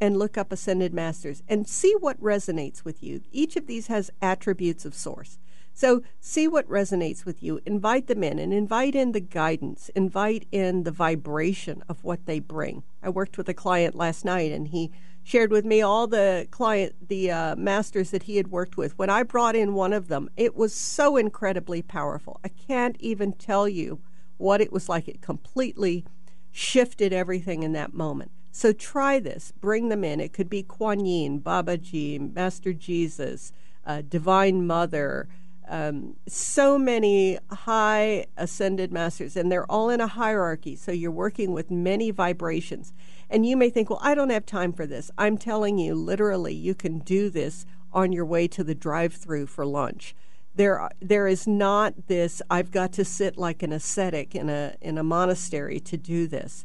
and 0.00 0.16
look 0.16 0.36
up 0.36 0.50
Ascended 0.50 0.92
Masters 0.92 1.44
and 1.48 1.68
see 1.68 1.94
what 2.00 2.20
resonates 2.20 2.84
with 2.84 3.02
you. 3.04 3.20
Each 3.30 3.54
of 3.54 3.68
these 3.68 3.86
has 3.86 4.10
attributes 4.20 4.84
of 4.84 4.94
Source. 4.94 5.38
So 5.72 6.02
see 6.20 6.46
what 6.48 6.68
resonates 6.68 7.24
with 7.24 7.42
you. 7.42 7.60
Invite 7.66 8.06
them 8.06 8.22
in 8.22 8.38
and 8.38 8.52
invite 8.52 8.94
in 8.94 9.12
the 9.12 9.20
guidance, 9.20 9.90
invite 9.94 10.46
in 10.52 10.84
the 10.84 10.90
vibration 10.90 11.82
of 11.88 12.02
what 12.02 12.26
they 12.26 12.38
bring. 12.38 12.82
I 13.02 13.10
worked 13.10 13.38
with 13.38 13.48
a 13.48 13.54
client 13.54 13.94
last 13.94 14.24
night 14.24 14.52
and 14.52 14.68
he 14.68 14.90
shared 15.24 15.50
with 15.50 15.64
me 15.64 15.80
all 15.80 16.06
the 16.06 16.46
client 16.50 17.08
the 17.08 17.30
uh, 17.30 17.56
masters 17.56 18.10
that 18.10 18.24
he 18.24 18.36
had 18.36 18.48
worked 18.48 18.76
with. 18.76 18.96
When 18.98 19.10
I 19.10 19.22
brought 19.22 19.56
in 19.56 19.74
one 19.74 19.92
of 19.92 20.08
them, 20.08 20.28
it 20.36 20.54
was 20.54 20.74
so 20.74 21.16
incredibly 21.16 21.82
powerful. 21.82 22.38
I 22.44 22.48
can't 22.48 22.96
even 23.00 23.32
tell 23.32 23.66
you 23.66 24.00
what 24.36 24.60
it 24.60 24.72
was 24.72 24.88
like. 24.88 25.08
It 25.08 25.22
completely 25.22 26.04
shifted 26.52 27.12
everything 27.12 27.62
in 27.62 27.72
that 27.72 27.94
moment. 27.94 28.30
So 28.52 28.72
try 28.72 29.18
this. 29.18 29.52
Bring 29.60 29.88
them 29.88 30.04
in. 30.04 30.20
It 30.20 30.32
could 30.32 30.48
be 30.48 30.62
Kuan 30.62 31.04
Yin, 31.04 31.40
Babaji, 31.40 32.32
Master 32.34 32.72
Jesus, 32.72 33.52
uh, 33.84 34.02
Divine 34.08 34.66
Mother, 34.66 35.26
um, 35.68 36.16
so 36.26 36.78
many 36.78 37.38
high 37.50 38.26
ascended 38.36 38.92
masters, 38.92 39.36
and 39.36 39.50
they're 39.50 39.70
all 39.70 39.90
in 39.90 40.00
a 40.00 40.06
hierarchy. 40.06 40.76
So 40.76 40.92
you're 40.92 41.10
working 41.10 41.52
with 41.52 41.70
many 41.70 42.10
vibrations. 42.10 42.92
And 43.30 43.46
you 43.46 43.56
may 43.56 43.70
think, 43.70 43.90
well, 43.90 44.00
I 44.02 44.14
don't 44.14 44.30
have 44.30 44.46
time 44.46 44.72
for 44.72 44.86
this. 44.86 45.10
I'm 45.16 45.38
telling 45.38 45.78
you, 45.78 45.94
literally, 45.94 46.54
you 46.54 46.74
can 46.74 46.98
do 46.98 47.30
this 47.30 47.66
on 47.92 48.12
your 48.12 48.26
way 48.26 48.48
to 48.48 48.64
the 48.64 48.74
drive 48.74 49.14
through 49.14 49.46
for 49.46 49.64
lunch. 49.64 50.14
There, 50.54 50.88
there 51.00 51.26
is 51.26 51.46
not 51.46 52.06
this, 52.06 52.40
I've 52.48 52.70
got 52.70 52.92
to 52.94 53.04
sit 53.04 53.36
like 53.36 53.62
an 53.62 53.72
ascetic 53.72 54.34
in 54.34 54.48
a, 54.48 54.76
in 54.80 54.98
a 54.98 55.02
monastery 55.02 55.80
to 55.80 55.96
do 55.96 56.26
this 56.26 56.64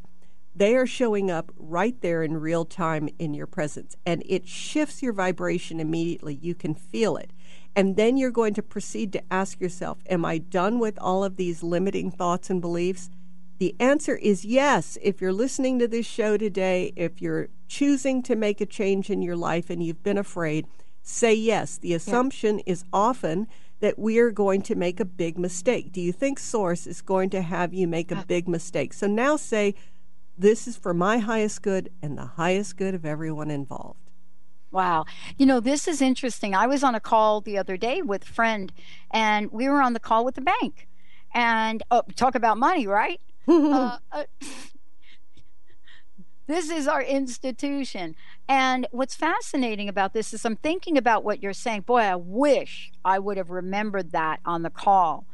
they 0.55 0.75
are 0.75 0.85
showing 0.85 1.31
up 1.31 1.51
right 1.57 2.01
there 2.01 2.21
in 2.21 2.35
real 2.35 2.65
time 2.65 3.07
in 3.17 3.33
your 3.33 3.47
presence 3.47 3.95
and 4.05 4.21
it 4.25 4.47
shifts 4.47 5.01
your 5.01 5.13
vibration 5.13 5.79
immediately 5.79 6.35
you 6.41 6.53
can 6.53 6.73
feel 6.73 7.15
it 7.15 7.31
and 7.75 7.95
then 7.95 8.17
you're 8.17 8.31
going 8.31 8.53
to 8.53 8.63
proceed 8.63 9.13
to 9.13 9.21
ask 9.31 9.59
yourself 9.59 9.99
am 10.09 10.25
i 10.25 10.37
done 10.37 10.79
with 10.79 10.97
all 10.99 11.23
of 11.23 11.35
these 11.35 11.63
limiting 11.63 12.11
thoughts 12.11 12.49
and 12.49 12.61
beliefs 12.61 13.09
the 13.59 13.75
answer 13.79 14.15
is 14.17 14.45
yes 14.45 14.97
if 15.01 15.21
you're 15.21 15.33
listening 15.33 15.79
to 15.79 15.87
this 15.87 16.05
show 16.05 16.37
today 16.37 16.91
if 16.95 17.21
you're 17.21 17.49
choosing 17.67 18.23
to 18.23 18.35
make 18.35 18.61
a 18.61 18.65
change 18.65 19.09
in 19.09 19.21
your 19.21 19.35
life 19.35 19.69
and 19.69 19.83
you've 19.83 20.03
been 20.03 20.17
afraid 20.17 20.65
say 21.01 21.33
yes 21.33 21.77
the 21.77 21.93
assumption 21.93 22.57
yeah. 22.59 22.63
is 22.67 22.83
often 22.91 23.47
that 23.79 23.97
we 23.97 24.19
are 24.19 24.31
going 24.31 24.61
to 24.61 24.75
make 24.75 24.99
a 24.99 25.05
big 25.05 25.37
mistake? 25.37 25.91
Do 25.91 26.01
you 26.01 26.11
think 26.11 26.39
Source 26.39 26.85
is 26.85 27.01
going 27.01 27.29
to 27.31 27.41
have 27.41 27.73
you 27.73 27.87
make 27.87 28.11
a 28.11 28.19
uh. 28.19 28.23
big 28.23 28.47
mistake? 28.47 28.93
So 28.93 29.07
now 29.07 29.37
say, 29.37 29.75
this 30.37 30.67
is 30.67 30.77
for 30.77 30.93
my 30.93 31.17
highest 31.17 31.61
good 31.61 31.89
and 32.01 32.17
the 32.17 32.25
highest 32.25 32.77
good 32.77 32.95
of 32.95 33.05
everyone 33.05 33.51
involved. 33.51 34.08
Wow. 34.71 35.05
You 35.37 35.45
know, 35.45 35.59
this 35.59 35.87
is 35.87 36.01
interesting. 36.01 36.53
I 36.53 36.67
was 36.67 36.83
on 36.83 36.95
a 36.95 36.99
call 36.99 37.41
the 37.41 37.57
other 37.57 37.77
day 37.77 38.01
with 38.01 38.23
a 38.23 38.27
friend, 38.27 38.71
and 39.11 39.51
we 39.51 39.67
were 39.67 39.81
on 39.81 39.93
the 39.93 39.99
call 39.99 40.23
with 40.23 40.35
the 40.35 40.41
bank. 40.41 40.87
And 41.33 41.83
oh, 41.91 42.03
talk 42.15 42.35
about 42.35 42.57
money, 42.57 42.87
right? 42.87 43.19
uh, 43.47 43.97
uh, 44.11 44.23
this 46.47 46.69
is 46.69 46.87
our 46.87 47.01
institution. 47.01 48.15
And 48.47 48.87
what's 48.91 49.15
fascinating 49.15 49.87
about 49.87 50.13
this 50.13 50.33
is 50.33 50.45
I'm 50.45 50.55
thinking 50.55 50.97
about 50.97 51.23
what 51.23 51.41
you're 51.41 51.53
saying. 51.53 51.81
Boy, 51.81 51.99
I 51.99 52.15
wish 52.15 52.91
I 53.05 53.19
would 53.19 53.37
have 53.37 53.51
remembered 53.51 54.11
that 54.11 54.39
on 54.45 54.63
the 54.63 54.71
call 54.71 55.25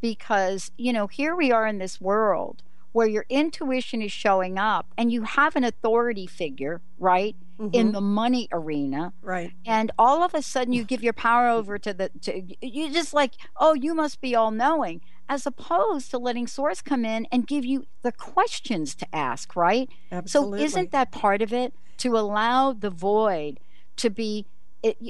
because, 0.00 0.70
you 0.78 0.92
know, 0.92 1.06
here 1.06 1.36
we 1.36 1.52
are 1.52 1.66
in 1.66 1.78
this 1.78 2.00
world 2.00 2.62
where 2.92 3.06
your 3.06 3.26
intuition 3.28 4.02
is 4.02 4.12
showing 4.12 4.58
up 4.58 4.86
and 4.96 5.10
you 5.12 5.22
have 5.22 5.56
an 5.56 5.64
authority 5.64 6.26
figure, 6.26 6.80
right? 6.98 7.36
Mm-hmm. 7.62 7.74
In 7.74 7.92
the 7.92 8.00
money 8.00 8.48
arena. 8.50 9.12
Right. 9.22 9.52
And 9.64 9.92
all 9.96 10.24
of 10.24 10.34
a 10.34 10.42
sudden 10.42 10.72
you 10.72 10.82
give 10.82 11.00
your 11.00 11.12
power 11.12 11.46
over 11.46 11.78
to 11.78 11.94
the 11.94 12.10
to 12.22 12.42
you 12.60 12.92
just 12.92 13.14
like, 13.14 13.34
oh, 13.56 13.72
you 13.74 13.94
must 13.94 14.20
be 14.20 14.34
all 14.34 14.50
knowing, 14.50 15.00
as 15.28 15.46
opposed 15.46 16.10
to 16.10 16.18
letting 16.18 16.48
source 16.48 16.82
come 16.82 17.04
in 17.04 17.28
and 17.30 17.46
give 17.46 17.64
you 17.64 17.86
the 18.02 18.10
questions 18.10 18.96
to 18.96 19.14
ask, 19.14 19.54
right? 19.54 19.88
Absolutely. 20.10 20.58
So 20.58 20.64
isn't 20.64 20.90
that 20.90 21.12
part 21.12 21.40
of 21.40 21.52
it? 21.52 21.72
To 21.98 22.16
allow 22.16 22.72
the 22.72 22.90
void 22.90 23.60
to 23.96 24.10
be 24.10 24.46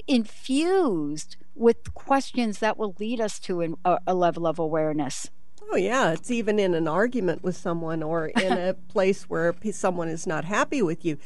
infused 0.07 1.37
with 1.55 1.95
questions 1.95 2.59
that 2.59 2.77
will 2.77 2.95
lead 2.99 3.21
us 3.21 3.39
to 3.39 3.77
a, 3.85 3.99
a 4.07 4.15
level 4.15 4.47
of 4.47 4.59
awareness. 4.59 5.31
Oh, 5.71 5.77
yeah. 5.77 6.13
It's 6.13 6.31
even 6.31 6.59
in 6.59 6.75
an 6.75 6.89
argument 6.89 7.43
with 7.43 7.57
someone 7.57 8.03
or 8.03 8.27
in 8.27 8.53
a 8.59 8.75
place 8.75 9.25
where 9.25 9.55
someone 9.73 10.09
is 10.09 10.27
not 10.27 10.45
happy 10.45 10.83
with 10.83 11.05
you. 11.05 11.17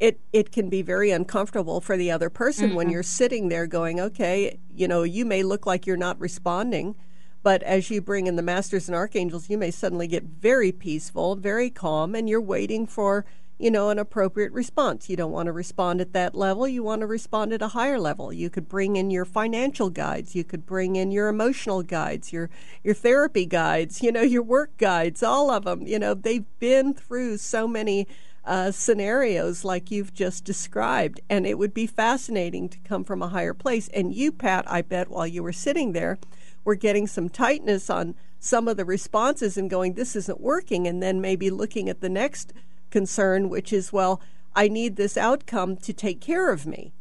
It, 0.00 0.20
it 0.32 0.52
can 0.52 0.68
be 0.68 0.82
very 0.82 1.10
uncomfortable 1.10 1.80
for 1.80 1.96
the 1.96 2.10
other 2.10 2.30
person 2.30 2.68
mm-hmm. 2.68 2.76
when 2.76 2.90
you're 2.90 3.02
sitting 3.02 3.48
there 3.48 3.66
going, 3.66 3.98
okay, 4.00 4.58
you 4.74 4.86
know, 4.86 5.02
you 5.02 5.24
may 5.24 5.42
look 5.42 5.66
like 5.66 5.86
you're 5.86 5.96
not 5.96 6.20
responding, 6.20 6.94
but 7.42 7.62
as 7.64 7.90
you 7.90 8.00
bring 8.00 8.26
in 8.26 8.36
the 8.36 8.42
masters 8.42 8.88
and 8.88 8.94
archangels, 8.94 9.50
you 9.50 9.58
may 9.58 9.70
suddenly 9.70 10.06
get 10.06 10.24
very 10.24 10.70
peaceful, 10.70 11.34
very 11.34 11.68
calm, 11.68 12.14
and 12.14 12.28
you're 12.28 12.40
waiting 12.40 12.86
for 12.86 13.24
you 13.58 13.72
know, 13.72 13.90
an 13.90 13.98
appropriate 13.98 14.52
response. 14.52 15.10
You 15.10 15.16
don't 15.16 15.32
want 15.32 15.46
to 15.46 15.52
respond 15.52 16.00
at 16.00 16.12
that 16.12 16.34
level. 16.34 16.68
You 16.68 16.84
want 16.84 17.00
to 17.00 17.06
respond 17.06 17.52
at 17.52 17.60
a 17.60 17.68
higher 17.68 17.98
level. 17.98 18.32
You 18.32 18.50
could 18.50 18.68
bring 18.68 18.94
in 18.94 19.10
your 19.10 19.24
financial 19.24 19.90
guides. 19.90 20.36
You 20.36 20.44
could 20.44 20.64
bring 20.64 20.94
in 20.94 21.10
your 21.10 21.28
emotional 21.28 21.82
guides, 21.82 22.32
your 22.32 22.50
your 22.84 22.94
therapy 22.94 23.46
guides. 23.46 24.00
You 24.00 24.12
know, 24.12 24.22
your 24.22 24.44
work 24.44 24.76
guides. 24.78 25.24
All 25.24 25.50
of 25.50 25.64
them. 25.64 25.86
You 25.86 25.98
know, 25.98 26.14
they've 26.14 26.46
been 26.60 26.94
through 26.94 27.38
so 27.38 27.66
many 27.66 28.06
uh, 28.48 28.72
scenarios 28.72 29.62
like 29.62 29.90
you've 29.90 30.14
just 30.14 30.42
described, 30.42 31.20
and 31.28 31.46
it 31.46 31.58
would 31.58 31.74
be 31.74 31.86
fascinating 31.86 32.68
to 32.70 32.78
come 32.78 33.04
from 33.04 33.22
a 33.22 33.28
higher 33.28 33.52
place. 33.52 33.88
And 33.88 34.14
you, 34.14 34.32
Pat, 34.32 34.64
I 34.66 34.80
bet, 34.80 35.10
while 35.10 35.26
you 35.26 35.42
were 35.42 35.52
sitting 35.52 35.92
there, 35.92 36.18
were 36.64 36.74
getting 36.74 37.06
some 37.06 37.28
tightness 37.28 37.90
on 37.90 38.14
some 38.40 38.66
of 38.66 38.78
the 38.78 38.86
responses 38.86 39.58
and 39.58 39.68
going, 39.68 39.94
"This 39.94 40.16
isn't 40.16 40.40
working," 40.40 40.86
and 40.86 41.02
then 41.02 41.20
maybe 41.20 41.50
looking 41.50 41.90
at 41.90 42.00
the 42.00 42.08
next 42.08 42.54
concern, 42.90 43.50
which 43.50 43.70
is, 43.70 43.92
well, 43.92 44.20
I 44.56 44.68
need 44.68 44.96
this 44.96 45.18
outcome 45.18 45.76
to 45.76 45.92
take 45.92 46.20
care 46.20 46.50
of 46.50 46.66
me. 46.66 46.94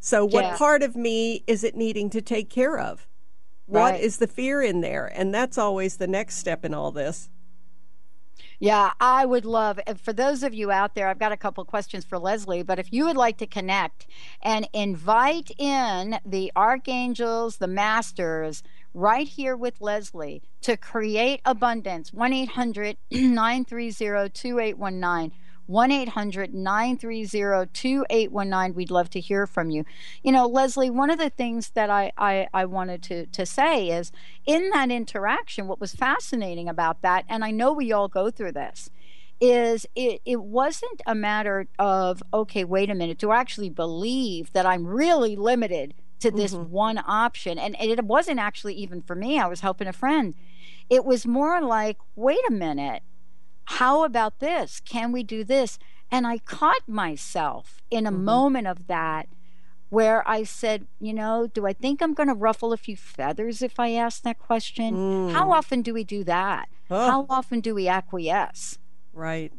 So, 0.00 0.24
what 0.24 0.44
yeah. 0.44 0.56
part 0.56 0.82
of 0.82 0.96
me 0.96 1.44
is 1.46 1.64
it 1.64 1.74
needing 1.76 2.10
to 2.10 2.20
take 2.20 2.50
care 2.50 2.78
of? 2.78 3.08
Right. 3.66 3.92
What 3.92 4.00
is 4.00 4.18
the 4.18 4.26
fear 4.26 4.60
in 4.60 4.82
there? 4.82 5.10
And 5.14 5.34
that's 5.34 5.56
always 5.56 5.96
the 5.96 6.06
next 6.06 6.36
step 6.36 6.64
in 6.64 6.74
all 6.74 6.90
this. 6.90 7.30
Yeah, 8.62 8.92
I 9.00 9.24
would 9.24 9.46
love, 9.46 9.80
for 9.96 10.12
those 10.12 10.42
of 10.42 10.52
you 10.52 10.70
out 10.70 10.94
there, 10.94 11.08
I've 11.08 11.18
got 11.18 11.32
a 11.32 11.36
couple 11.38 11.64
questions 11.64 12.04
for 12.04 12.18
Leslie, 12.18 12.62
but 12.62 12.78
if 12.78 12.92
you 12.92 13.06
would 13.06 13.16
like 13.16 13.38
to 13.38 13.46
connect 13.46 14.06
and 14.42 14.68
invite 14.74 15.50
in 15.56 16.20
the 16.26 16.52
archangels, 16.54 17.56
the 17.56 17.66
masters, 17.66 18.62
right 18.92 19.26
here 19.26 19.56
with 19.56 19.80
Leslie 19.80 20.42
to 20.60 20.76
create 20.76 21.40
abundance. 21.46 22.12
1 22.12 22.32
800 22.34 22.98
930 23.10 24.28
2819. 24.28 25.32
1 25.70 25.92
800 25.92 26.52
930 26.52 27.68
2819. 27.72 28.74
We'd 28.74 28.90
love 28.90 29.08
to 29.10 29.20
hear 29.20 29.46
from 29.46 29.70
you. 29.70 29.84
You 30.22 30.32
know, 30.32 30.46
Leslie, 30.46 30.90
one 30.90 31.10
of 31.10 31.18
the 31.18 31.30
things 31.30 31.70
that 31.70 31.90
I, 31.90 32.10
I, 32.18 32.48
I, 32.52 32.64
wanted 32.64 33.02
to, 33.04 33.26
to 33.26 33.46
say 33.46 33.90
is 33.90 34.10
in 34.46 34.70
that 34.70 34.90
interaction, 34.90 35.68
what 35.68 35.80
was 35.80 35.94
fascinating 35.94 36.68
about 36.68 37.02
that, 37.02 37.24
and 37.28 37.44
I 37.44 37.52
know 37.52 37.72
we 37.72 37.92
all 37.92 38.08
go 38.08 38.30
through 38.30 38.52
this, 38.52 38.90
is 39.40 39.86
it, 39.94 40.20
it 40.24 40.42
wasn't 40.42 41.00
a 41.06 41.14
matter 41.14 41.68
of, 41.78 42.22
okay, 42.34 42.64
wait 42.64 42.90
a 42.90 42.94
minute, 42.94 43.18
do 43.18 43.30
I 43.30 43.38
actually 43.38 43.70
believe 43.70 44.52
that 44.52 44.66
I'm 44.66 44.86
really 44.86 45.36
limited 45.36 45.94
to 46.18 46.30
this 46.30 46.52
mm-hmm. 46.52 46.70
one 46.70 46.98
option. 47.06 47.58
And, 47.58 47.78
and 47.80 47.90
it 47.90 48.04
wasn't 48.04 48.40
actually 48.40 48.74
even 48.74 49.02
for 49.02 49.14
me, 49.14 49.38
I 49.38 49.46
was 49.46 49.60
helping 49.60 49.88
a 49.88 49.92
friend. 49.92 50.34
It 50.90 51.04
was 51.04 51.26
more 51.26 51.62
like, 51.62 51.96
wait 52.16 52.40
a 52.48 52.52
minute, 52.52 53.02
how 53.70 54.02
about 54.02 54.40
this? 54.40 54.80
Can 54.80 55.12
we 55.12 55.22
do 55.22 55.44
this? 55.44 55.78
And 56.10 56.26
I 56.26 56.38
caught 56.38 56.88
myself 56.88 57.80
in 57.88 58.04
a 58.04 58.10
mm-hmm. 58.10 58.24
moment 58.24 58.66
of 58.66 58.88
that 58.88 59.28
where 59.90 60.28
I 60.28 60.42
said, 60.42 60.86
you 61.00 61.14
know, 61.14 61.46
do 61.46 61.66
I 61.66 61.72
think 61.72 62.02
I'm 62.02 62.12
going 62.12 62.28
to 62.28 62.34
ruffle 62.34 62.72
a 62.72 62.76
few 62.76 62.96
feathers 62.96 63.62
if 63.62 63.78
I 63.78 63.92
ask 63.92 64.22
that 64.22 64.40
question? 64.40 64.94
Mm. 64.94 65.32
How 65.32 65.52
often 65.52 65.82
do 65.82 65.94
we 65.94 66.02
do 66.02 66.24
that? 66.24 66.68
Oh. 66.90 67.10
How 67.10 67.26
often 67.30 67.60
do 67.60 67.74
we 67.74 67.86
acquiesce? 67.86 68.78
Right. 69.12 69.52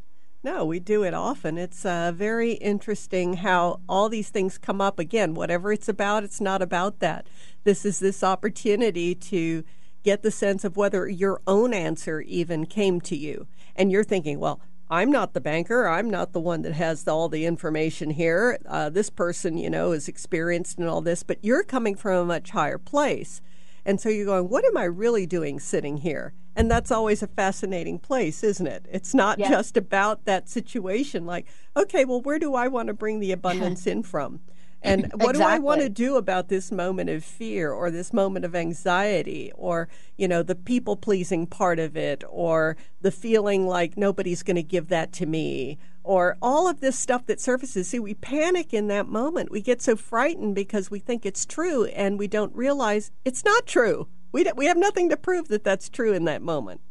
No, 0.44 0.66
we 0.66 0.80
do 0.80 1.04
it 1.04 1.14
often. 1.14 1.58
It's 1.58 1.86
uh, 1.86 2.12
very 2.14 2.54
interesting 2.54 3.36
how 3.36 3.80
all 3.88 4.10
these 4.10 4.30
things 4.30 4.58
come 4.58 4.82
up 4.82 5.00
again. 5.00 5.36
Whatever 5.36 5.72
it's 5.72 5.88
about, 5.88 6.26
it's 6.26 6.42
not 6.42 6.62
about 6.62 7.00
that. 7.00 7.28
This 7.64 7.86
is 7.86 8.00
this 8.00 8.24
opportunity 8.24 9.16
to 9.16 9.64
get 10.04 10.22
the 10.22 10.32
sense 10.32 10.66
of 10.66 10.76
whether 10.76 11.08
your 11.08 11.42
own 11.48 11.74
answer 11.74 12.22
even 12.22 12.66
came 12.66 13.00
to 13.02 13.16
you. 13.16 13.48
And 13.76 13.92
you're 13.92 14.04
thinking, 14.04 14.40
well, 14.40 14.62
I'm 14.90 15.10
not 15.10 15.34
the 15.34 15.42
banker. 15.42 15.88
I'm 15.88 16.10
not 16.10 16.34
the 16.34 16.40
one 16.42 16.64
that 16.64 16.74
has 16.74 17.08
all 17.08 17.30
the 17.30 17.46
information 17.46 18.10
here. 18.10 18.60
Uh, 18.68 18.90
this 18.90 19.10
person, 19.10 19.58
you 19.58 19.70
know, 19.70 19.94
is 19.94 20.10
experienced 20.10 20.80
in 20.80 20.86
all 20.86 21.00
this, 21.00 21.24
but 21.24 21.38
you're 21.42 21.64
coming 21.64 21.96
from 21.96 22.18
a 22.18 22.26
much 22.26 22.50
higher 22.50 22.78
place. 22.78 23.42
And 23.86 24.02
so 24.02 24.10
you're 24.10 24.26
going, 24.26 24.50
what 24.50 24.66
am 24.66 24.76
I 24.76 24.84
really 24.84 25.26
doing 25.26 25.60
sitting 25.60 25.98
here? 25.98 26.34
And 26.56 26.70
that's 26.70 26.92
always 26.92 27.24
a 27.24 27.28
fascinating 27.28 28.00
place, 28.00 28.44
isn't 28.44 28.68
it? 28.68 28.86
It's 28.92 29.14
not 29.14 29.40
yes. 29.40 29.50
just 29.50 29.78
about 29.78 30.26
that 30.26 30.50
situation 30.50 31.26
like, 31.26 31.48
okay, 31.78 32.04
well, 32.04 32.22
where 32.22 32.40
do 32.40 32.56
I 32.56 32.68
want 32.68 32.88
to 32.88 32.94
bring 32.94 33.20
the 33.20 33.32
abundance 33.32 33.88
in 33.88 34.04
from? 34.04 34.42
And 34.82 35.04
what 35.14 35.32
exactly. 35.32 35.40
do 35.40 35.44
I 35.44 35.60
want 35.60 35.82
to 35.82 35.90
do 35.90 36.18
about 36.18 36.50
this 36.50 36.72
moment 36.72 37.10
of 37.10 37.24
fear 37.24 37.72
or 37.72 37.92
this 37.92 38.14
moment 38.14 38.46
of 38.46 38.56
anxiety 38.56 39.52
or, 39.56 39.88
you 40.18 40.28
know, 40.28 40.44
the 40.44 40.56
people 40.56 40.96
pleasing 40.96 41.46
part 41.46 41.80
of 41.80 41.96
it 41.96 42.24
or 42.30 42.78
the 43.02 43.12
feeling 43.12 43.68
like 43.68 43.98
nobody's 43.98 44.44
going 44.44 44.56
to 44.56 44.64
give 44.64 44.90
that 44.90 45.12
to 45.14 45.26
me 45.26 45.78
or 46.04 46.38
all 46.42 46.68
of 46.68 46.80
this 46.80 46.98
stuff 46.98 47.26
that 47.28 47.40
surfaces. 47.40 47.88
See, 47.88 48.00
we 48.00 48.16
panic 48.16 48.74
in 48.74 48.88
that 48.88 49.08
moment. 49.08 49.52
We 49.52 49.62
get 49.62 49.82
so 49.82 49.96
frightened 49.96 50.56
because 50.56 50.90
we 50.90 51.00
think 51.00 51.26
it's 51.26 51.46
true 51.46 51.86
and 51.86 52.18
we 52.18 52.28
don't 52.28 52.56
realize 52.56 53.12
it's 53.24 53.46
not 53.46 53.68
true. 53.68 54.08
We, 54.32 54.46
we 54.56 54.66
have 54.66 54.78
nothing 54.78 55.10
to 55.10 55.18
prove 55.18 55.48
that 55.50 55.64
that's 55.64 55.90
true 55.90 56.14
in 56.14 56.26
that 56.26 56.42
moment. 56.42 56.82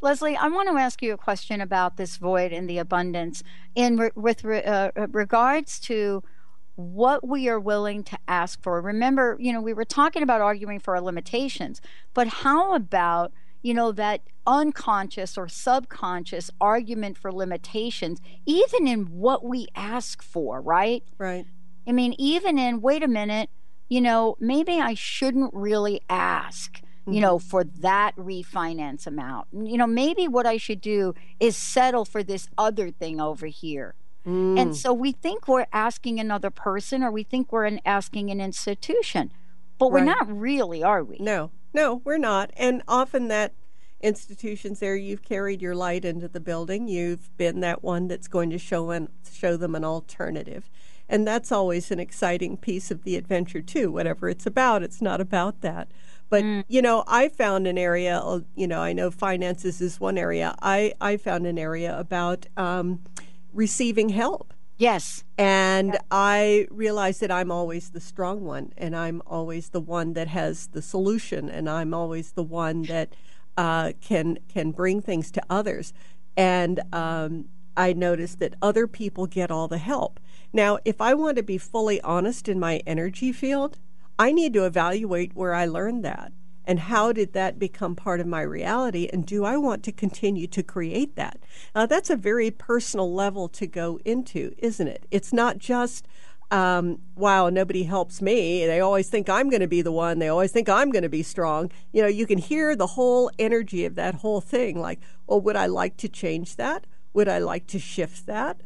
Leslie, 0.00 0.36
I 0.36 0.46
want 0.46 0.68
to 0.68 0.76
ask 0.76 1.02
you 1.02 1.12
a 1.12 1.18
question 1.18 1.60
about 1.60 1.96
this 1.96 2.18
void 2.18 2.52
and 2.52 2.70
the 2.70 2.78
abundance 2.78 3.42
in 3.74 3.96
re- 3.96 4.10
with 4.14 4.44
re- 4.44 4.62
uh, 4.62 4.90
regards 5.08 5.80
to 5.80 6.22
what 6.78 7.26
we 7.26 7.48
are 7.48 7.58
willing 7.58 8.04
to 8.04 8.16
ask 8.28 8.62
for. 8.62 8.80
Remember, 8.80 9.36
you 9.40 9.52
know, 9.52 9.60
we 9.60 9.74
were 9.74 9.84
talking 9.84 10.22
about 10.22 10.40
arguing 10.40 10.78
for 10.78 10.94
our 10.94 11.00
limitations, 11.00 11.80
but 12.14 12.28
how 12.28 12.72
about, 12.72 13.32
you 13.62 13.74
know, 13.74 13.90
that 13.90 14.20
unconscious 14.46 15.36
or 15.36 15.48
subconscious 15.48 16.52
argument 16.60 17.18
for 17.18 17.32
limitations, 17.32 18.20
even 18.46 18.86
in 18.86 19.06
what 19.06 19.44
we 19.44 19.66
ask 19.74 20.22
for, 20.22 20.60
right? 20.60 21.02
Right. 21.18 21.46
I 21.84 21.90
mean, 21.90 22.14
even 22.16 22.60
in, 22.60 22.80
wait 22.80 23.02
a 23.02 23.08
minute, 23.08 23.50
you 23.88 24.00
know, 24.00 24.36
maybe 24.38 24.78
I 24.80 24.94
shouldn't 24.94 25.52
really 25.54 26.00
ask, 26.08 26.80
you 27.08 27.20
know, 27.20 27.38
mm-hmm. 27.38 27.48
for 27.48 27.64
that 27.64 28.14
refinance 28.14 29.04
amount. 29.04 29.48
You 29.52 29.78
know, 29.78 29.86
maybe 29.88 30.28
what 30.28 30.46
I 30.46 30.58
should 30.58 30.80
do 30.80 31.14
is 31.40 31.56
settle 31.56 32.04
for 32.04 32.22
this 32.22 32.48
other 32.56 32.92
thing 32.92 33.20
over 33.20 33.46
here. 33.46 33.96
Mm. 34.28 34.60
And 34.60 34.76
so 34.76 34.92
we 34.92 35.12
think 35.12 35.48
we're 35.48 35.66
asking 35.72 36.20
another 36.20 36.50
person 36.50 37.02
or 37.02 37.10
we 37.10 37.22
think 37.22 37.50
we're 37.50 37.64
an, 37.64 37.80
asking 37.86 38.30
an 38.30 38.40
institution, 38.42 39.32
but 39.78 39.90
we're 39.90 40.04
not 40.04 40.28
really, 40.28 40.82
are 40.82 41.02
we? 41.02 41.16
No, 41.18 41.50
no, 41.72 42.02
we're 42.04 42.18
not. 42.18 42.50
And 42.56 42.82
often 42.86 43.28
that 43.28 43.54
institutions 44.00 44.80
there, 44.80 44.94
you've 44.94 45.22
carried 45.22 45.62
your 45.62 45.74
light 45.74 46.04
into 46.04 46.28
the 46.28 46.40
building. 46.40 46.88
You've 46.88 47.34
been 47.38 47.60
that 47.60 47.82
one 47.82 48.06
that's 48.06 48.28
going 48.28 48.50
to 48.50 48.58
show 48.58 48.90
an, 48.90 49.08
show 49.32 49.56
them 49.56 49.74
an 49.74 49.84
alternative. 49.84 50.68
And 51.08 51.26
that's 51.26 51.50
always 51.50 51.90
an 51.90 51.98
exciting 51.98 52.58
piece 52.58 52.90
of 52.90 53.04
the 53.04 53.16
adventure, 53.16 53.62
too. 53.62 53.90
Whatever 53.90 54.28
it's 54.28 54.44
about, 54.44 54.82
it's 54.82 55.00
not 55.00 55.22
about 55.22 55.62
that. 55.62 55.88
But, 56.28 56.44
mm. 56.44 56.64
you 56.68 56.82
know, 56.82 57.02
I 57.06 57.28
found 57.30 57.66
an 57.66 57.78
area, 57.78 58.18
uh, 58.18 58.40
you 58.54 58.66
know, 58.66 58.82
I 58.82 58.92
know 58.92 59.10
finances 59.10 59.80
is 59.80 59.98
one 59.98 60.18
area. 60.18 60.54
I, 60.60 60.92
I 61.00 61.16
found 61.16 61.46
an 61.46 61.58
area 61.58 61.98
about 61.98 62.46
um, 62.58 63.00
receiving 63.52 64.10
help. 64.10 64.52
Yes. 64.78 65.24
And 65.36 65.94
yeah. 65.94 66.00
I 66.10 66.68
realize 66.70 67.18
that 67.18 67.32
I'm 67.32 67.50
always 67.50 67.90
the 67.90 68.00
strong 68.00 68.44
one, 68.44 68.72
and 68.76 68.94
I'm 68.94 69.20
always 69.26 69.70
the 69.70 69.80
one 69.80 70.12
that 70.12 70.28
has 70.28 70.68
the 70.68 70.82
solution, 70.82 71.48
and 71.50 71.68
I'm 71.68 71.92
always 71.92 72.32
the 72.32 72.44
one 72.44 72.82
that 72.82 73.14
uh, 73.56 73.92
can 74.00 74.38
can 74.48 74.70
bring 74.70 75.02
things 75.02 75.32
to 75.32 75.42
others. 75.50 75.92
And 76.36 76.80
um, 76.92 77.46
I 77.76 77.92
notice 77.92 78.36
that 78.36 78.54
other 78.62 78.86
people 78.86 79.26
get 79.26 79.50
all 79.50 79.66
the 79.66 79.78
help. 79.78 80.20
Now, 80.52 80.78
if 80.84 81.00
I 81.00 81.12
want 81.14 81.36
to 81.36 81.42
be 81.42 81.58
fully 81.58 82.00
honest 82.02 82.48
in 82.48 82.60
my 82.60 82.80
energy 82.86 83.32
field, 83.32 83.78
I 84.18 84.30
need 84.30 84.52
to 84.54 84.64
evaluate 84.64 85.34
where 85.34 85.54
I 85.54 85.66
learned 85.66 86.04
that 86.04 86.32
and 86.68 86.80
how 86.80 87.12
did 87.12 87.32
that 87.32 87.58
become 87.58 87.96
part 87.96 88.20
of 88.20 88.26
my 88.26 88.42
reality 88.42 89.08
and 89.10 89.24
do 89.24 89.46
I 89.46 89.56
want 89.56 89.82
to 89.84 89.92
continue 89.92 90.46
to 90.48 90.62
create 90.62 91.16
that? 91.16 91.40
Now, 91.74 91.86
that's 91.86 92.10
a 92.10 92.16
very 92.16 92.50
personal 92.50 93.12
level 93.12 93.48
to 93.48 93.66
go 93.66 93.98
into, 94.04 94.54
isn't 94.58 94.86
it? 94.86 95.06
It's 95.10 95.32
not 95.32 95.56
just 95.56 96.06
um, 96.50 97.00
wow, 97.14 97.50
nobody 97.50 97.82
helps 97.82 98.22
me. 98.22 98.66
They 98.66 98.80
always 98.80 99.08
think 99.08 99.28
I'm 99.28 99.50
going 99.50 99.60
to 99.60 99.68
be 99.68 99.82
the 99.82 99.92
one. 99.92 100.18
They 100.18 100.28
always 100.28 100.50
think 100.50 100.68
I'm 100.68 100.90
going 100.90 101.02
to 101.02 101.08
be 101.08 101.22
strong. 101.22 101.70
You 101.92 102.02
know, 102.02 102.08
you 102.08 102.26
can 102.26 102.38
hear 102.38 102.74
the 102.74 102.86
whole 102.86 103.30
energy 103.38 103.84
of 103.84 103.96
that 103.96 104.16
whole 104.16 104.40
thing 104.40 104.80
like, 104.80 105.00
well, 105.26 105.42
would 105.42 105.56
I 105.56 105.66
like 105.66 105.98
to 105.98 106.08
change 106.08 106.56
that? 106.56 106.86
Would 107.12 107.28
I 107.28 107.38
like 107.38 107.66
to 107.68 107.78
shift 107.78 108.26
that? 108.26 108.62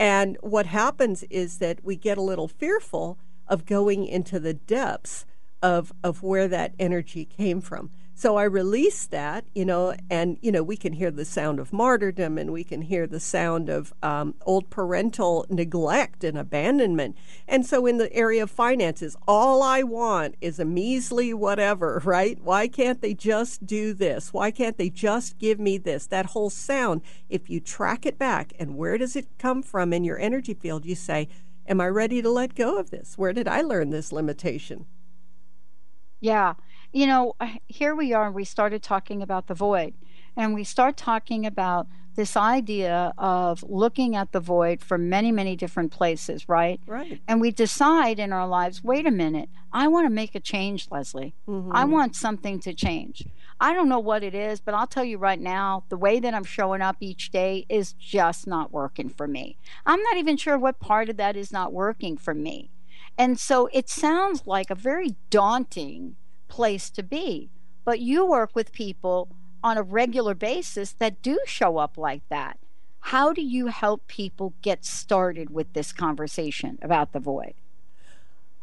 And 0.00 0.36
what 0.40 0.66
happens 0.66 1.22
is 1.24 1.58
that 1.58 1.84
we 1.84 1.94
get 1.94 2.18
a 2.18 2.22
little 2.22 2.48
fearful 2.48 3.18
of 3.46 3.66
going 3.66 4.04
into 4.04 4.40
the 4.40 4.54
depths 4.54 5.24
of 5.62 5.92
of 6.02 6.22
where 6.22 6.48
that 6.48 6.74
energy 6.78 7.24
came 7.24 7.60
from. 7.60 7.90
So 8.14 8.36
I 8.36 8.44
release 8.44 9.06
that, 9.06 9.46
you 9.54 9.64
know, 9.64 9.94
and 10.10 10.36
you 10.42 10.52
know 10.52 10.62
we 10.62 10.76
can 10.76 10.92
hear 10.92 11.10
the 11.10 11.24
sound 11.24 11.58
of 11.58 11.72
martyrdom, 11.72 12.36
and 12.36 12.52
we 12.52 12.62
can 12.62 12.82
hear 12.82 13.06
the 13.06 13.18
sound 13.18 13.68
of 13.68 13.92
um, 14.02 14.34
old 14.44 14.68
parental 14.70 15.46
neglect 15.48 16.22
and 16.22 16.36
abandonment. 16.36 17.16
And 17.48 17.64
so 17.64 17.86
in 17.86 17.96
the 17.96 18.12
area 18.12 18.42
of 18.42 18.50
finances, 18.50 19.16
all 19.26 19.62
I 19.62 19.82
want 19.82 20.34
is 20.40 20.58
a 20.58 20.64
measly 20.64 21.32
whatever, 21.32 22.02
right? 22.04 22.38
Why 22.40 22.68
can't 22.68 23.00
they 23.00 23.14
just 23.14 23.66
do 23.66 23.94
this? 23.94 24.32
Why 24.32 24.50
can't 24.50 24.76
they 24.76 24.90
just 24.90 25.38
give 25.38 25.58
me 25.58 25.78
this? 25.78 26.06
That 26.06 26.26
whole 26.26 26.50
sound, 26.50 27.00
if 27.30 27.48
you 27.48 27.60
track 27.60 28.04
it 28.04 28.18
back, 28.18 28.52
and 28.58 28.76
where 28.76 28.98
does 28.98 29.16
it 29.16 29.26
come 29.38 29.62
from 29.62 29.92
in 29.92 30.04
your 30.04 30.18
energy 30.18 30.54
field? 30.54 30.84
You 30.84 30.94
say, 30.94 31.28
Am 31.66 31.80
I 31.80 31.88
ready 31.88 32.20
to 32.20 32.28
let 32.28 32.56
go 32.56 32.78
of 32.78 32.90
this? 32.90 33.16
Where 33.16 33.32
did 33.32 33.46
I 33.46 33.62
learn 33.62 33.90
this 33.90 34.12
limitation? 34.12 34.86
Yeah. 36.22 36.54
You 36.92 37.06
know, 37.06 37.34
here 37.66 37.94
we 37.94 38.14
are, 38.14 38.30
we 38.30 38.44
started 38.44 38.82
talking 38.82 39.20
about 39.20 39.48
the 39.48 39.54
void, 39.54 39.94
and 40.36 40.54
we 40.54 40.64
start 40.64 40.96
talking 40.96 41.44
about 41.44 41.86
this 42.14 42.36
idea 42.36 43.14
of 43.16 43.64
looking 43.66 44.14
at 44.14 44.32
the 44.32 44.40
void 44.40 44.82
from 44.82 45.08
many, 45.08 45.32
many 45.32 45.56
different 45.56 45.90
places, 45.90 46.46
right? 46.48 46.78
Right. 46.86 47.20
And 47.26 47.40
we 47.40 47.50
decide 47.50 48.18
in 48.18 48.32
our 48.32 48.46
lives 48.46 48.84
wait 48.84 49.06
a 49.06 49.10
minute, 49.10 49.48
I 49.72 49.88
want 49.88 50.06
to 50.06 50.10
make 50.10 50.34
a 50.34 50.40
change, 50.40 50.88
Leslie. 50.90 51.34
Mm-hmm. 51.48 51.72
I 51.74 51.84
want 51.86 52.14
something 52.14 52.60
to 52.60 52.74
change. 52.74 53.26
I 53.58 53.72
don't 53.72 53.88
know 53.88 53.98
what 53.98 54.22
it 54.22 54.34
is, 54.34 54.60
but 54.60 54.74
I'll 54.74 54.86
tell 54.86 55.04
you 55.04 55.16
right 55.16 55.40
now, 55.40 55.84
the 55.88 55.96
way 55.96 56.20
that 56.20 56.34
I'm 56.34 56.44
showing 56.44 56.82
up 56.82 56.96
each 57.00 57.30
day 57.30 57.64
is 57.70 57.94
just 57.94 58.46
not 58.46 58.72
working 58.72 59.08
for 59.08 59.26
me. 59.26 59.56
I'm 59.86 60.02
not 60.02 60.18
even 60.18 60.36
sure 60.36 60.58
what 60.58 60.80
part 60.80 61.08
of 61.08 61.16
that 61.16 61.36
is 61.36 61.50
not 61.50 61.72
working 61.72 62.18
for 62.18 62.34
me. 62.34 62.71
And 63.18 63.38
so 63.38 63.68
it 63.72 63.88
sounds 63.88 64.46
like 64.46 64.70
a 64.70 64.74
very 64.74 65.16
daunting 65.30 66.16
place 66.48 66.90
to 66.90 67.02
be. 67.02 67.50
But 67.84 68.00
you 68.00 68.26
work 68.26 68.54
with 68.54 68.72
people 68.72 69.28
on 69.62 69.76
a 69.76 69.82
regular 69.82 70.34
basis 70.34 70.92
that 70.94 71.22
do 71.22 71.38
show 71.46 71.78
up 71.78 71.96
like 71.96 72.22
that. 72.28 72.58
How 73.06 73.32
do 73.32 73.42
you 73.42 73.66
help 73.66 74.06
people 74.06 74.54
get 74.62 74.84
started 74.84 75.50
with 75.50 75.72
this 75.72 75.92
conversation 75.92 76.78
about 76.82 77.12
the 77.12 77.20
void? 77.20 77.54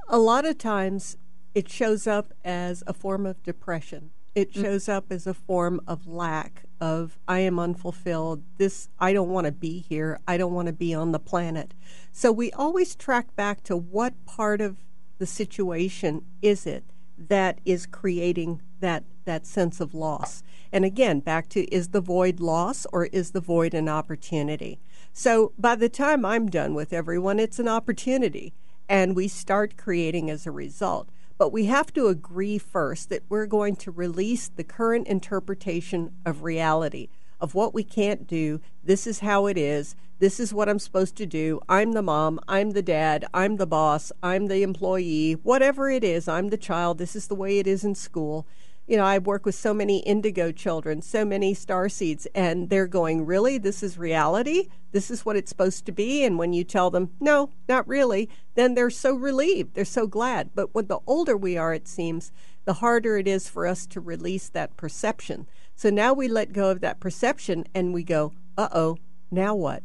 A 0.08 0.18
lot 0.18 0.46
of 0.46 0.58
times 0.58 1.18
it 1.54 1.70
shows 1.70 2.08
up 2.08 2.34
as 2.44 2.84
a 2.88 2.94
form 2.94 3.26
of 3.26 3.44
depression. 3.44 4.12
It 4.34 4.54
mm. 4.54 4.62
shows 4.62 4.88
up 4.88 5.12
as 5.12 5.28
a 5.28 5.34
form 5.34 5.82
of 5.88 6.08
lack 6.08 6.64
of 6.80 7.20
I 7.28 7.40
am 7.40 7.60
unfulfilled. 7.60 8.44
This 8.58 8.90
I 9.00 9.14
don't 9.14 9.30
want 9.30 9.46
to 9.46 9.52
be 9.52 9.80
here. 9.80 10.20
I 10.28 10.38
don't 10.38 10.54
want 10.54 10.68
to 10.68 10.74
be 10.74 10.94
on 10.94 11.12
the 11.12 11.20
planet. 11.20 11.74
So 12.12 12.32
we 12.32 12.52
always 12.52 12.96
track 12.96 13.36
back 13.36 13.64
to 13.64 13.76
what 13.76 14.26
part 14.26 14.62
of 14.62 14.78
the 15.18 15.26
situation 15.26 16.24
is 16.42 16.66
it 16.66 16.84
that 17.18 17.60
is 17.66 17.86
creating 17.86 18.62
that 18.80 19.04
that 19.26 19.46
sense 19.46 19.80
of 19.80 19.94
loss. 19.94 20.42
And 20.72 20.86
again, 20.86 21.20
back 21.20 21.50
to 21.50 21.66
is 21.74 21.90
the 21.90 22.02
void 22.02 22.40
loss 22.40 22.86
or 22.94 23.06
is 23.08 23.32
the 23.32 23.42
void 23.42 23.74
an 23.74 23.90
opportunity? 23.90 24.80
So 25.14 25.52
by 25.58 25.76
the 25.76 25.90
time 25.90 26.26
I'm 26.26 26.50
done 26.50 26.74
with 26.74 26.94
everyone, 26.94 27.40
it's 27.40 27.60
an 27.60 27.68
opportunity 27.68 28.54
and 28.88 29.16
we 29.16 29.28
start 29.28 29.78
creating 29.78 30.30
as 30.30 30.48
a 30.48 30.52
result. 30.52 31.10
But 31.40 31.54
we 31.54 31.66
have 31.66 31.94
to 31.94 32.08
agree 32.08 32.58
first 32.58 33.10
that 33.10 33.24
we're 33.30 33.46
going 33.48 33.78
to 33.78 33.92
release 33.92 34.50
the 34.50 34.64
current 34.64 35.08
interpretation 35.08 36.12
of 36.26 36.44
reality 36.44 37.08
of 37.40 37.56
what 37.56 37.74
we 37.74 37.84
can't 37.84 38.28
do. 38.28 38.60
This 38.84 39.08
is 39.08 39.22
how 39.22 39.48
it 39.48 39.58
is. 39.58 39.96
This 40.20 40.38
is 40.38 40.54
what 40.54 40.68
I'm 40.68 40.80
supposed 40.80 41.16
to 41.16 41.26
do. 41.26 41.62
I'm 41.70 41.94
the 41.94 42.02
mom. 42.02 42.42
I'm 42.50 42.72
the 42.72 42.82
dad. 42.82 43.26
I'm 43.34 43.56
the 43.56 43.66
boss. 43.66 44.12
I'm 44.22 44.48
the 44.48 44.64
employee. 44.64 45.32
Whatever 45.44 45.90
it 45.90 46.04
is, 46.04 46.28
I'm 46.28 46.50
the 46.50 46.58
child. 46.58 46.98
This 46.98 47.16
is 47.16 47.28
the 47.28 47.36
way 47.36 47.58
it 47.58 47.68
is 47.68 47.86
in 47.86 47.96
school. 47.96 48.46
You 48.90 48.98
know, 48.98 49.06
I 49.06 49.20
work 49.20 49.46
with 49.46 49.54
so 49.54 49.72
many 49.72 50.00
indigo 50.00 50.52
children, 50.52 51.04
so 51.04 51.24
many 51.24 51.54
star 51.54 51.90
seeds, 51.90 52.26
and 52.34 52.72
they're 52.72 52.88
going, 52.88 53.24
Really? 53.24 53.60
This 53.60 53.84
is 53.84 54.00
reality? 54.00 54.70
This 54.94 55.12
is 55.12 55.24
what 55.24 55.36
it's 55.36 55.50
supposed 55.50 55.86
to 55.86 55.92
be? 55.92 56.24
And 56.24 56.40
when 56.40 56.54
you 56.54 56.64
tell 56.64 56.90
them, 56.90 57.12
No, 57.20 57.52
not 57.68 57.88
really, 57.88 58.30
then 58.56 58.74
they're 58.74 58.90
so 58.90 59.14
relieved. 59.14 59.76
They're 59.76 59.86
so 59.86 60.08
glad. 60.08 60.56
But 60.56 60.74
when 60.74 60.88
the 60.88 61.02
older 61.06 61.38
we 61.38 61.56
are, 61.56 61.72
it 61.72 61.88
seems, 61.88 62.32
the 62.66 62.74
harder 62.74 63.16
it 63.16 63.28
is 63.28 63.48
for 63.48 63.68
us 63.68 63.86
to 63.86 64.02
release 64.02 64.50
that 64.50 64.76
perception. 64.76 65.46
So 65.76 65.92
now 65.92 66.14
we 66.14 66.28
let 66.28 66.52
go 66.52 66.72
of 66.72 66.82
that 66.82 67.00
perception 67.00 67.66
and 67.76 67.94
we 67.94 68.02
go, 68.02 68.34
uh 68.58 68.70
oh, 68.74 68.98
now 69.30 69.54
what? 69.54 69.84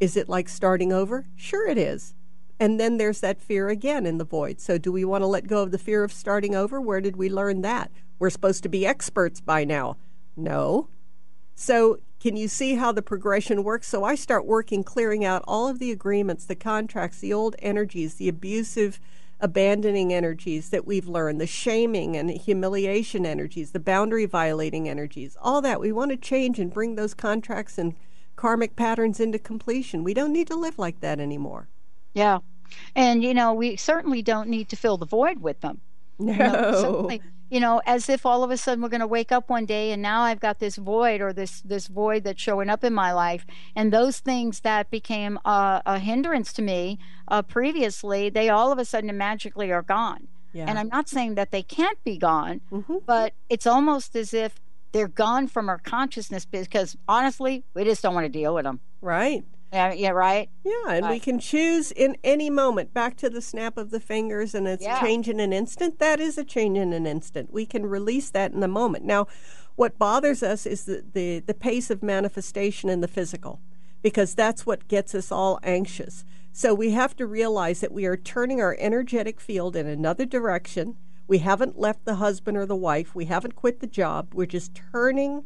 Is 0.00 0.18
it 0.18 0.28
like 0.28 0.50
starting 0.50 0.92
over? 0.92 1.28
Sure, 1.34 1.66
it 1.66 1.78
is. 1.78 2.14
And 2.60 2.78
then 2.78 2.98
there's 2.98 3.20
that 3.20 3.40
fear 3.40 3.70
again 3.70 4.04
in 4.04 4.18
the 4.18 4.24
void. 4.24 4.60
So, 4.60 4.78
do 4.78 4.92
we 4.92 5.04
want 5.04 5.22
to 5.22 5.26
let 5.26 5.48
go 5.48 5.62
of 5.62 5.70
the 5.70 5.78
fear 5.78 6.04
of 6.04 6.12
starting 6.12 6.54
over? 6.54 6.80
Where 6.80 7.00
did 7.00 7.16
we 7.16 7.28
learn 7.28 7.62
that? 7.62 7.90
We're 8.18 8.30
supposed 8.30 8.62
to 8.62 8.68
be 8.68 8.86
experts 8.86 9.40
by 9.40 9.64
now. 9.64 9.96
No. 10.36 10.88
So, 11.54 11.98
can 12.20 12.36
you 12.36 12.48
see 12.48 12.74
how 12.74 12.90
the 12.90 13.02
progression 13.02 13.62
works? 13.62 13.86
So, 13.88 14.04
I 14.04 14.14
start 14.14 14.46
working, 14.46 14.82
clearing 14.82 15.24
out 15.24 15.44
all 15.46 15.68
of 15.68 15.78
the 15.78 15.90
agreements, 15.92 16.44
the 16.46 16.56
contracts, 16.56 17.20
the 17.20 17.32
old 17.32 17.54
energies, 17.60 18.14
the 18.14 18.28
abusive 18.28 18.98
abandoning 19.40 20.12
energies 20.12 20.70
that 20.70 20.86
we've 20.86 21.06
learned, 21.06 21.40
the 21.40 21.46
shaming 21.46 22.16
and 22.16 22.30
humiliation 22.30 23.26
energies, 23.26 23.72
the 23.72 23.80
boundary 23.80 24.26
violating 24.26 24.88
energies, 24.88 25.36
all 25.40 25.60
that. 25.60 25.80
We 25.80 25.92
want 25.92 26.10
to 26.12 26.16
change 26.16 26.58
and 26.58 26.72
bring 26.72 26.94
those 26.94 27.14
contracts 27.14 27.76
and 27.76 27.94
karmic 28.36 28.74
patterns 28.74 29.20
into 29.20 29.38
completion. 29.38 30.02
We 30.02 30.14
don't 30.14 30.32
need 30.32 30.46
to 30.48 30.56
live 30.56 30.78
like 30.78 31.00
that 31.00 31.20
anymore. 31.20 31.68
Yeah. 32.14 32.38
And, 32.96 33.22
you 33.22 33.34
know, 33.34 33.52
we 33.52 33.76
certainly 33.76 34.22
don't 34.22 34.48
need 34.48 34.68
to 34.70 34.76
fill 34.76 34.96
the 34.96 35.06
void 35.06 35.40
with 35.40 35.60
them. 35.60 35.80
No. 36.18 36.32
You 36.32 36.38
know, 36.38 37.20
you 37.54 37.60
know, 37.60 37.80
as 37.86 38.08
if 38.08 38.26
all 38.26 38.42
of 38.42 38.50
a 38.50 38.56
sudden 38.56 38.82
we're 38.82 38.88
going 38.88 39.00
to 39.00 39.06
wake 39.06 39.30
up 39.30 39.48
one 39.48 39.64
day 39.64 39.92
and 39.92 40.02
now 40.02 40.22
I've 40.22 40.40
got 40.40 40.58
this 40.58 40.74
void 40.74 41.20
or 41.20 41.32
this 41.32 41.60
this 41.60 41.86
void 41.86 42.24
that's 42.24 42.42
showing 42.42 42.68
up 42.68 42.82
in 42.82 42.92
my 42.92 43.12
life, 43.12 43.46
and 43.76 43.92
those 43.92 44.18
things 44.18 44.60
that 44.60 44.90
became 44.90 45.38
a, 45.44 45.80
a 45.86 46.00
hindrance 46.00 46.52
to 46.54 46.62
me 46.62 46.98
uh, 47.28 47.42
previously, 47.42 48.28
they 48.28 48.48
all 48.48 48.72
of 48.72 48.80
a 48.80 48.84
sudden 48.84 49.16
magically 49.16 49.70
are 49.70 49.82
gone. 49.82 50.26
Yeah. 50.52 50.66
And 50.66 50.80
I'm 50.80 50.88
not 50.88 51.08
saying 51.08 51.36
that 51.36 51.52
they 51.52 51.62
can't 51.62 52.02
be 52.02 52.18
gone, 52.18 52.60
mm-hmm. 52.72 52.96
but 53.06 53.34
it's 53.48 53.68
almost 53.68 54.16
as 54.16 54.34
if 54.34 54.60
they're 54.90 55.06
gone 55.06 55.46
from 55.46 55.68
our 55.68 55.78
consciousness 55.78 56.44
because 56.44 56.96
honestly, 57.06 57.62
we 57.72 57.84
just 57.84 58.02
don't 58.02 58.14
want 58.14 58.24
to 58.24 58.32
deal 58.32 58.52
with 58.52 58.64
them. 58.64 58.80
Right. 59.00 59.44
Yeah, 59.74 59.92
yeah, 59.92 60.10
right. 60.10 60.48
Yeah, 60.64 60.90
and 60.90 61.04
right. 61.04 61.10
we 61.10 61.18
can 61.18 61.40
choose 61.40 61.90
in 61.90 62.16
any 62.22 62.48
moment 62.48 62.94
back 62.94 63.16
to 63.16 63.28
the 63.28 63.42
snap 63.42 63.76
of 63.76 63.90
the 63.90 63.98
fingers 63.98 64.54
and 64.54 64.68
it's 64.68 64.84
yeah. 64.84 65.00
change 65.00 65.28
in 65.28 65.40
an 65.40 65.52
instant. 65.52 65.98
That 65.98 66.20
is 66.20 66.38
a 66.38 66.44
change 66.44 66.78
in 66.78 66.92
an 66.92 67.06
instant. 67.06 67.52
We 67.52 67.66
can 67.66 67.84
release 67.84 68.30
that 68.30 68.52
in 68.52 68.62
a 68.62 68.68
moment. 68.68 69.04
Now, 69.04 69.26
what 69.74 69.98
bothers 69.98 70.44
us 70.44 70.64
is 70.64 70.84
the, 70.84 71.04
the, 71.12 71.40
the 71.40 71.54
pace 71.54 71.90
of 71.90 72.04
manifestation 72.04 72.88
in 72.88 73.00
the 73.00 73.08
physical 73.08 73.60
because 74.00 74.36
that's 74.36 74.64
what 74.64 74.86
gets 74.86 75.12
us 75.12 75.32
all 75.32 75.58
anxious. 75.64 76.24
So 76.52 76.72
we 76.72 76.92
have 76.92 77.16
to 77.16 77.26
realize 77.26 77.80
that 77.80 77.90
we 77.90 78.06
are 78.06 78.16
turning 78.16 78.60
our 78.60 78.76
energetic 78.78 79.40
field 79.40 79.74
in 79.74 79.88
another 79.88 80.24
direction. 80.24 80.94
We 81.26 81.38
haven't 81.38 81.80
left 81.80 82.04
the 82.04 82.16
husband 82.16 82.56
or 82.56 82.64
the 82.64 82.76
wife. 82.76 83.16
We 83.16 83.24
haven't 83.24 83.56
quit 83.56 83.80
the 83.80 83.88
job. 83.88 84.34
We're 84.34 84.46
just 84.46 84.72
turning 84.92 85.42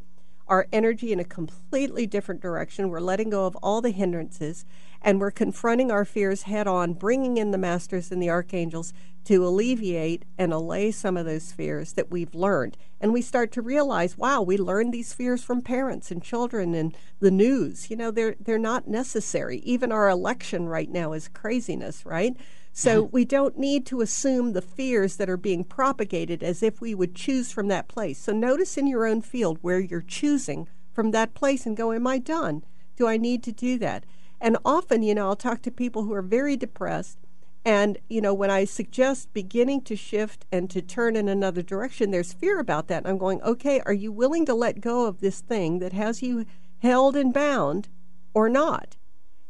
our 0.48 0.66
energy 0.72 1.12
in 1.12 1.20
a 1.20 1.24
completely 1.24 2.06
different 2.06 2.40
direction. 2.40 2.88
We're 2.88 3.00
letting 3.00 3.30
go 3.30 3.46
of 3.46 3.56
all 3.56 3.80
the 3.80 3.90
hindrances 3.90 4.64
and 5.02 5.20
we're 5.20 5.30
confronting 5.30 5.90
our 5.90 6.04
fears 6.04 6.42
head 6.42 6.66
on, 6.66 6.94
bringing 6.94 7.36
in 7.36 7.50
the 7.50 7.58
masters 7.58 8.10
and 8.10 8.22
the 8.22 8.30
archangels 8.30 8.92
to 9.24 9.46
alleviate 9.46 10.24
and 10.38 10.52
allay 10.52 10.90
some 10.90 11.16
of 11.16 11.26
those 11.26 11.52
fears 11.52 11.92
that 11.92 12.10
we've 12.10 12.34
learned. 12.34 12.76
And 13.00 13.12
we 13.12 13.20
start 13.20 13.52
to 13.52 13.62
realize, 13.62 14.16
wow, 14.16 14.40
we 14.40 14.56
learned 14.56 14.92
these 14.92 15.12
fears 15.12 15.44
from 15.44 15.60
parents 15.60 16.10
and 16.10 16.22
children 16.22 16.74
and 16.74 16.96
the 17.20 17.30
news. 17.30 17.90
You 17.90 17.96
know, 17.96 18.10
they're 18.10 18.36
they're 18.40 18.58
not 18.58 18.88
necessary. 18.88 19.58
Even 19.58 19.92
our 19.92 20.08
election 20.08 20.66
right 20.66 20.90
now 20.90 21.12
is 21.12 21.28
craziness, 21.28 22.06
right? 22.06 22.36
So 22.72 23.04
mm-hmm. 23.04 23.12
we 23.12 23.24
don't 23.24 23.58
need 23.58 23.86
to 23.86 24.00
assume 24.00 24.52
the 24.52 24.62
fears 24.62 25.16
that 25.16 25.28
are 25.28 25.36
being 25.36 25.64
propagated 25.64 26.42
as 26.42 26.62
if 26.62 26.80
we 26.80 26.94
would 26.94 27.14
choose 27.14 27.50
from 27.52 27.68
that 27.68 27.88
place. 27.88 28.18
So 28.18 28.32
notice 28.32 28.76
in 28.76 28.86
your 28.86 29.06
own 29.06 29.20
field 29.20 29.58
where 29.62 29.80
you're 29.80 30.00
choosing 30.00 30.68
from 30.92 31.10
that 31.12 31.34
place 31.34 31.66
and 31.66 31.76
go, 31.76 31.92
Am 31.92 32.06
I 32.06 32.18
done? 32.18 32.64
Do 32.96 33.06
I 33.06 33.16
need 33.16 33.42
to 33.44 33.52
do 33.52 33.78
that? 33.78 34.04
And 34.40 34.56
often, 34.64 35.02
you 35.02 35.14
know, 35.14 35.28
I'll 35.28 35.36
talk 35.36 35.62
to 35.62 35.70
people 35.70 36.04
who 36.04 36.12
are 36.14 36.22
very 36.22 36.56
depressed. 36.56 37.18
And, 37.64 37.98
you 38.08 38.20
know, 38.20 38.32
when 38.32 38.50
I 38.50 38.64
suggest 38.64 39.32
beginning 39.32 39.82
to 39.82 39.96
shift 39.96 40.46
and 40.50 40.70
to 40.70 40.80
turn 40.80 41.16
in 41.16 41.28
another 41.28 41.62
direction, 41.62 42.10
there's 42.10 42.32
fear 42.32 42.58
about 42.60 42.88
that. 42.88 42.98
And 42.98 43.08
I'm 43.08 43.18
going, 43.18 43.42
okay, 43.42 43.80
are 43.84 43.92
you 43.92 44.12
willing 44.12 44.46
to 44.46 44.54
let 44.54 44.80
go 44.80 45.06
of 45.06 45.20
this 45.20 45.40
thing 45.40 45.80
that 45.80 45.92
has 45.92 46.22
you 46.22 46.46
held 46.78 47.16
and 47.16 47.34
bound 47.34 47.88
or 48.32 48.48
not? 48.48 48.96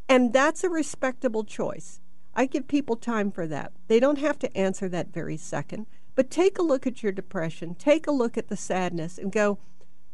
And 0.09 0.33
that's 0.33 0.64
a 0.64 0.71
respectable 0.71 1.45
choice. 1.45 2.01
I 2.39 2.47
give 2.47 2.68
people 2.68 2.95
time 2.95 3.32
for 3.32 3.49
that. 3.49 3.72
They 3.89 3.99
don't 3.99 4.18
have 4.18 4.39
to 4.39 4.57
answer 4.57 4.89
that 4.91 5.12
very 5.12 5.36
second. 5.36 5.86
But 6.14 6.30
take 6.30 6.57
a 6.57 6.62
look 6.62 6.86
at 6.86 7.03
your 7.03 7.11
depression, 7.11 7.74
take 7.74 8.07
a 8.07 8.12
look 8.12 8.39
at 8.39 8.47
the 8.47 8.57
sadness, 8.57 9.18
and 9.18 9.32
go, 9.32 9.59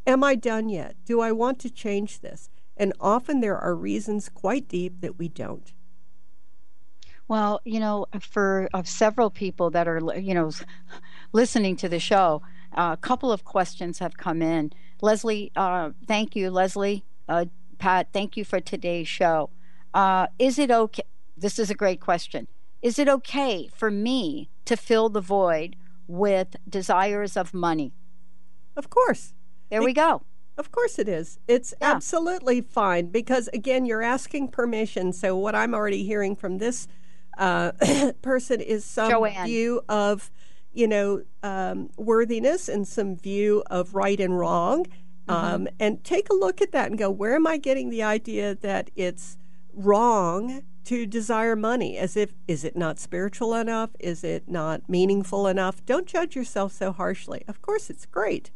Am 0.06 0.24
I 0.24 0.34
done 0.34 0.70
yet? 0.70 0.96
Do 1.04 1.20
I 1.20 1.32
want 1.32 1.58
to 1.60 1.70
change 1.70 2.20
this? 2.20 2.48
And 2.78 2.94
often 2.98 3.40
there 3.40 3.58
are 3.58 3.74
reasons 3.74 4.30
quite 4.30 4.68
deep 4.68 5.02
that 5.02 5.18
we 5.18 5.28
don't. 5.28 5.70
Well, 7.28 7.60
you 7.64 7.78
know, 7.78 8.06
for 8.20 8.70
uh, 8.72 8.84
several 8.84 9.28
people 9.28 9.68
that 9.70 9.86
are, 9.86 10.00
you 10.18 10.32
know, 10.32 10.50
listening 11.32 11.76
to 11.76 11.90
the 11.90 12.00
show, 12.00 12.40
a 12.72 12.96
couple 12.96 13.32
of 13.32 13.44
questions 13.44 13.98
have 13.98 14.16
come 14.16 14.40
in. 14.40 14.72
Leslie, 15.02 15.52
uh, 15.56 15.90
thank 16.06 16.34
you, 16.34 16.50
Leslie. 16.50 17.04
Uh, 17.28 17.46
Pat, 17.78 18.08
thank 18.14 18.38
you 18.38 18.46
for 18.46 18.60
today's 18.60 19.08
show. 19.08 19.50
Uh, 19.92 20.26
is 20.38 20.58
it 20.58 20.70
okay? 20.70 21.02
This 21.36 21.58
is 21.58 21.70
a 21.70 21.74
great 21.74 22.00
question. 22.00 22.48
Is 22.82 22.98
it 22.98 23.08
okay 23.08 23.68
for 23.74 23.90
me 23.90 24.50
to 24.66 24.76
fill 24.76 25.08
the 25.08 25.20
void 25.20 25.76
with 26.06 26.56
desires 26.68 27.36
of 27.36 27.54
money? 27.54 27.92
Of 28.76 28.90
course. 28.90 29.34
There 29.70 29.82
we 29.82 29.92
go. 29.92 30.22
Of 30.56 30.70
course 30.70 30.98
it 30.98 31.08
is. 31.08 31.38
It's 31.48 31.74
yeah. 31.80 31.92
absolutely 31.92 32.60
fine 32.60 33.06
because, 33.06 33.48
again, 33.52 33.86
you're 33.86 34.02
asking 34.02 34.48
permission. 34.48 35.12
So, 35.12 35.36
what 35.36 35.54
I'm 35.54 35.74
already 35.74 36.04
hearing 36.04 36.36
from 36.36 36.58
this 36.58 36.86
uh, 37.38 37.72
person 38.22 38.60
is 38.60 38.84
some 38.84 39.10
Joanne. 39.10 39.46
view 39.46 39.80
of, 39.88 40.30
you 40.72 40.86
know, 40.86 41.22
um, 41.42 41.90
worthiness 41.96 42.68
and 42.68 42.86
some 42.86 43.16
view 43.16 43.64
of 43.68 43.94
right 43.94 44.20
and 44.20 44.38
wrong. 44.38 44.86
Mm-hmm. 45.26 45.54
Um, 45.54 45.68
and 45.80 46.04
take 46.04 46.28
a 46.28 46.34
look 46.34 46.60
at 46.60 46.70
that 46.72 46.90
and 46.90 46.98
go, 46.98 47.10
where 47.10 47.34
am 47.34 47.46
I 47.46 47.56
getting 47.56 47.88
the 47.88 48.02
idea 48.02 48.54
that 48.56 48.90
it's 48.94 49.38
wrong 49.72 50.62
to 50.84 51.06
desire 51.06 51.56
money? 51.56 51.96
As 51.96 52.16
if, 52.16 52.32
is 52.46 52.64
it 52.64 52.76
not 52.76 52.98
spiritual 52.98 53.54
enough? 53.54 53.90
Is 54.00 54.24
it 54.24 54.48
not 54.48 54.88
meaningful 54.88 55.46
enough? 55.46 55.84
Don't 55.84 56.06
judge 56.06 56.36
yourself 56.36 56.72
so 56.72 56.92
harshly. 56.92 57.44
Of 57.48 57.62
course, 57.62 57.90
it's 57.90 58.06
great 58.06 58.50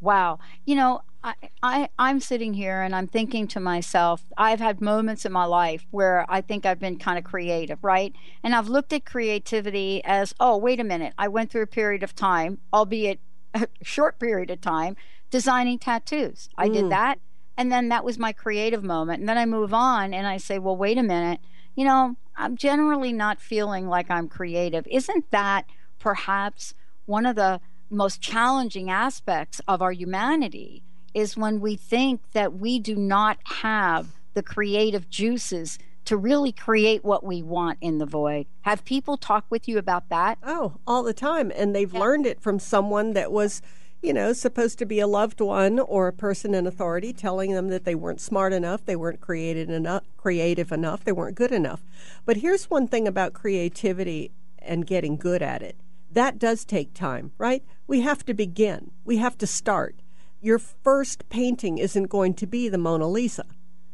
wow 0.00 0.38
you 0.64 0.74
know 0.74 1.00
I, 1.24 1.34
I 1.62 1.88
i'm 1.98 2.20
sitting 2.20 2.54
here 2.54 2.82
and 2.82 2.94
i'm 2.94 3.06
thinking 3.06 3.48
to 3.48 3.60
myself 3.60 4.24
i've 4.36 4.60
had 4.60 4.80
moments 4.80 5.24
in 5.24 5.32
my 5.32 5.44
life 5.44 5.86
where 5.90 6.26
i 6.28 6.40
think 6.40 6.66
i've 6.66 6.78
been 6.78 6.98
kind 6.98 7.18
of 7.18 7.24
creative 7.24 7.82
right 7.82 8.12
and 8.42 8.54
i've 8.54 8.68
looked 8.68 8.92
at 8.92 9.04
creativity 9.04 10.02
as 10.04 10.34
oh 10.38 10.56
wait 10.56 10.80
a 10.80 10.84
minute 10.84 11.14
i 11.18 11.28
went 11.28 11.50
through 11.50 11.62
a 11.62 11.66
period 11.66 12.02
of 12.02 12.14
time 12.14 12.58
albeit 12.72 13.20
a 13.54 13.66
short 13.82 14.18
period 14.18 14.50
of 14.50 14.60
time 14.60 14.96
designing 15.30 15.78
tattoos 15.78 16.48
i 16.58 16.68
mm. 16.68 16.74
did 16.74 16.90
that 16.90 17.18
and 17.56 17.72
then 17.72 17.88
that 17.88 18.04
was 18.04 18.18
my 18.18 18.32
creative 18.32 18.82
moment 18.82 19.20
and 19.20 19.28
then 19.28 19.38
i 19.38 19.46
move 19.46 19.72
on 19.72 20.12
and 20.12 20.26
i 20.26 20.36
say 20.36 20.58
well 20.58 20.76
wait 20.76 20.98
a 20.98 21.02
minute 21.02 21.40
you 21.74 21.84
know 21.84 22.16
i'm 22.36 22.56
generally 22.56 23.12
not 23.12 23.40
feeling 23.40 23.88
like 23.88 24.10
i'm 24.10 24.28
creative 24.28 24.86
isn't 24.90 25.30
that 25.30 25.66
perhaps 25.98 26.74
one 27.06 27.26
of 27.26 27.36
the 27.36 27.60
most 27.90 28.20
challenging 28.20 28.90
aspects 28.90 29.60
of 29.68 29.80
our 29.80 29.92
humanity 29.92 30.82
is 31.14 31.36
when 31.36 31.60
we 31.60 31.76
think 31.76 32.20
that 32.32 32.54
we 32.54 32.78
do 32.78 32.94
not 32.94 33.38
have 33.44 34.08
the 34.34 34.42
creative 34.42 35.08
juices 35.08 35.78
to 36.04 36.16
really 36.16 36.52
create 36.52 37.04
what 37.04 37.24
we 37.24 37.42
want 37.42 37.78
in 37.80 37.98
the 37.98 38.06
void. 38.06 38.46
Have 38.62 38.84
people 38.84 39.16
talk 39.16 39.44
with 39.50 39.66
you 39.66 39.76
about 39.76 40.08
that? 40.08 40.38
Oh, 40.42 40.74
all 40.86 41.02
the 41.02 41.12
time. 41.12 41.50
And 41.56 41.74
they've 41.74 41.92
yeah. 41.92 41.98
learned 41.98 42.26
it 42.26 42.40
from 42.40 42.58
someone 42.58 43.14
that 43.14 43.32
was, 43.32 43.60
you 44.02 44.12
know, 44.12 44.32
supposed 44.32 44.78
to 44.78 44.86
be 44.86 45.00
a 45.00 45.06
loved 45.06 45.40
one 45.40 45.78
or 45.78 46.08
a 46.08 46.12
person 46.12 46.54
in 46.54 46.66
authority 46.66 47.12
telling 47.12 47.52
them 47.52 47.68
that 47.68 47.84
they 47.84 47.94
weren't 47.94 48.20
smart 48.20 48.52
enough, 48.52 48.84
they 48.84 48.96
weren't 48.96 49.20
creative 49.20 49.70
enough, 49.70 50.04
creative 50.16 50.70
enough, 50.70 51.04
they 51.04 51.12
weren't 51.12 51.36
good 51.36 51.52
enough. 51.52 51.82
But 52.24 52.38
here's 52.38 52.70
one 52.70 52.86
thing 52.86 53.08
about 53.08 53.32
creativity 53.32 54.32
and 54.58 54.86
getting 54.86 55.16
good 55.16 55.42
at 55.42 55.62
it 55.62 55.76
that 56.16 56.38
does 56.38 56.64
take 56.64 56.94
time, 56.94 57.30
right? 57.36 57.62
We 57.86 58.00
have 58.00 58.24
to 58.24 58.32
begin, 58.32 58.90
we 59.04 59.18
have 59.18 59.36
to 59.38 59.46
start. 59.46 60.00
Your 60.40 60.58
first 60.58 61.28
painting 61.28 61.76
isn't 61.76 62.04
going 62.04 62.34
to 62.34 62.46
be 62.46 62.68
the 62.68 62.78
Mona 62.78 63.06
Lisa, 63.06 63.44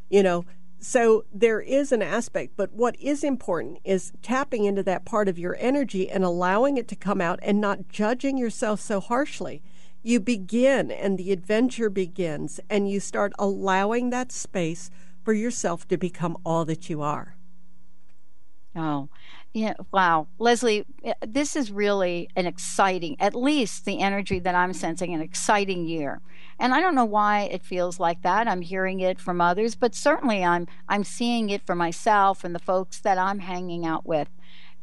you 0.08 0.22
know. 0.22 0.44
So 0.78 1.24
there 1.32 1.60
is 1.60 1.92
an 1.92 2.02
aspect, 2.02 2.54
but 2.56 2.72
what 2.72 2.98
is 3.00 3.22
important 3.22 3.78
is 3.84 4.12
tapping 4.22 4.64
into 4.64 4.82
that 4.84 5.04
part 5.04 5.28
of 5.28 5.38
your 5.38 5.56
energy 5.60 6.10
and 6.10 6.24
allowing 6.24 6.76
it 6.76 6.88
to 6.88 6.96
come 6.96 7.20
out 7.20 7.38
and 7.42 7.60
not 7.60 7.88
judging 7.88 8.36
yourself 8.36 8.80
so 8.80 8.98
harshly. 9.00 9.62
You 10.02 10.20
begin 10.20 10.90
and 10.90 11.16
the 11.16 11.32
adventure 11.32 11.88
begins, 11.90 12.60
and 12.68 12.90
you 12.90 12.98
start 13.00 13.32
allowing 13.38 14.10
that 14.10 14.32
space 14.32 14.90
for 15.24 15.32
yourself 15.32 15.86
to 15.88 15.96
become 15.96 16.36
all 16.44 16.64
that 16.64 16.90
you 16.90 17.02
are. 17.02 17.36
Oh, 18.74 19.08
yeah, 19.52 19.74
wow. 19.92 20.28
Leslie, 20.38 20.86
this 21.20 21.56
is 21.56 21.70
really 21.70 22.28
an 22.34 22.46
exciting, 22.46 23.16
at 23.20 23.34
least 23.34 23.84
the 23.84 24.00
energy 24.00 24.38
that 24.38 24.54
I'm 24.54 24.72
sensing, 24.72 25.12
an 25.12 25.20
exciting 25.20 25.86
year. 25.86 26.22
And 26.58 26.72
I 26.72 26.80
don't 26.80 26.94
know 26.94 27.04
why 27.04 27.42
it 27.42 27.62
feels 27.62 28.00
like 28.00 28.22
that. 28.22 28.48
I'm 28.48 28.62
hearing 28.62 29.00
it 29.00 29.20
from 29.20 29.40
others, 29.40 29.74
but 29.74 29.94
certainly 29.94 30.42
I'm 30.42 30.66
I'm 30.88 31.04
seeing 31.04 31.50
it 31.50 31.66
for 31.66 31.74
myself 31.74 32.44
and 32.44 32.54
the 32.54 32.60
folks 32.60 32.98
that 33.00 33.18
I'm 33.18 33.40
hanging 33.40 33.84
out 33.84 34.06
with. 34.06 34.28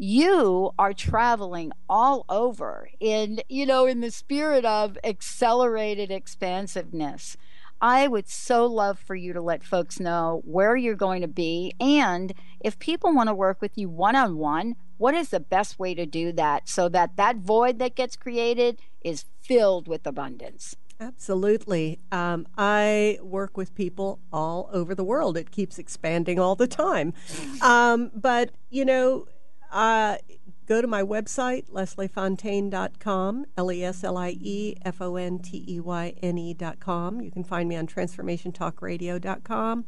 You 0.02 0.72
are 0.80 0.94
traveling 0.94 1.74
all 1.90 2.24
over 2.30 2.90
in, 3.02 3.42
you 3.50 3.66
know, 3.66 3.86
in 3.86 4.00
the 4.00 4.12
spirit 4.12 4.64
of 4.64 4.98
accelerated 5.04 6.10
expansiveness. 6.10 7.36
I 7.82 8.08
would 8.08 8.30
so 8.30 8.66
love 8.66 8.98
for 8.98 9.16
you 9.16 9.34
to 9.34 9.42
let 9.42 9.62
folks 9.62 10.00
know 10.00 10.42
where 10.46 10.78
you're 10.78 10.96
going 10.96 11.22
to 11.22 11.28
be. 11.28 11.74
And 11.82 12.34
if 12.62 12.80
people 12.80 13.14
want 13.14 13.28
to 13.28 13.36
work 13.36 13.62
with 13.62 13.78
you 13.78 13.90
one 13.90 14.16
on 14.16 14.38
one, 14.38 14.78
what 14.98 15.16
is 15.16 15.30
the 15.30 15.42
best 15.42 15.80
way 15.80 15.94
to 15.96 16.06
do 16.06 16.32
that 16.32 16.70
so 16.70 16.88
that 16.88 17.18
that 17.18 17.36
void 17.36 17.78
that 17.80 17.96
gets 17.96 18.16
created 18.16 18.80
is 19.02 19.26
filled 19.42 19.90
with 19.90 20.08
abundance? 20.08 20.78
Absolutely. 21.02 22.00
Um, 22.10 22.48
I 22.58 23.20
work 23.22 23.58
with 23.58 23.76
people 23.76 24.20
all 24.32 24.70
over 24.72 24.96
the 24.96 25.04
world. 25.04 25.36
It 25.36 25.52
keeps 25.52 25.78
expanding 25.78 26.40
all 26.40 26.56
the 26.56 26.68
time. 26.68 27.14
Um, 27.62 28.12
but, 28.16 28.52
you 28.70 28.86
know, 28.86 29.28
uh, 29.72 30.18
go 30.66 30.82
to 30.82 30.88
my 30.88 31.02
website, 31.02 31.70
lesliefonteyne.com, 31.70 33.46
L 33.58 33.72
E 33.72 33.84
S 33.84 34.04
L 34.04 34.18
I 34.18 34.38
E 34.40 34.76
F 34.84 35.02
O 35.02 35.16
N 35.16 35.40
T 35.40 35.66
E 35.68 35.80
Y 35.80 36.14
N 36.22 36.38
E.com. 36.38 37.22
You 37.22 37.32
can 37.32 37.44
find 37.44 37.68
me 37.68 37.76
on 37.76 37.88
transformationtalkradio.com. 37.88 39.86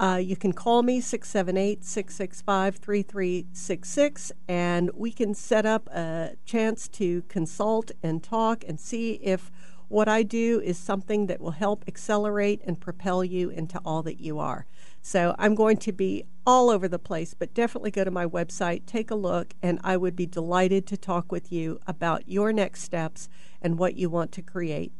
Uh, 0.00 0.16
you 0.16 0.34
can 0.34 0.52
call 0.52 0.82
me 0.82 1.00
678 1.00 1.84
665 1.84 2.76
3366 2.76 4.32
and 4.48 4.90
we 4.94 5.12
can 5.12 5.32
set 5.32 5.64
up 5.64 5.88
a 5.90 6.32
chance 6.44 6.88
to 6.88 7.22
consult 7.28 7.92
and 8.02 8.20
talk 8.20 8.64
and 8.66 8.80
see 8.80 9.12
if 9.22 9.52
what 9.86 10.08
I 10.08 10.24
do 10.24 10.60
is 10.60 10.76
something 10.76 11.26
that 11.26 11.40
will 11.40 11.52
help 11.52 11.84
accelerate 11.86 12.62
and 12.64 12.80
propel 12.80 13.22
you 13.22 13.50
into 13.50 13.78
all 13.84 14.02
that 14.02 14.18
you 14.20 14.40
are. 14.40 14.66
So 15.02 15.34
I'm 15.36 15.56
going 15.56 15.78
to 15.78 15.92
be 15.92 16.24
all 16.46 16.70
over 16.70 16.86
the 16.86 16.98
place, 16.98 17.34
but 17.34 17.52
definitely 17.54 17.90
go 17.90 18.04
to 18.04 18.10
my 18.10 18.24
website, 18.24 18.86
take 18.86 19.10
a 19.10 19.16
look, 19.16 19.52
and 19.60 19.80
I 19.82 19.96
would 19.96 20.14
be 20.14 20.26
delighted 20.26 20.86
to 20.86 20.96
talk 20.96 21.32
with 21.32 21.52
you 21.52 21.80
about 21.86 22.28
your 22.28 22.52
next 22.52 22.82
steps 22.82 23.28
and 23.60 23.78
what 23.78 23.96
you 23.96 24.08
want 24.08 24.30
to 24.32 24.42
create. 24.42 24.92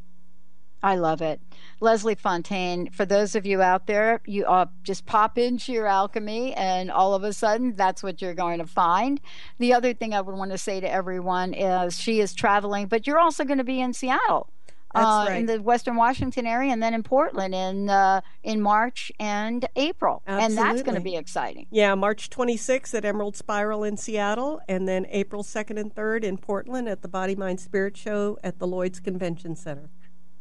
I 0.84 0.96
love 0.96 1.22
it. 1.22 1.40
Leslie 1.80 2.16
Fonteyne, 2.16 2.92
for 2.92 3.04
those 3.04 3.36
of 3.36 3.46
you 3.46 3.62
out 3.62 3.86
there, 3.86 4.20
you 4.26 4.44
uh, 4.46 4.66
just 4.82 5.06
pop 5.06 5.38
into 5.38 5.72
your 5.72 5.86
Alchemy, 5.86 6.54
and 6.54 6.90
all 6.90 7.14
of 7.14 7.22
a 7.22 7.32
sudden, 7.32 7.74
that's 7.74 8.02
what 8.02 8.20
you're 8.20 8.34
going 8.34 8.58
to 8.58 8.66
find. 8.66 9.20
The 9.58 9.72
other 9.72 9.94
thing 9.94 10.12
I 10.12 10.20
would 10.20 10.34
want 10.34 10.50
to 10.50 10.58
say 10.58 10.80
to 10.80 10.90
everyone 10.90 11.54
is 11.54 11.96
she 11.96 12.18
is 12.18 12.34
traveling, 12.34 12.88
but 12.88 13.06
you're 13.06 13.20
also 13.20 13.44
going 13.44 13.58
to 13.58 13.64
be 13.64 13.80
in 13.80 13.92
Seattle 13.92 14.50
uh, 14.94 15.26
right. 15.28 15.38
in 15.38 15.46
the 15.46 15.60
Western 15.60 15.96
Washington 15.96 16.46
area, 16.46 16.72
and 16.72 16.82
then 16.82 16.94
in 16.94 17.02
Portland 17.02 17.54
in 17.54 17.88
uh, 17.88 18.20
in 18.42 18.60
March 18.60 19.12
and 19.18 19.66
April, 19.76 20.22
and 20.26 20.56
that's 20.56 20.82
going 20.82 20.94
to 20.94 21.00
be 21.00 21.16
exciting. 21.16 21.66
Yeah, 21.70 21.94
March 21.94 22.30
26th 22.30 22.94
at 22.94 23.04
Emerald 23.04 23.36
Spiral 23.36 23.84
in 23.84 23.96
Seattle, 23.96 24.60
and 24.68 24.88
then 24.88 25.06
April 25.10 25.42
2nd 25.42 25.78
and 25.78 25.94
3rd 25.94 26.24
in 26.24 26.38
Portland 26.38 26.88
at 26.88 27.02
the 27.02 27.08
Body 27.08 27.34
Mind 27.34 27.60
Spirit 27.60 27.96
Show 27.96 28.38
at 28.42 28.58
the 28.58 28.66
Lloyd's 28.66 29.00
Convention 29.00 29.56
Center. 29.56 29.88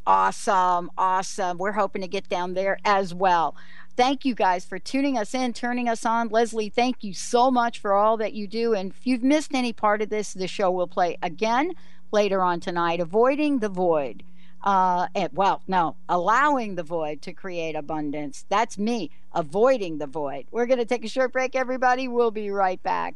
Awesome, 0.05 0.89
awesome. 0.97 1.57
We're 1.57 1.73
hoping 1.73 2.01
to 2.01 2.07
get 2.07 2.27
down 2.27 2.55
there 2.55 2.79
as 2.83 3.13
well. 3.13 3.55
Thank 3.95 4.25
you 4.25 4.33
guys 4.33 4.65
for 4.65 4.79
tuning 4.79 5.17
us 5.17 5.35
in, 5.35 5.53
turning 5.53 5.87
us 5.87 6.05
on. 6.05 6.29
Leslie, 6.29 6.69
thank 6.69 7.03
you 7.03 7.13
so 7.13 7.51
much 7.51 7.79
for 7.79 7.93
all 7.93 8.17
that 8.17 8.33
you 8.33 8.47
do. 8.47 8.73
And 8.73 8.91
if 8.91 9.05
you've 9.05 9.23
missed 9.23 9.53
any 9.53 9.73
part 9.73 10.01
of 10.01 10.09
this, 10.09 10.33
the 10.33 10.47
show 10.47 10.71
will 10.71 10.87
play 10.87 11.17
again 11.21 11.73
later 12.11 12.41
on 12.41 12.59
tonight. 12.59 12.99
Avoiding 12.99 13.59
the 13.59 13.69
void. 13.69 14.23
Uh, 14.63 15.07
and, 15.15 15.29
well, 15.33 15.61
no, 15.67 15.95
allowing 16.07 16.75
the 16.75 16.83
void 16.83 17.21
to 17.23 17.33
create 17.33 17.75
abundance. 17.75 18.45
That's 18.49 18.77
me, 18.77 19.09
avoiding 19.33 19.97
the 19.97 20.07
void. 20.07 20.45
We're 20.51 20.67
going 20.67 20.79
to 20.79 20.85
take 20.85 21.03
a 21.03 21.09
short 21.09 21.33
break, 21.33 21.55
everybody. 21.55 22.07
We'll 22.07 22.31
be 22.31 22.51
right 22.51 22.81
back. 22.83 23.15